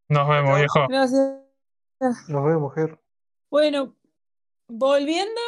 [0.09, 0.86] Nos vemos, viejo.
[0.89, 2.28] gracias.
[2.28, 2.99] Nos vemos, Ger.
[3.51, 3.95] Bueno,
[4.68, 5.41] volviendo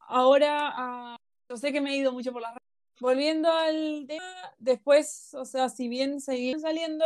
[0.00, 1.16] ahora a.
[1.50, 2.67] Yo sé que me he ido mucho por las redes.
[3.00, 4.24] Volviendo al tema,
[4.58, 7.04] después, o sea, si bien seguían saliendo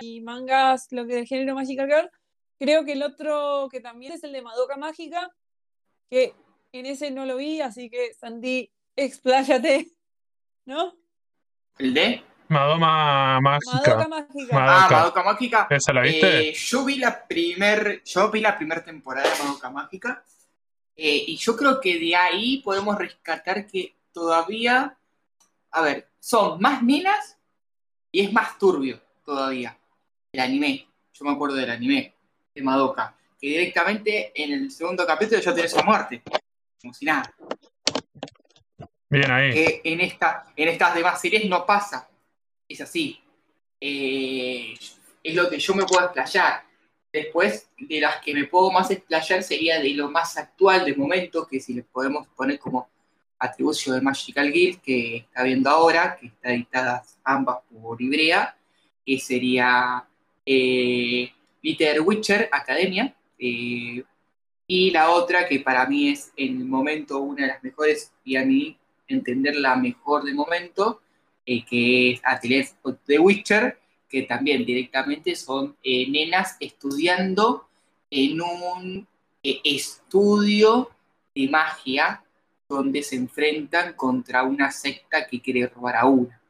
[0.00, 2.10] y mangas, lo que del género Magical Girl,
[2.58, 5.30] creo que el otro que también es el de Madoka Mágica,
[6.10, 6.34] que
[6.72, 9.88] en ese no lo vi, así que Sandy, expláyate,
[10.66, 10.94] ¿no?
[11.78, 12.22] ¿El de?
[12.48, 13.96] Madoma mágica.
[13.96, 14.48] Madoka Mágica.
[14.52, 14.96] Ah, Madoka.
[14.96, 15.66] Madoka Mágica.
[15.70, 16.50] ¿Esa la viste?
[16.50, 20.24] Eh, yo vi la primer, yo vi la primera temporada de Madoka Mágica
[20.96, 24.96] eh, y yo creo que de ahí podemos rescatar que todavía,
[25.72, 27.36] a ver, son más nenas
[28.10, 29.76] y es más turbio todavía
[30.32, 30.88] el anime.
[31.12, 32.14] Yo me acuerdo del anime
[32.54, 36.22] de Madoka, que directamente en el segundo capítulo ya tenés a muerte,
[36.80, 37.34] como si nada.
[39.10, 39.52] Bien ahí.
[39.52, 42.08] que en, esta, en estas demás series no pasa.
[42.68, 43.20] Es así.
[43.80, 44.74] Eh,
[45.22, 46.64] es lo que yo me puedo explayar.
[47.12, 51.46] Después, de las que me puedo más explayar sería de lo más actual de momento,
[51.46, 52.88] que si le podemos poner como
[53.38, 58.56] atribucio de Magical Guild, que está viendo ahora, que está editadas ambas por Ibrea,
[59.04, 60.04] que sería
[60.46, 61.30] eh,
[61.62, 64.02] Witcher Academia, eh,
[64.66, 68.36] y la otra que para mí es en el momento una de las mejores, y
[68.36, 68.78] a mí
[69.08, 71.02] entenderla mejor de momento,
[71.46, 73.78] eh, que es Atelier of The Witcher,
[74.08, 77.68] que también directamente son eh, nenas estudiando
[78.10, 79.08] en un
[79.42, 80.90] eh, estudio
[81.34, 82.23] de magia
[82.74, 86.40] donde se enfrentan contra una secta que quiere robar a una.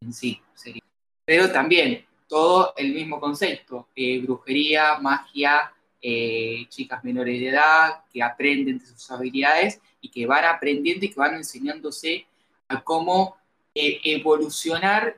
[0.00, 0.82] En sí, sería.
[1.24, 8.22] Pero también todo el mismo concepto, eh, brujería, magia, eh, chicas menores de edad que
[8.22, 12.26] aprenden de sus habilidades y que van aprendiendo y que van enseñándose
[12.68, 13.36] a cómo
[13.74, 15.16] eh, evolucionar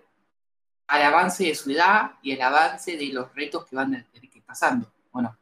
[0.86, 4.30] al avance de su edad y al avance de los retos que van a tener
[4.30, 4.90] que ir pasando.
[5.12, 5.36] Bueno,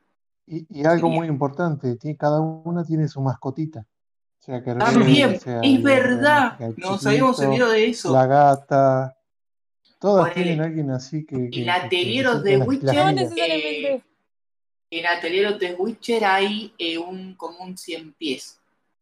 [0.46, 1.16] Y, y algo Sería.
[1.16, 3.86] muy importante, cada una tiene su mascotita.
[4.46, 8.12] O sea, que también, sea es verdad, nos habíamos olvidado de eso.
[8.12, 9.18] La gata,
[9.98, 11.34] todas tienen alguien así que.
[11.36, 14.04] que- el que- que Atelier les of the toque las- Witcher, No necesariamente.
[14.88, 18.60] En Atelier of the Witcher hay eh, un, como un 100 pies,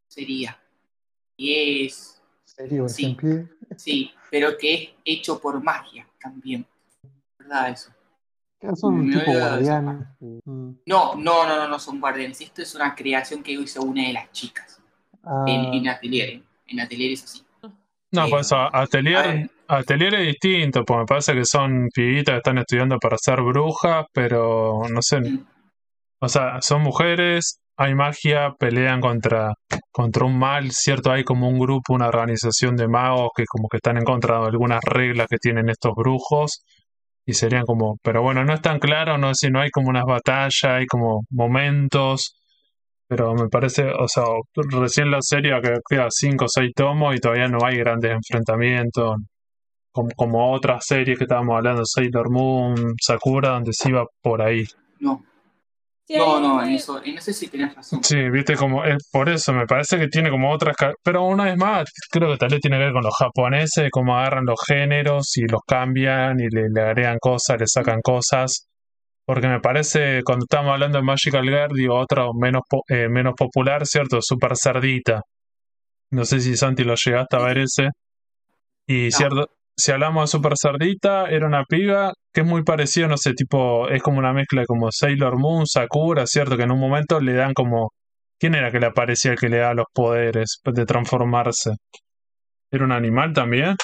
[0.08, 0.58] sería.
[1.36, 2.94] Y es, ¿Sería un Sí.
[3.02, 3.46] cien pies?
[3.76, 6.64] sí, pero que es hecho por magia también.
[7.38, 7.90] ¿Verdad eso?
[8.76, 10.06] Son un tipo guardianes.
[10.20, 10.70] Mm.
[10.86, 12.40] No, no, no, no, no son guardianes.
[12.40, 14.80] Esto es una creación que hizo una de las chicas
[15.26, 16.40] Ah, en, en Atelier.
[16.66, 17.42] En Atelier es así.
[18.12, 19.50] No, pues Atelier.
[19.66, 24.06] Atelier es distinto, porque me parece que son pibitas que están estudiando para ser brujas,
[24.12, 25.44] pero no sé, Mm.
[26.20, 29.54] o sea, son mujeres, hay magia, pelean contra,
[29.90, 31.10] contra un mal, ¿cierto?
[31.10, 34.46] Hay como un grupo, una organización de magos que como que están en contra de
[34.48, 36.62] algunas reglas que tienen estos brujos,
[37.26, 40.04] y serían como, pero bueno, no es tan claro, no si no hay como unas
[40.04, 42.36] batallas, hay como momentos,
[43.06, 44.24] pero me parece, o sea,
[44.70, 49.16] recién la serie que queda 5 o 6 tomos y todavía no hay grandes enfrentamientos,
[49.92, 54.64] como, como otras series que estábamos hablando, Sailor Moon, Sakura, donde se iba por ahí.
[55.00, 55.22] No,
[56.06, 58.04] Sí, no, no, en eso, en eso sí tenés razón.
[58.04, 61.56] Sí, viste, como es por eso, me parece que tiene como otras, pero una vez
[61.56, 65.34] más, creo que tal vez tiene que ver con los japoneses, cómo agarran los géneros
[65.38, 68.66] y los cambian y le, le agregan cosas, le sacan cosas.
[69.26, 73.34] Porque me parece, cuando estamos hablando de Magical Girl, digo otro menos, po- eh, menos
[73.36, 74.18] popular, ¿cierto?
[74.20, 75.22] Super Cerdita.
[76.10, 77.88] No sé si Santi lo llegaste a ver ese.
[78.86, 79.10] Y No.
[79.16, 79.46] cierto,
[79.76, 83.88] si hablamos de Super Cerdita, era una piba que es muy parecido, no sé, tipo,
[83.88, 86.56] es como una mezcla como Sailor Moon, Sakura, ¿cierto?
[86.56, 87.92] Que en un momento le dan como.
[88.38, 91.70] ¿Quién era que le aparecía el que le da los poderes de transformarse?
[92.70, 93.76] ¿Era un animal también?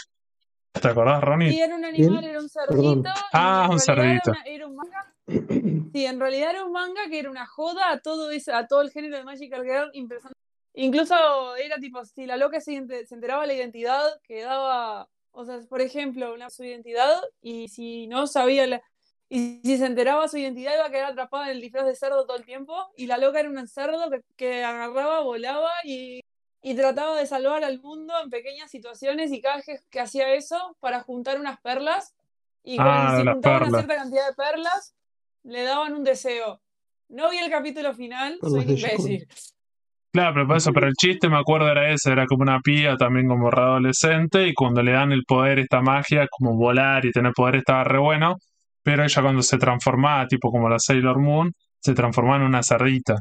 [0.72, 1.50] ¿Te acordás, Ronnie?
[1.52, 3.10] Sí, era un animal, era un cerdito.
[3.32, 4.30] Ah, un era cerdito.
[4.32, 5.06] una- Era, un manga.
[5.92, 8.80] Sí, en realidad era un manga que era una joda a todo ese, a todo
[8.80, 9.90] el género de Magical Girl.
[9.92, 10.38] impresionante.
[10.74, 15.44] Incluso era tipo, si la loca se, ente- se enteraba de la identidad, quedaba, o
[15.44, 18.82] sea, por ejemplo, una, su identidad, y si no sabía la,
[19.28, 22.24] y si se enteraba su identidad iba a quedar atrapada en el disfraz de cerdo
[22.24, 26.20] todo el tiempo, y la loca era un cerdo que, que agarraba, volaba y,
[26.62, 30.32] y trataba de salvar al mundo en pequeñas situaciones, y cada vez que, que hacía
[30.34, 32.14] eso, para juntar unas perlas,
[32.62, 34.94] y Ah, cuando juntaba una cierta cantidad de perlas,
[35.44, 36.60] le daban un deseo.
[37.08, 39.26] No vi el capítulo final, soy imbécil.
[40.12, 42.96] Claro, pero por eso, pero el chiste me acuerdo era ese, era como una pía
[42.96, 47.32] también como readolescente y cuando le dan el poder, esta magia, como volar y tener
[47.32, 48.36] poder estaba re bueno,
[48.82, 53.16] pero ella cuando se transformaba, tipo como la Sailor Moon, se transformaba en una cerdita.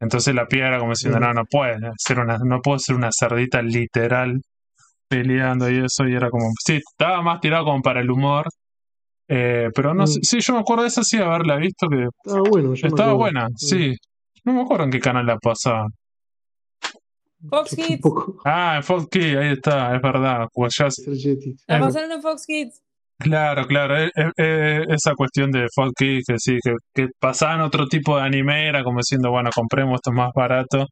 [0.00, 3.10] Entonces la pía era como diciendo, no, no puede ser una, no puedo ser una
[3.12, 4.40] cerdita literal
[5.08, 8.46] peleando y eso, y era como, sí, estaba más tirado como para el humor,
[9.28, 10.22] eh, pero no sé, Mm.
[10.22, 12.74] sí, yo me acuerdo de esa sí haberla visto que Estaba bueno.
[12.74, 13.56] yo estaba buena, Mm.
[13.56, 13.94] sí.
[14.44, 15.86] No me acuerdo en qué canal la pasaba.
[17.48, 18.00] Fox Kids.
[18.44, 20.46] Ah, en Fox Kids, ahí está, es verdad.
[20.52, 20.86] Pues ya.
[21.66, 22.80] La pasaron en Fox Kids.
[23.18, 27.60] claro, claro, eh, eh, eh, esa cuestión de Fox Kids, que sí, que, que pasaban
[27.60, 30.86] otro tipo de anime, era como diciendo, bueno, compremos esto más barato,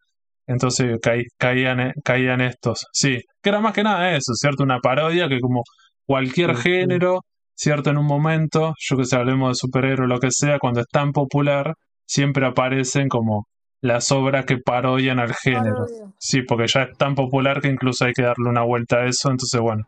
[0.47, 2.87] entonces caí- caían, caían estos.
[2.93, 4.63] Sí, que era más que nada eso, ¿cierto?
[4.65, 5.63] Una parodia que como
[6.07, 6.69] cualquier Sí, sí.
[6.71, 7.21] género,
[7.63, 7.91] ¿cierto?
[7.91, 10.87] En un momento, yo que sé, hablemos de superhéroe o lo que sea, cuando es
[10.91, 11.75] tan popular,
[12.07, 13.47] siempre aparecen como
[13.83, 15.85] las obras que parodian al género.
[16.19, 19.31] Sí, porque ya es tan popular que incluso hay que darle una vuelta a eso,
[19.31, 19.85] entonces bueno.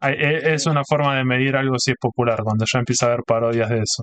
[0.00, 3.08] hay- e- Es una forma de medir algo si es popular, cuando ya empieza a
[3.08, 4.02] haber parodias de eso.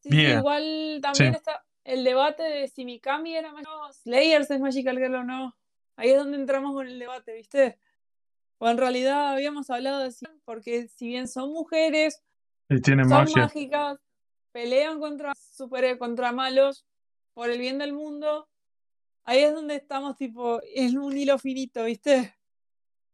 [0.00, 0.38] Sí, Bien.
[0.40, 1.36] igual también Sí.
[1.38, 5.54] está el debate de si Mikami era más no, Slayers es Magical Girl o no.
[5.96, 7.78] Ahí es donde entramos con el debate, ¿viste?
[8.58, 10.12] O en realidad habíamos hablado de
[10.44, 12.22] porque si bien son mujeres,
[12.68, 13.42] Y tiene son magia.
[13.42, 13.98] mágicas,
[14.52, 16.86] pelean contra super, contra malos
[17.34, 18.48] por el bien del mundo.
[19.24, 22.34] Ahí es donde estamos tipo, es un hilo finito, ¿viste?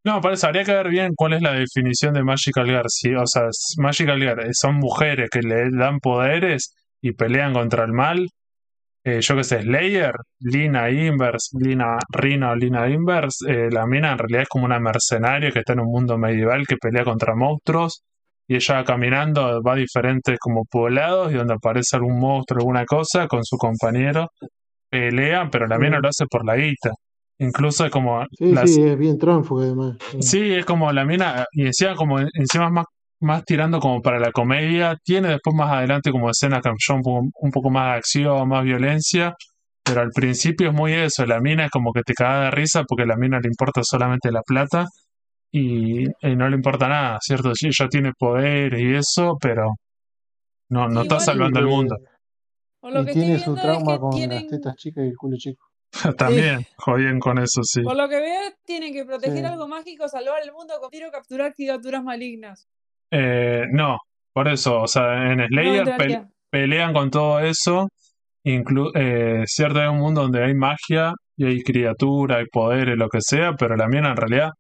[0.05, 2.89] No, por eso habría que ver bien cuál es la definición de Magical Girl.
[2.89, 3.45] Sí, o sea,
[3.79, 8.29] Magical Girl son mujeres que le dan poderes y pelean contra el mal.
[9.05, 13.51] Eh, yo qué sé, Slayer, Lina Inverse, Lina Rino, Lina Inverse.
[13.51, 16.67] eh, la mina en realidad es como una mercenaria que está en un mundo medieval
[16.67, 18.05] que pelea contra monstruos.
[18.49, 23.27] Y ella caminando, va a diferentes como poblados y donde aparece algún monstruo, alguna cosa,
[23.27, 24.29] con su compañero.
[24.91, 26.03] Pelean, pero la mina Sí.
[26.03, 26.91] lo hace por la guita.
[27.39, 29.97] Incluso es como Sí, las- sí, es bien tránfuga además.
[30.13, 30.23] Sí.
[30.23, 32.85] Sí, es como la mina, y encima como encima es más,
[33.23, 37.03] más tirando como para la comedia, tiene después más adelante como escenas que son un
[37.03, 39.35] poco, un poco más de acción, más violencia,
[39.85, 42.85] pero al principio es muy eso, la mina es como que te caga de risa
[42.87, 44.87] porque a la mina le importa solamente la plata
[45.51, 47.55] y, y no le importa nada, ¿cierto?
[47.55, 49.73] Sí, ella tiene poderes y eso, pero
[50.71, 51.97] no, no Sí, está salvando el Sí, mundo.
[52.83, 55.17] Lo Y que tiene su es trauma que con tienen, las tetas chicas y el
[55.17, 55.67] culo chico.
[56.17, 57.83] También, jodían con eso, sí.
[57.83, 59.45] por lo que veo, tienen que proteger Sí.
[59.45, 62.67] algo mágico, salvar el mundo, con tiro capturar criaturas malignas.
[63.13, 63.99] Eh, no,
[64.33, 65.85] por eso, o sea, en No Slayer
[66.51, 67.89] pelean con todo eso
[68.45, 73.09] inclu eh, cierto, hay un mundo donde hay magia y hay criatura, hay poderes, lo
[73.09, 74.51] que sea, pero la mina en realidad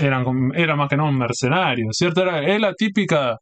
[0.00, 2.22] eran, como- era más que nada un mercenario, ¿cierto?
[2.22, 3.36] Era, es la típica,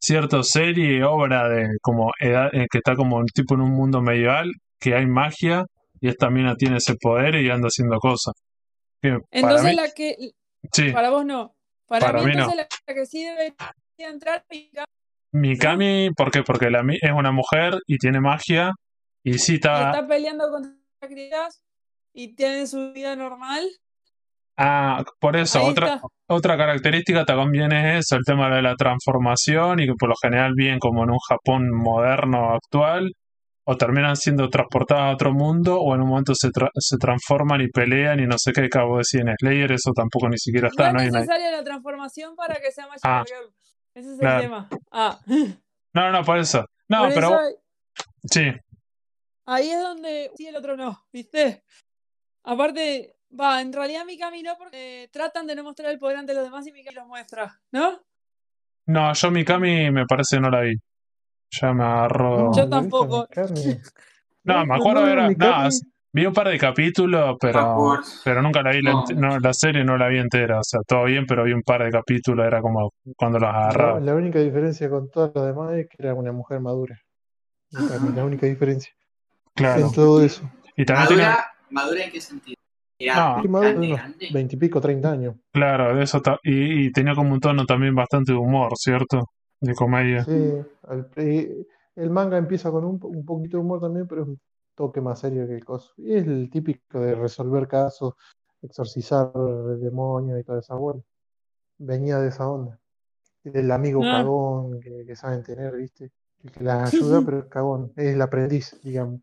[0.00, 4.00] cierto, serie, obra de como edad, eh, que está como un tipo en un mundo
[4.02, 4.50] medieval,
[4.80, 5.64] que hay magia
[6.00, 8.34] y esta mina tiene ese poder y anda haciendo cosas.
[9.00, 10.16] Que Entonces mí, la que,
[10.72, 11.52] sí, para vos no.
[11.92, 12.50] Para, Para mí, mí no.
[12.54, 13.54] la que sí debería
[13.98, 14.42] entrar
[15.32, 16.42] Mikami, ¿por qué?
[16.42, 18.70] Porque la, es una mujer y tiene magia
[19.22, 19.90] y sí está...
[19.90, 21.62] está peleando contra criaturas
[22.14, 23.68] y tiene su vida normal.
[24.56, 26.00] Ah, por eso, Ahí otra, está.
[26.28, 30.54] otra característica también es eso, el tema de la transformación y que por lo general
[30.56, 33.12] viven como en un Japón moderno actual,
[33.64, 37.60] o terminan siendo transportadas a otro mundo, o en un momento se, tra- se transforman
[37.60, 40.68] y pelean y no sé qué, acabo de decir en Slayer, eso tampoco ni siquiera
[40.68, 43.52] No está, es no hay necesaria la transformación para que sea Magical Ah, Girl.
[43.94, 44.40] Ese es el claro.
[44.40, 44.68] tema.
[44.90, 45.18] Ah.
[45.94, 46.64] No, no, por eso.
[46.88, 47.58] No, Por pero eso
[48.24, 48.50] sí,
[49.44, 51.62] ahí es donde sí el otro no, ¿viste?
[52.44, 56.44] Aparte, va, en realidad Mikami no porque tratan de no mostrar el poder ante los
[56.44, 58.00] demás y Mikami los muestra, ¿no?
[58.86, 60.74] no, yo Mikami me parece que no la vi.
[61.60, 62.52] Ya me agarró.
[62.54, 63.28] Yo ¿no he visto tampoco.
[64.44, 65.62] No, me acuerdo ¿No de vieron era.
[65.62, 65.68] No,
[66.12, 68.82] vi un par de capítulos, pero, pero nunca la vi.
[68.82, 69.04] La, No.
[69.04, 70.58] ent- no, la serie no la vi entera.
[70.58, 72.44] O sea, todo bien, pero vi un par de capítulos.
[72.44, 74.00] Era como cuando los agarraba.
[74.00, 76.98] la única diferencia con todas las demás es que era una mujer madura.
[77.70, 78.92] La única diferencia
[79.54, 79.86] Claro.
[79.86, 80.42] en todo eso.
[80.76, 81.24] Y también tenía.
[81.28, 81.46] ¿Madura?
[81.70, 82.56] ¿Madura en qué sentido?
[82.98, 83.42] Era No.
[83.44, 84.28] Madura grande, unos grande.
[84.32, 85.36] veintipico, treinta años.
[85.52, 86.20] Claro, de eso.
[86.42, 89.26] Y, y tenía como un tono también bastante de humor, ¿cierto?
[89.60, 90.24] De comedia.
[90.24, 90.30] Sí,
[91.96, 94.40] el manga empieza con un, un poquito de humor también, pero es un
[94.74, 95.92] toque más serio que el coso.
[95.98, 98.14] Y es el típico de resolver casos,
[98.62, 99.32] exorcizar
[99.78, 101.02] demonios y toda esa bola.
[101.78, 102.78] Venía de esa onda.
[103.44, 104.18] Del amigo Ah.
[104.18, 106.12] cagón que, que saben tener, ¿viste?
[106.44, 107.92] El que las ayuda, pero es cagón.
[107.96, 109.20] Es el aprendiz, digamos.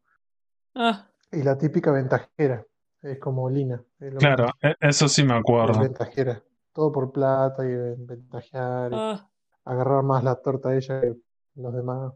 [0.76, 2.66] Ah, Y la típica ventajera.
[3.02, 3.82] Es como Lina.
[4.00, 4.60] Es lo Claro, mismo.
[4.62, 5.80] e- eso sí me Es acuerdo.
[5.80, 6.44] ventajera.
[6.74, 8.92] Todo por plata y ventajear.
[8.92, 9.30] y ah,
[9.66, 11.16] agarrar más la torta de ella que
[11.60, 12.14] los demás.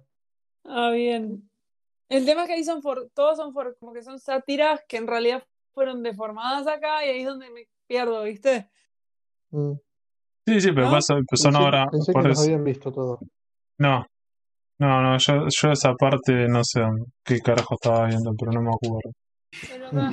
[0.65, 1.49] ah, bien.
[2.09, 4.97] El tema es que ahí son for, todos son for, como que son sátiras que
[4.97, 5.43] en realidad
[5.73, 8.69] fueron deformadas acá y ahí es donde me pierdo, ¿viste?
[9.51, 9.73] Mm.
[10.45, 10.91] Sí, sí, pero ¿No?
[10.93, 11.87] pasa, pues son Pensé, ahora.
[11.89, 12.43] pensé que Por los eso.
[12.43, 13.19] habían visto todos.
[13.79, 14.05] No,
[14.79, 15.17] no, no.
[15.17, 16.81] Yo, yo esa parte no sé
[17.23, 19.11] qué carajo estaba viendo, pero no me acuerdo.
[19.69, 20.11] Pero acá-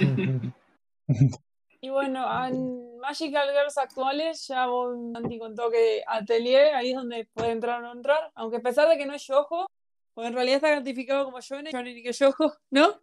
[1.82, 7.24] Y bueno, en Magical Girls actuales ya vos, Santi contó que Atelier, ahí es donde
[7.32, 9.66] puede entrar o no entrar, aunque a pesar de que no es yojo,
[10.14, 13.01] porque en realidad está gratificado como shonen, shonen y que yojo, ¿no?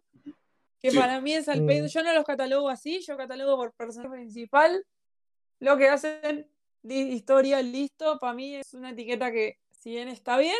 [0.80, 0.96] Que Sí.
[0.96, 1.88] para mí es al pedo, Mm.
[1.88, 4.84] yo no los catalogo así, yo catalogo por personaje principal,
[5.60, 6.48] lo que hacen,
[6.84, 10.54] historia, listo, para mí es una etiqueta que, si bien está bien,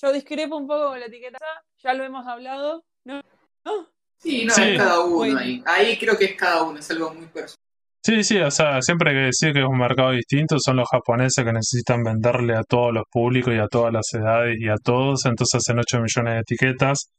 [0.00, 1.38] yo discrepo un poco con la etiqueta,
[1.82, 3.20] ya lo hemos hablado, ¿no?
[3.64, 3.88] ¿No?
[4.16, 4.62] Sí, no, Sí.
[4.62, 5.38] es cada uno Bueno.
[5.38, 5.62] ahí.
[5.66, 7.58] Ahí creo que es cada uno, es algo muy personal.
[8.02, 10.88] Sí, sí, o sea, siempre hay que decir que es un mercado distinto, son los
[10.90, 14.76] japoneses que necesitan venderle a todos los públicos y a todas las edades y a
[14.82, 17.10] todos, entonces hacen 8 millones de etiquetas.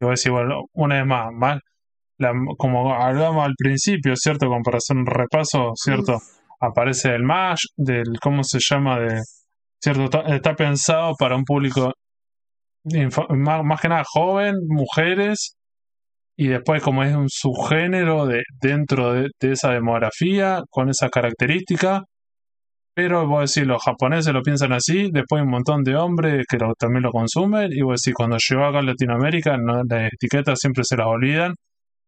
[0.00, 1.58] Y voy a decir, bueno, una vez más, más
[2.18, 4.46] la- como hablamos al principio, ¿cierto?
[4.48, 6.18] Como para hacer un repaso, ¿cierto?
[6.60, 8.98] Aparece el MASH, del, ¿cómo se llama?
[9.00, 9.20] De,
[9.82, 10.04] ¿cierto?
[10.04, 11.92] Está, está pensado para un público
[13.30, 15.56] más, más que nada joven, mujeres,
[16.36, 22.02] y después como es un subgénero de, dentro de, de esa demografía, con esa característica.
[22.94, 26.44] Pero voy a decir, los japoneses lo piensan así, después hay un montón de hombres
[26.46, 29.82] que lo- también lo consumen, y voy a decir, cuando llegó acá a Latinoamérica, no,
[29.88, 31.54] las etiquetas siempre se las olvidan.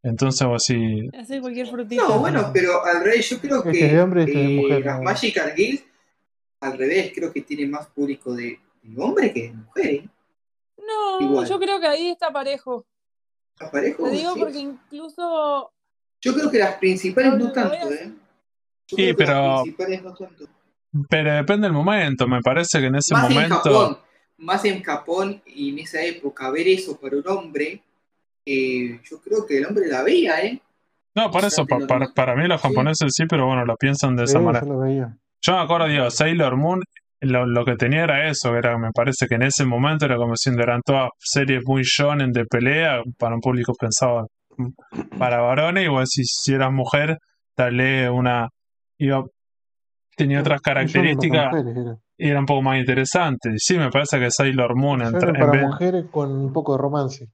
[0.03, 2.03] Entonces voy a decir, Hacer cualquier frutita.
[2.07, 5.05] No, bueno, pero al revés, yo creo Este que hombre este eh, mujer, las no.
[5.05, 5.85] Magical Girls,
[6.61, 9.87] al revés, creo que tiene más público de, de hombre que de mujer.
[9.87, 10.09] ¿eh?
[10.87, 11.49] No, Igual.
[11.49, 12.85] yo creo que ahí está parejo.
[13.55, 14.05] ¿Está parejo?
[14.05, 14.41] Te digo Sí.
[14.41, 15.71] porque incluso
[16.21, 18.11] Yo creo que las principales No, tanto, ¿eh?
[18.87, 20.45] Sí, Yo pero- las principales no tanto.
[21.09, 23.57] pero depende del momento, me parece que en ese Más en momento...
[23.57, 23.99] Japón,
[24.39, 27.83] más en Japón y en esa época, ver eso para un hombre,
[28.47, 30.61] eh, yo creo que el hombre la veía, ¿eh?
[31.15, 33.77] No, por O eso, pa- lo- para, para mí los japoneses sí, pero bueno, lo
[33.77, 34.65] piensan de Sí, esa manera.
[34.65, 34.85] lo.
[35.43, 36.83] Yo me acuerdo, digo, Sailor Moon,
[37.25, 40.33] lo, lo que tenía era eso, era, me parece que en ese momento era como
[40.33, 44.27] diciendo, eran todas series muy shonen de pelea, para un público pensado
[45.19, 47.19] para varones, decís, si eras mujer,
[47.57, 48.49] dale una,
[48.99, 49.25] iba,
[50.17, 53.51] tenía otras para características mujeres y era un poco más interesante.
[53.57, 56.53] Sí, me parece que Sailor Moon, Yo entra- era en para vez- mujeres con un
[56.53, 57.27] poco de romance.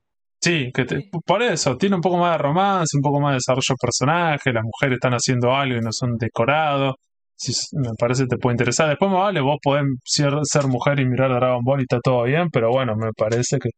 [0.42, 3.34] Sí, que te- por eso, tiene un poco más de romance, un poco más de
[3.36, 6.94] desarrollo de personaje, las mujeres están haciendo algo y no son decorados.
[7.40, 8.88] Si, me parece te puede interesar.
[8.88, 12.24] Después, más vale, vos podés ser, ser mujer y mirar Dragon Ball y está todo
[12.24, 13.70] bien, pero bueno, me parece que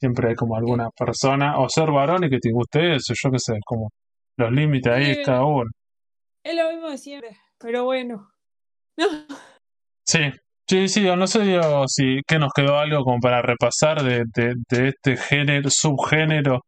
[0.00, 3.38] Siempre hay como alguna persona, o ser varón y que te guste eso, yo qué
[3.38, 3.90] sé, como
[4.36, 5.70] los límites ahí es cada uno.
[6.42, 8.28] Es lo mismo de siempre, pero bueno.
[8.98, 9.06] No,
[10.06, 10.18] Sí,
[10.68, 14.54] sí, sí, no sé digo, si que nos quedó algo como para repasar de, de,
[14.68, 16.60] de este género, subgénero,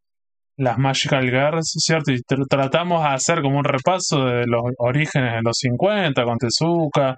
[0.57, 2.11] las Magical Girls, ¿cierto?
[2.11, 6.37] Y tr- tratamos de hacer como un repaso de los orígenes de los 50 con
[6.37, 7.15] Tezuka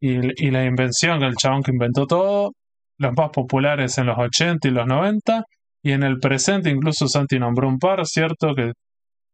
[0.00, 2.52] y, y la invención, que el chabón que inventó todo,
[2.98, 5.42] los más populares en los 80 y los 90,
[5.82, 8.54] y en el presente incluso Santi nombró un par, ¿cierto?
[8.54, 8.72] Que,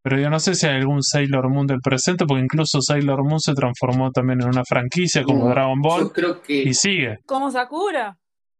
[0.03, 3.41] pero yo no sé si hay algún Sailor Moon del presente, porque incluso Sailor Moon
[3.41, 7.19] se transformó también en una franquicia como Dragon Ball Yo creo que y sigue.
[7.27, 8.15] como Sakura,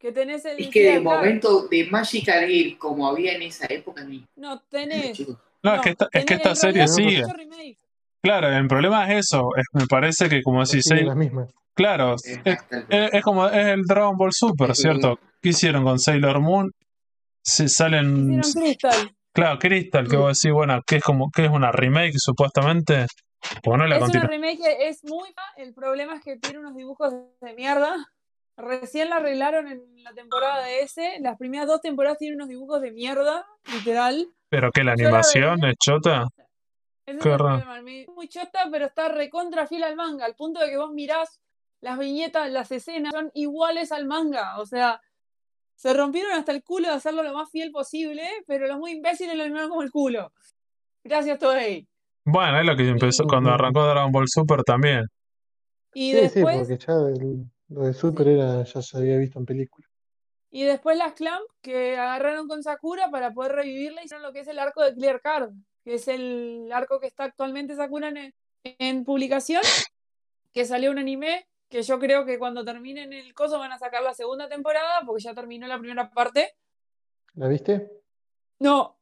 [0.05, 0.61] que tenés el.
[0.61, 5.19] es que de momento de Magical Girl como había en esa época ni No, tenés.
[5.63, 7.23] No, es que esta, es tenés- que esta en serie sigue.
[7.33, 7.79] remakes.
[8.23, 9.49] Claro, el problema es eso.
[9.57, 10.87] es- me parece que como decís,
[11.17, 11.49] mismas.
[11.73, 15.19] claro, es, como es el Dragon Ball Super, ¿cierto?
[15.41, 16.71] ¿Qué hicieron con Sailor Moon?
[17.43, 19.11] Se salen, Crystal.
[19.33, 23.07] claro, Crystal, que vos decís, bueno, que es como que es una remake supuestamente,
[23.63, 25.29] porque no la Es una remake que es muy.
[25.57, 27.95] El problema es que tiene unos dibujos de mierda.
[28.57, 31.19] Recién la arreglaron en la temporada de ese.
[31.21, 34.29] Las primeras dos temporadas tienen unos dibujos de mierda, literal.
[34.49, 36.27] Pero que la animación es chota.
[37.07, 37.83] Ese es el problema.
[38.15, 40.25] muy chota, pero está recontra fiel al manga.
[40.25, 41.41] Al punto de que vos mirás
[41.81, 44.59] las viñetas, las escenas, son iguales al manga.
[44.61, 45.01] O sea,
[45.75, 49.37] se rompieron hasta el culo de hacerlo lo más fiel posible, pero los muy imbéciles
[49.37, 50.33] lo animaron como el culo.
[51.03, 51.87] Gracias, Toei.
[52.25, 55.05] Bueno, es lo que empezó Y- cuando arrancó Dragon Ball Super también.
[55.93, 59.39] Y Sí, sí, después, porque ya el- lo de Super era, ya se había visto
[59.39, 59.87] en película.
[60.51, 64.49] y después las Clamp que agarraron con Sakura para poder revivirla hicieron lo que es
[64.49, 65.51] el arco de Clear Card,
[65.85, 68.33] que es el arco que está actualmente Sakura en,
[68.63, 69.63] en publicación,
[70.53, 74.03] que salió un anime que yo creo que cuando terminen el coso van a sacar
[74.03, 76.53] la segunda temporada porque ya terminó la primera parte.
[77.35, 77.91] ¿La viste?
[78.61, 78.97] No,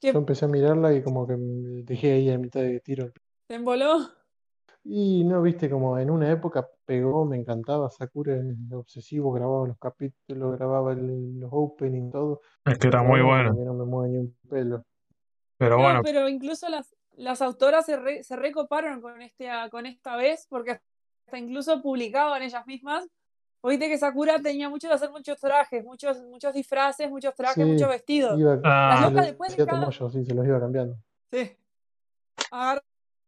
[0.00, 0.12] ¿Qué?
[0.12, 3.10] Yo empecé a mirarla y como que me dejé ahí a mitad de tiro.
[3.48, 4.10] ¿te emboló?
[4.90, 9.76] Y no, viste, como en una época pegó, me encantaba Sakura, el obsesivo, grababa los
[9.78, 12.40] capítulos, grababa el- los openings, todo.
[12.64, 13.54] Es que era muy bueno.
[13.54, 14.82] que no me mueve ni un pelo.
[15.58, 19.84] Pero No, bueno, pero incluso las, las autoras se, re- se recoparon con, este, con
[19.84, 20.80] esta vez, porque
[21.26, 23.06] hasta incluso publicaban ellas mismas.
[23.60, 27.70] Oíste que Sakura tenía mucho de hacer muchos trajes, muchos, muchos disfraces, muchos trajes, Sí,
[27.72, 28.40] muchos vestidos.
[28.40, 29.00] Iba, Ah.
[29.02, 30.96] Las locas después de cada- sí, se los iba cambiando.
[31.30, 31.50] Sí.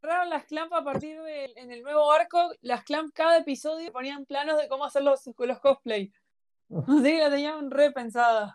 [0.03, 4.25] Agarraron las clamp a partir de, en el nuevo arco, las clamp cada episodio ponían
[4.25, 6.11] planos de cómo hacer los, los cosplay.
[6.89, 8.55] Así que la tenían repensadas.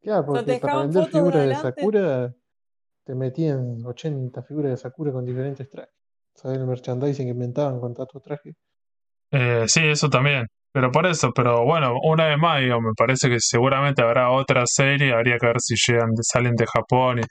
[0.00, 1.54] Claro, sea, porque te para vender de figuras de.
[1.54, 2.34] Sakura,
[3.04, 5.94] te metían 80 figuras de Sakura con diferentes trajes.
[6.34, 8.54] ¿Sabes el merchandising que inventaban con tantos trajes?
[9.30, 10.46] Eh, sí, eso también.
[10.72, 14.62] Pero por eso, pero bueno, una vez más, digo, me parece que seguramente habrá otra
[14.66, 17.18] serie, habría que ver si llegan, salen de Japón.
[17.18, 17.22] y-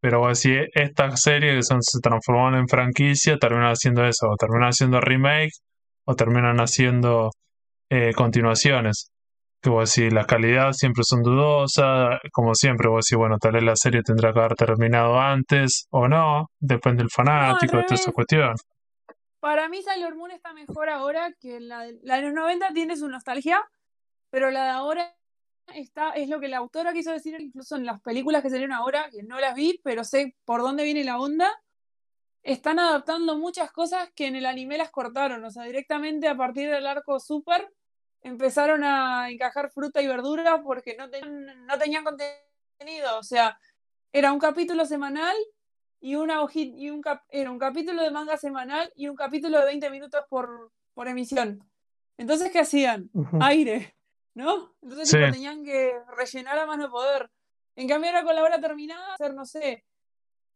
[0.00, 4.70] pero si estas series que son, se transformaron en franquicia, terminan haciendo eso, o terminan
[4.70, 5.52] haciendo remake,
[6.04, 7.30] o terminan haciendo
[7.90, 9.10] eh, continuaciones.
[9.62, 13.62] Que vos decís, la calidad siempre son dudosas, como siempre, vos decís, bueno, tal vez
[13.62, 18.12] la serie tendrá que haber terminado antes o no, depende del fanático, de toda esa
[18.12, 18.54] cuestión.
[19.40, 22.96] Para mí Sailor Moon está mejor ahora que la de, la de los 90 tiene
[22.96, 23.62] su nostalgia,
[24.30, 25.14] pero la de ahora
[25.74, 29.08] está, es lo que la autora quiso decir incluso en las películas que salieron ahora,
[29.10, 31.50] que no las vi, pero sé por dónde viene la onda.
[32.42, 36.70] Están adaptando muchas cosas que en el anime las cortaron, o sea, directamente a partir
[36.70, 37.70] del arco Super
[38.22, 43.58] empezaron a encajar fruta y verdura porque no tenían, no tenían contenido, o sea,
[44.12, 45.36] era un capítulo semanal
[46.00, 49.58] y una hojita, y un cap- era un capítulo de manga semanal y un capítulo
[49.58, 51.62] de 20 minutos por, por emisión.
[52.16, 53.10] Entonces, ¿qué hacían?
[53.42, 53.94] Aire,
[54.40, 54.74] ¿no?
[54.82, 55.16] Entonces Sí.
[55.18, 57.30] tipo, tenían que rellenar a más no poder.
[57.76, 59.84] En cambio, ahora con la hora terminada, hacer, no sé,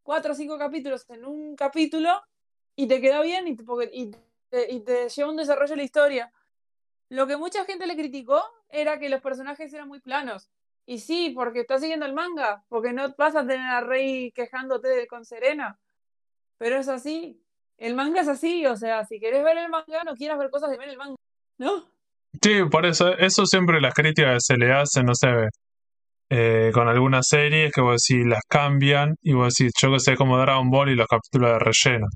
[0.02, 2.20] cuatro o cinco capítulos en un capítulo
[2.76, 4.10] y te queda bien y te, y
[4.50, 6.32] te, y te lleva un desarrollo de la historia.
[7.10, 10.50] Lo que mucha gente le criticó era que los personajes eran muy planos.
[10.86, 14.88] Y sí, porque estás siguiendo el manga, porque no vas a tener a Rey quejándote
[14.88, 15.78] de- con Serena.
[16.58, 17.40] Pero es así.
[17.78, 20.70] El manga es así, o sea, si querés ver el manga, no quieras ver cosas
[20.70, 21.16] de ver el manga,
[21.58, 21.84] ¿no?
[22.42, 25.28] Sí, por eso, eso siempre las críticas se le hacen, no sé,
[26.30, 30.16] eh, con algunas series que vos decís, las cambian y vos decís, yo que sé,
[30.16, 32.06] como Dragon Ball y los capítulos de relleno.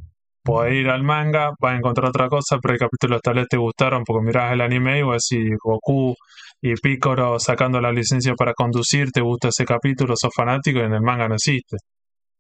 [0.44, 3.58] Podés ir al manga, vas a encontrar otra cosa, pero hay capítulos tal vez te
[3.58, 6.14] gustaron porque mirás el anime y vos decís, Goku
[6.62, 10.94] y Piccolo sacando la licencia para conducir, te gusta ese capítulo, sos fanático y en
[10.94, 11.76] el manga no existe.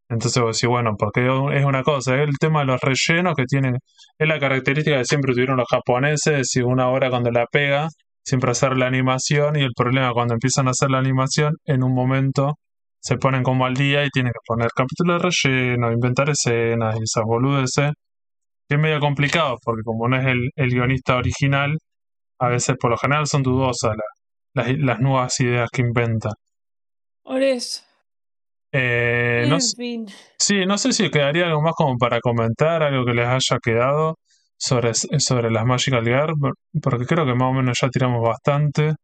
[0.08, 1.26] Entonces vos decís, bueno, porque
[1.56, 3.76] es una cosa, es el tema de los rellenos que tienen,
[4.18, 7.88] es la característica que siempre tuvieron los japoneses, si una hora cuando la pega,
[8.24, 11.94] siempre hacer la animación y el problema cuando empiezan a hacer la animación, en un
[11.94, 12.54] momento
[13.00, 17.02] se ponen como al día y tienen que poner capítulos de relleno, inventar escenas y
[17.04, 17.92] esas boludeces,
[18.68, 21.76] que es medio complicado porque como no es el, el guionista original,
[22.40, 23.96] a veces por lo general son dudosas
[24.54, 26.30] la- las, las nuevas ideas que inventa.
[27.22, 27.82] Por eso.
[28.72, 30.06] Eh, no fin.
[30.38, 34.18] sí, no sé si quedaría algo más como para comentar, algo que les haya quedado
[34.56, 36.04] sobre, sobre las Magical
[36.38, 38.94] por- porque creo que más o menos ya tiramos bastante.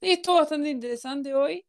[0.00, 1.64] Sí, estuvo bastante interesante hoy.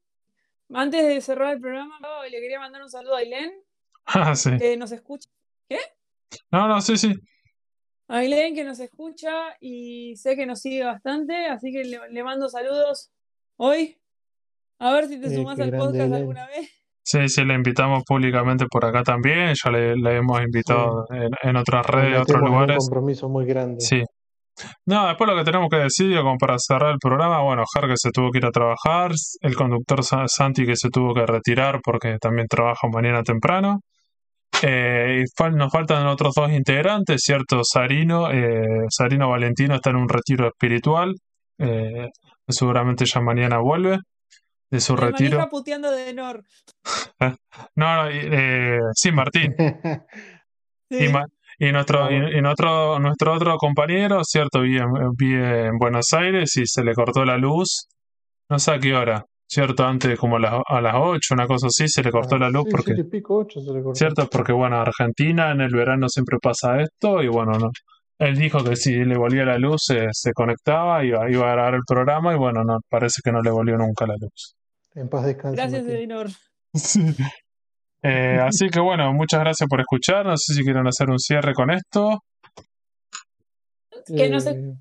[0.74, 2.00] Antes de cerrar el programa,
[2.30, 3.52] le quería mandar un saludo a Ailén,
[4.06, 4.58] Ah, sí.
[4.58, 5.30] que nos escucha.
[6.52, 7.14] No, no, sí, sí.
[8.08, 12.24] A Ailén, que nos escucha y sé que nos sigue bastante, así que le, le
[12.24, 13.12] mando saludos
[13.58, 13.98] hoy.
[14.80, 16.14] A ver si te Eh, sumás qué al podcast Ailén.
[16.16, 16.70] alguna vez.
[17.06, 21.56] Sí, sí, le invitamos públicamente por acá también, ya le, le hemos invitado en, en
[21.58, 22.78] otras redes, otros en un lugares.
[22.78, 23.82] compromiso muy grande.
[23.82, 24.02] Sí.
[24.86, 27.98] No, después lo que tenemos que decir, como para cerrar el programa, bueno, Jar que
[27.98, 29.12] se tuvo que ir a trabajar,
[29.42, 33.80] el conductor Sa- Santi que se tuvo que retirar porque también trabaja mañana temprano.
[34.62, 37.62] Eh, y fal- nos faltan otros dos integrantes, ¿cierto?
[37.64, 41.14] Sarino, eh, Sarino Valentino está en un retiro espiritual,
[41.58, 42.08] eh,
[42.48, 43.98] seguramente ya mañana vuelve
[44.74, 45.38] de su Me retiro.
[45.38, 46.44] manija puteando de Nor.
[47.76, 49.56] No, eh, sí, Martín.
[50.90, 51.08] Y, Sí.
[51.10, 51.26] ma-
[51.58, 54.62] y nuestro, Ah, y, nuestro, nuestro otro compañero, ¿cierto?
[54.62, 57.88] Vive, en- vive en Buenos Aires y se le cortó la luz,
[58.50, 59.86] no sé a qué hora, ¿cierto?
[59.86, 62.66] Antes, como a las, a las 8, una cosa así, se le cortó la luz
[62.66, 63.96] Sí, porque, siete y pico, ocho se le cortó.
[63.96, 64.28] ¿cierto?
[64.30, 67.70] Porque, bueno, Argentina en el verano siempre pasa esto y, bueno, no.
[68.20, 71.74] Él dijo que si le volvía la luz se, se conectaba, iba, iba a grabar
[71.76, 74.56] el programa y, bueno, no, parece que no le volvió nunca la luz.
[74.96, 75.56] En paz descanse.
[75.56, 75.88] Gracias.
[75.88, 76.28] Elinor.
[78.06, 80.26] Eh, así que, bueno, muchas gracias por escuchar.
[80.26, 82.22] No sé si quieren hacer un cierre con esto.
[84.06, 84.74] Que no sé, Eh,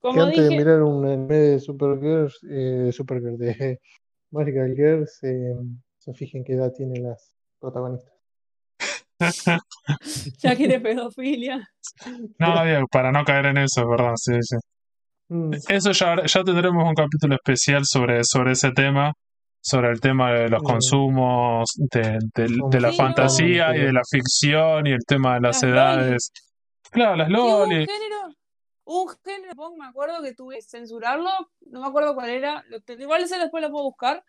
[0.00, 3.78] como antes de dije, mirar un anime de Supergirls, eh, Supergirl, de
[4.30, 5.52] Magical Girls, eh,
[5.98, 8.14] se fijen qué edad tienen las protagonistas.
[10.38, 11.68] ya quiere pedofilia.
[12.38, 14.56] No, digo, para no caer en eso, perdón, sí, sí.
[15.28, 19.12] Mm, Eso ya, ya tendremos un capítulo especial sobre, sobre ese tema,
[19.68, 24.02] sobre el tema de los consumos, de, de- de la Sí, fantasía y de la
[24.08, 26.32] ficción y el tema de las Las edades.
[26.92, 27.84] Claro, las hubo un loli.
[27.86, 28.34] género,
[28.84, 31.30] un género, Pong, me acuerdo que tuve que censurarlo,
[31.68, 32.64] no me acuerdo cuál era,
[32.96, 34.22] igual ese después lo puedo buscar,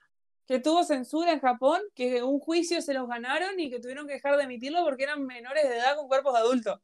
[0.48, 4.14] que tuvo censura en Japón, que un juicio se los ganaron y que tuvieron que
[4.14, 6.80] dejar de emitirlo porque eran menores de edad con cuerpos de adultos.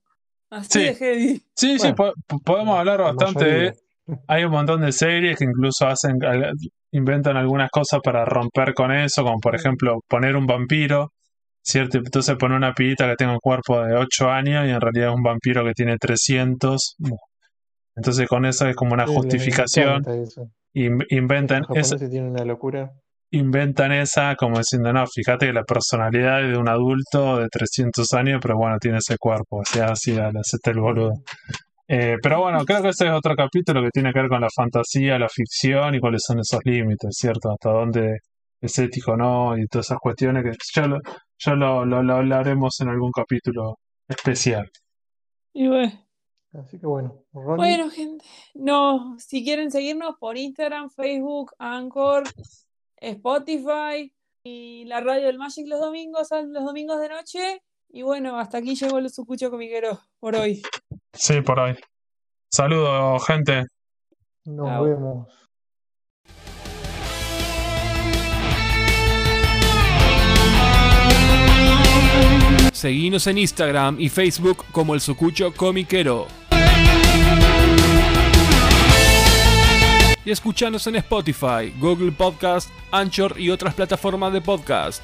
[0.52, 0.80] Así Sí.
[0.86, 1.44] de heavy.
[1.56, 2.14] Sí, sí, po-
[2.46, 3.74] podemos hablar la bastante de...
[4.28, 6.20] Hay un montón de series que incluso hacen,
[6.94, 11.12] inventan algunas cosas para romper con eso, como por ejemplo poner un vampiro,
[11.62, 11.98] ¿cierto?
[11.98, 15.16] Entonces poner una pibita que tenga un cuerpo de 8 años y en realidad es
[15.16, 16.96] un vampiro que tiene 300.
[17.96, 20.04] Entonces con eso es como una Sí, justificación.
[20.76, 22.92] In- Inventan, esa- tienen una locura.
[23.32, 28.12] inventan esa como diciendo, no, fíjate que la personalidad es de un adulto de 300
[28.14, 31.14] años, pero bueno, tiene ese cuerpo, o sea, así, hacete el boludo.
[31.88, 34.50] Eh, pero bueno, creo que ese es otro capítulo que tiene que ver con la
[34.56, 37.52] fantasía, la ficción y cuáles son esos límites, ¿cierto?
[37.52, 38.20] Hasta dónde
[38.62, 41.00] es ético o no y todas esas cuestiones que ya lo,
[41.38, 44.70] ya lo, lo- lo hablaremos en algún capítulo especial.
[45.54, 45.92] Y bueno.
[46.54, 48.24] Así que bueno, Ronnie, Bueno, gente,
[48.54, 52.24] no, si quieren seguirnos por Instagram, Facebook, Anchor,
[52.98, 57.62] Spotify y la radio del Magic los domingos, los domingos de noche.
[57.96, 60.64] Y bueno, hasta aquí llegó el sucucho comiquero por hoy.
[61.14, 61.76] Sí, por ahí.
[62.52, 63.68] Saludos, gente.
[64.46, 64.84] nos Chao.
[64.84, 65.28] vemos.
[72.74, 76.26] Seguinos en Instagram y Facebook como el Sucucho Comiquero.
[80.26, 85.04] Y escuchanos en Spotify, Google Podcast, Anchor y otras plataformas de podcast.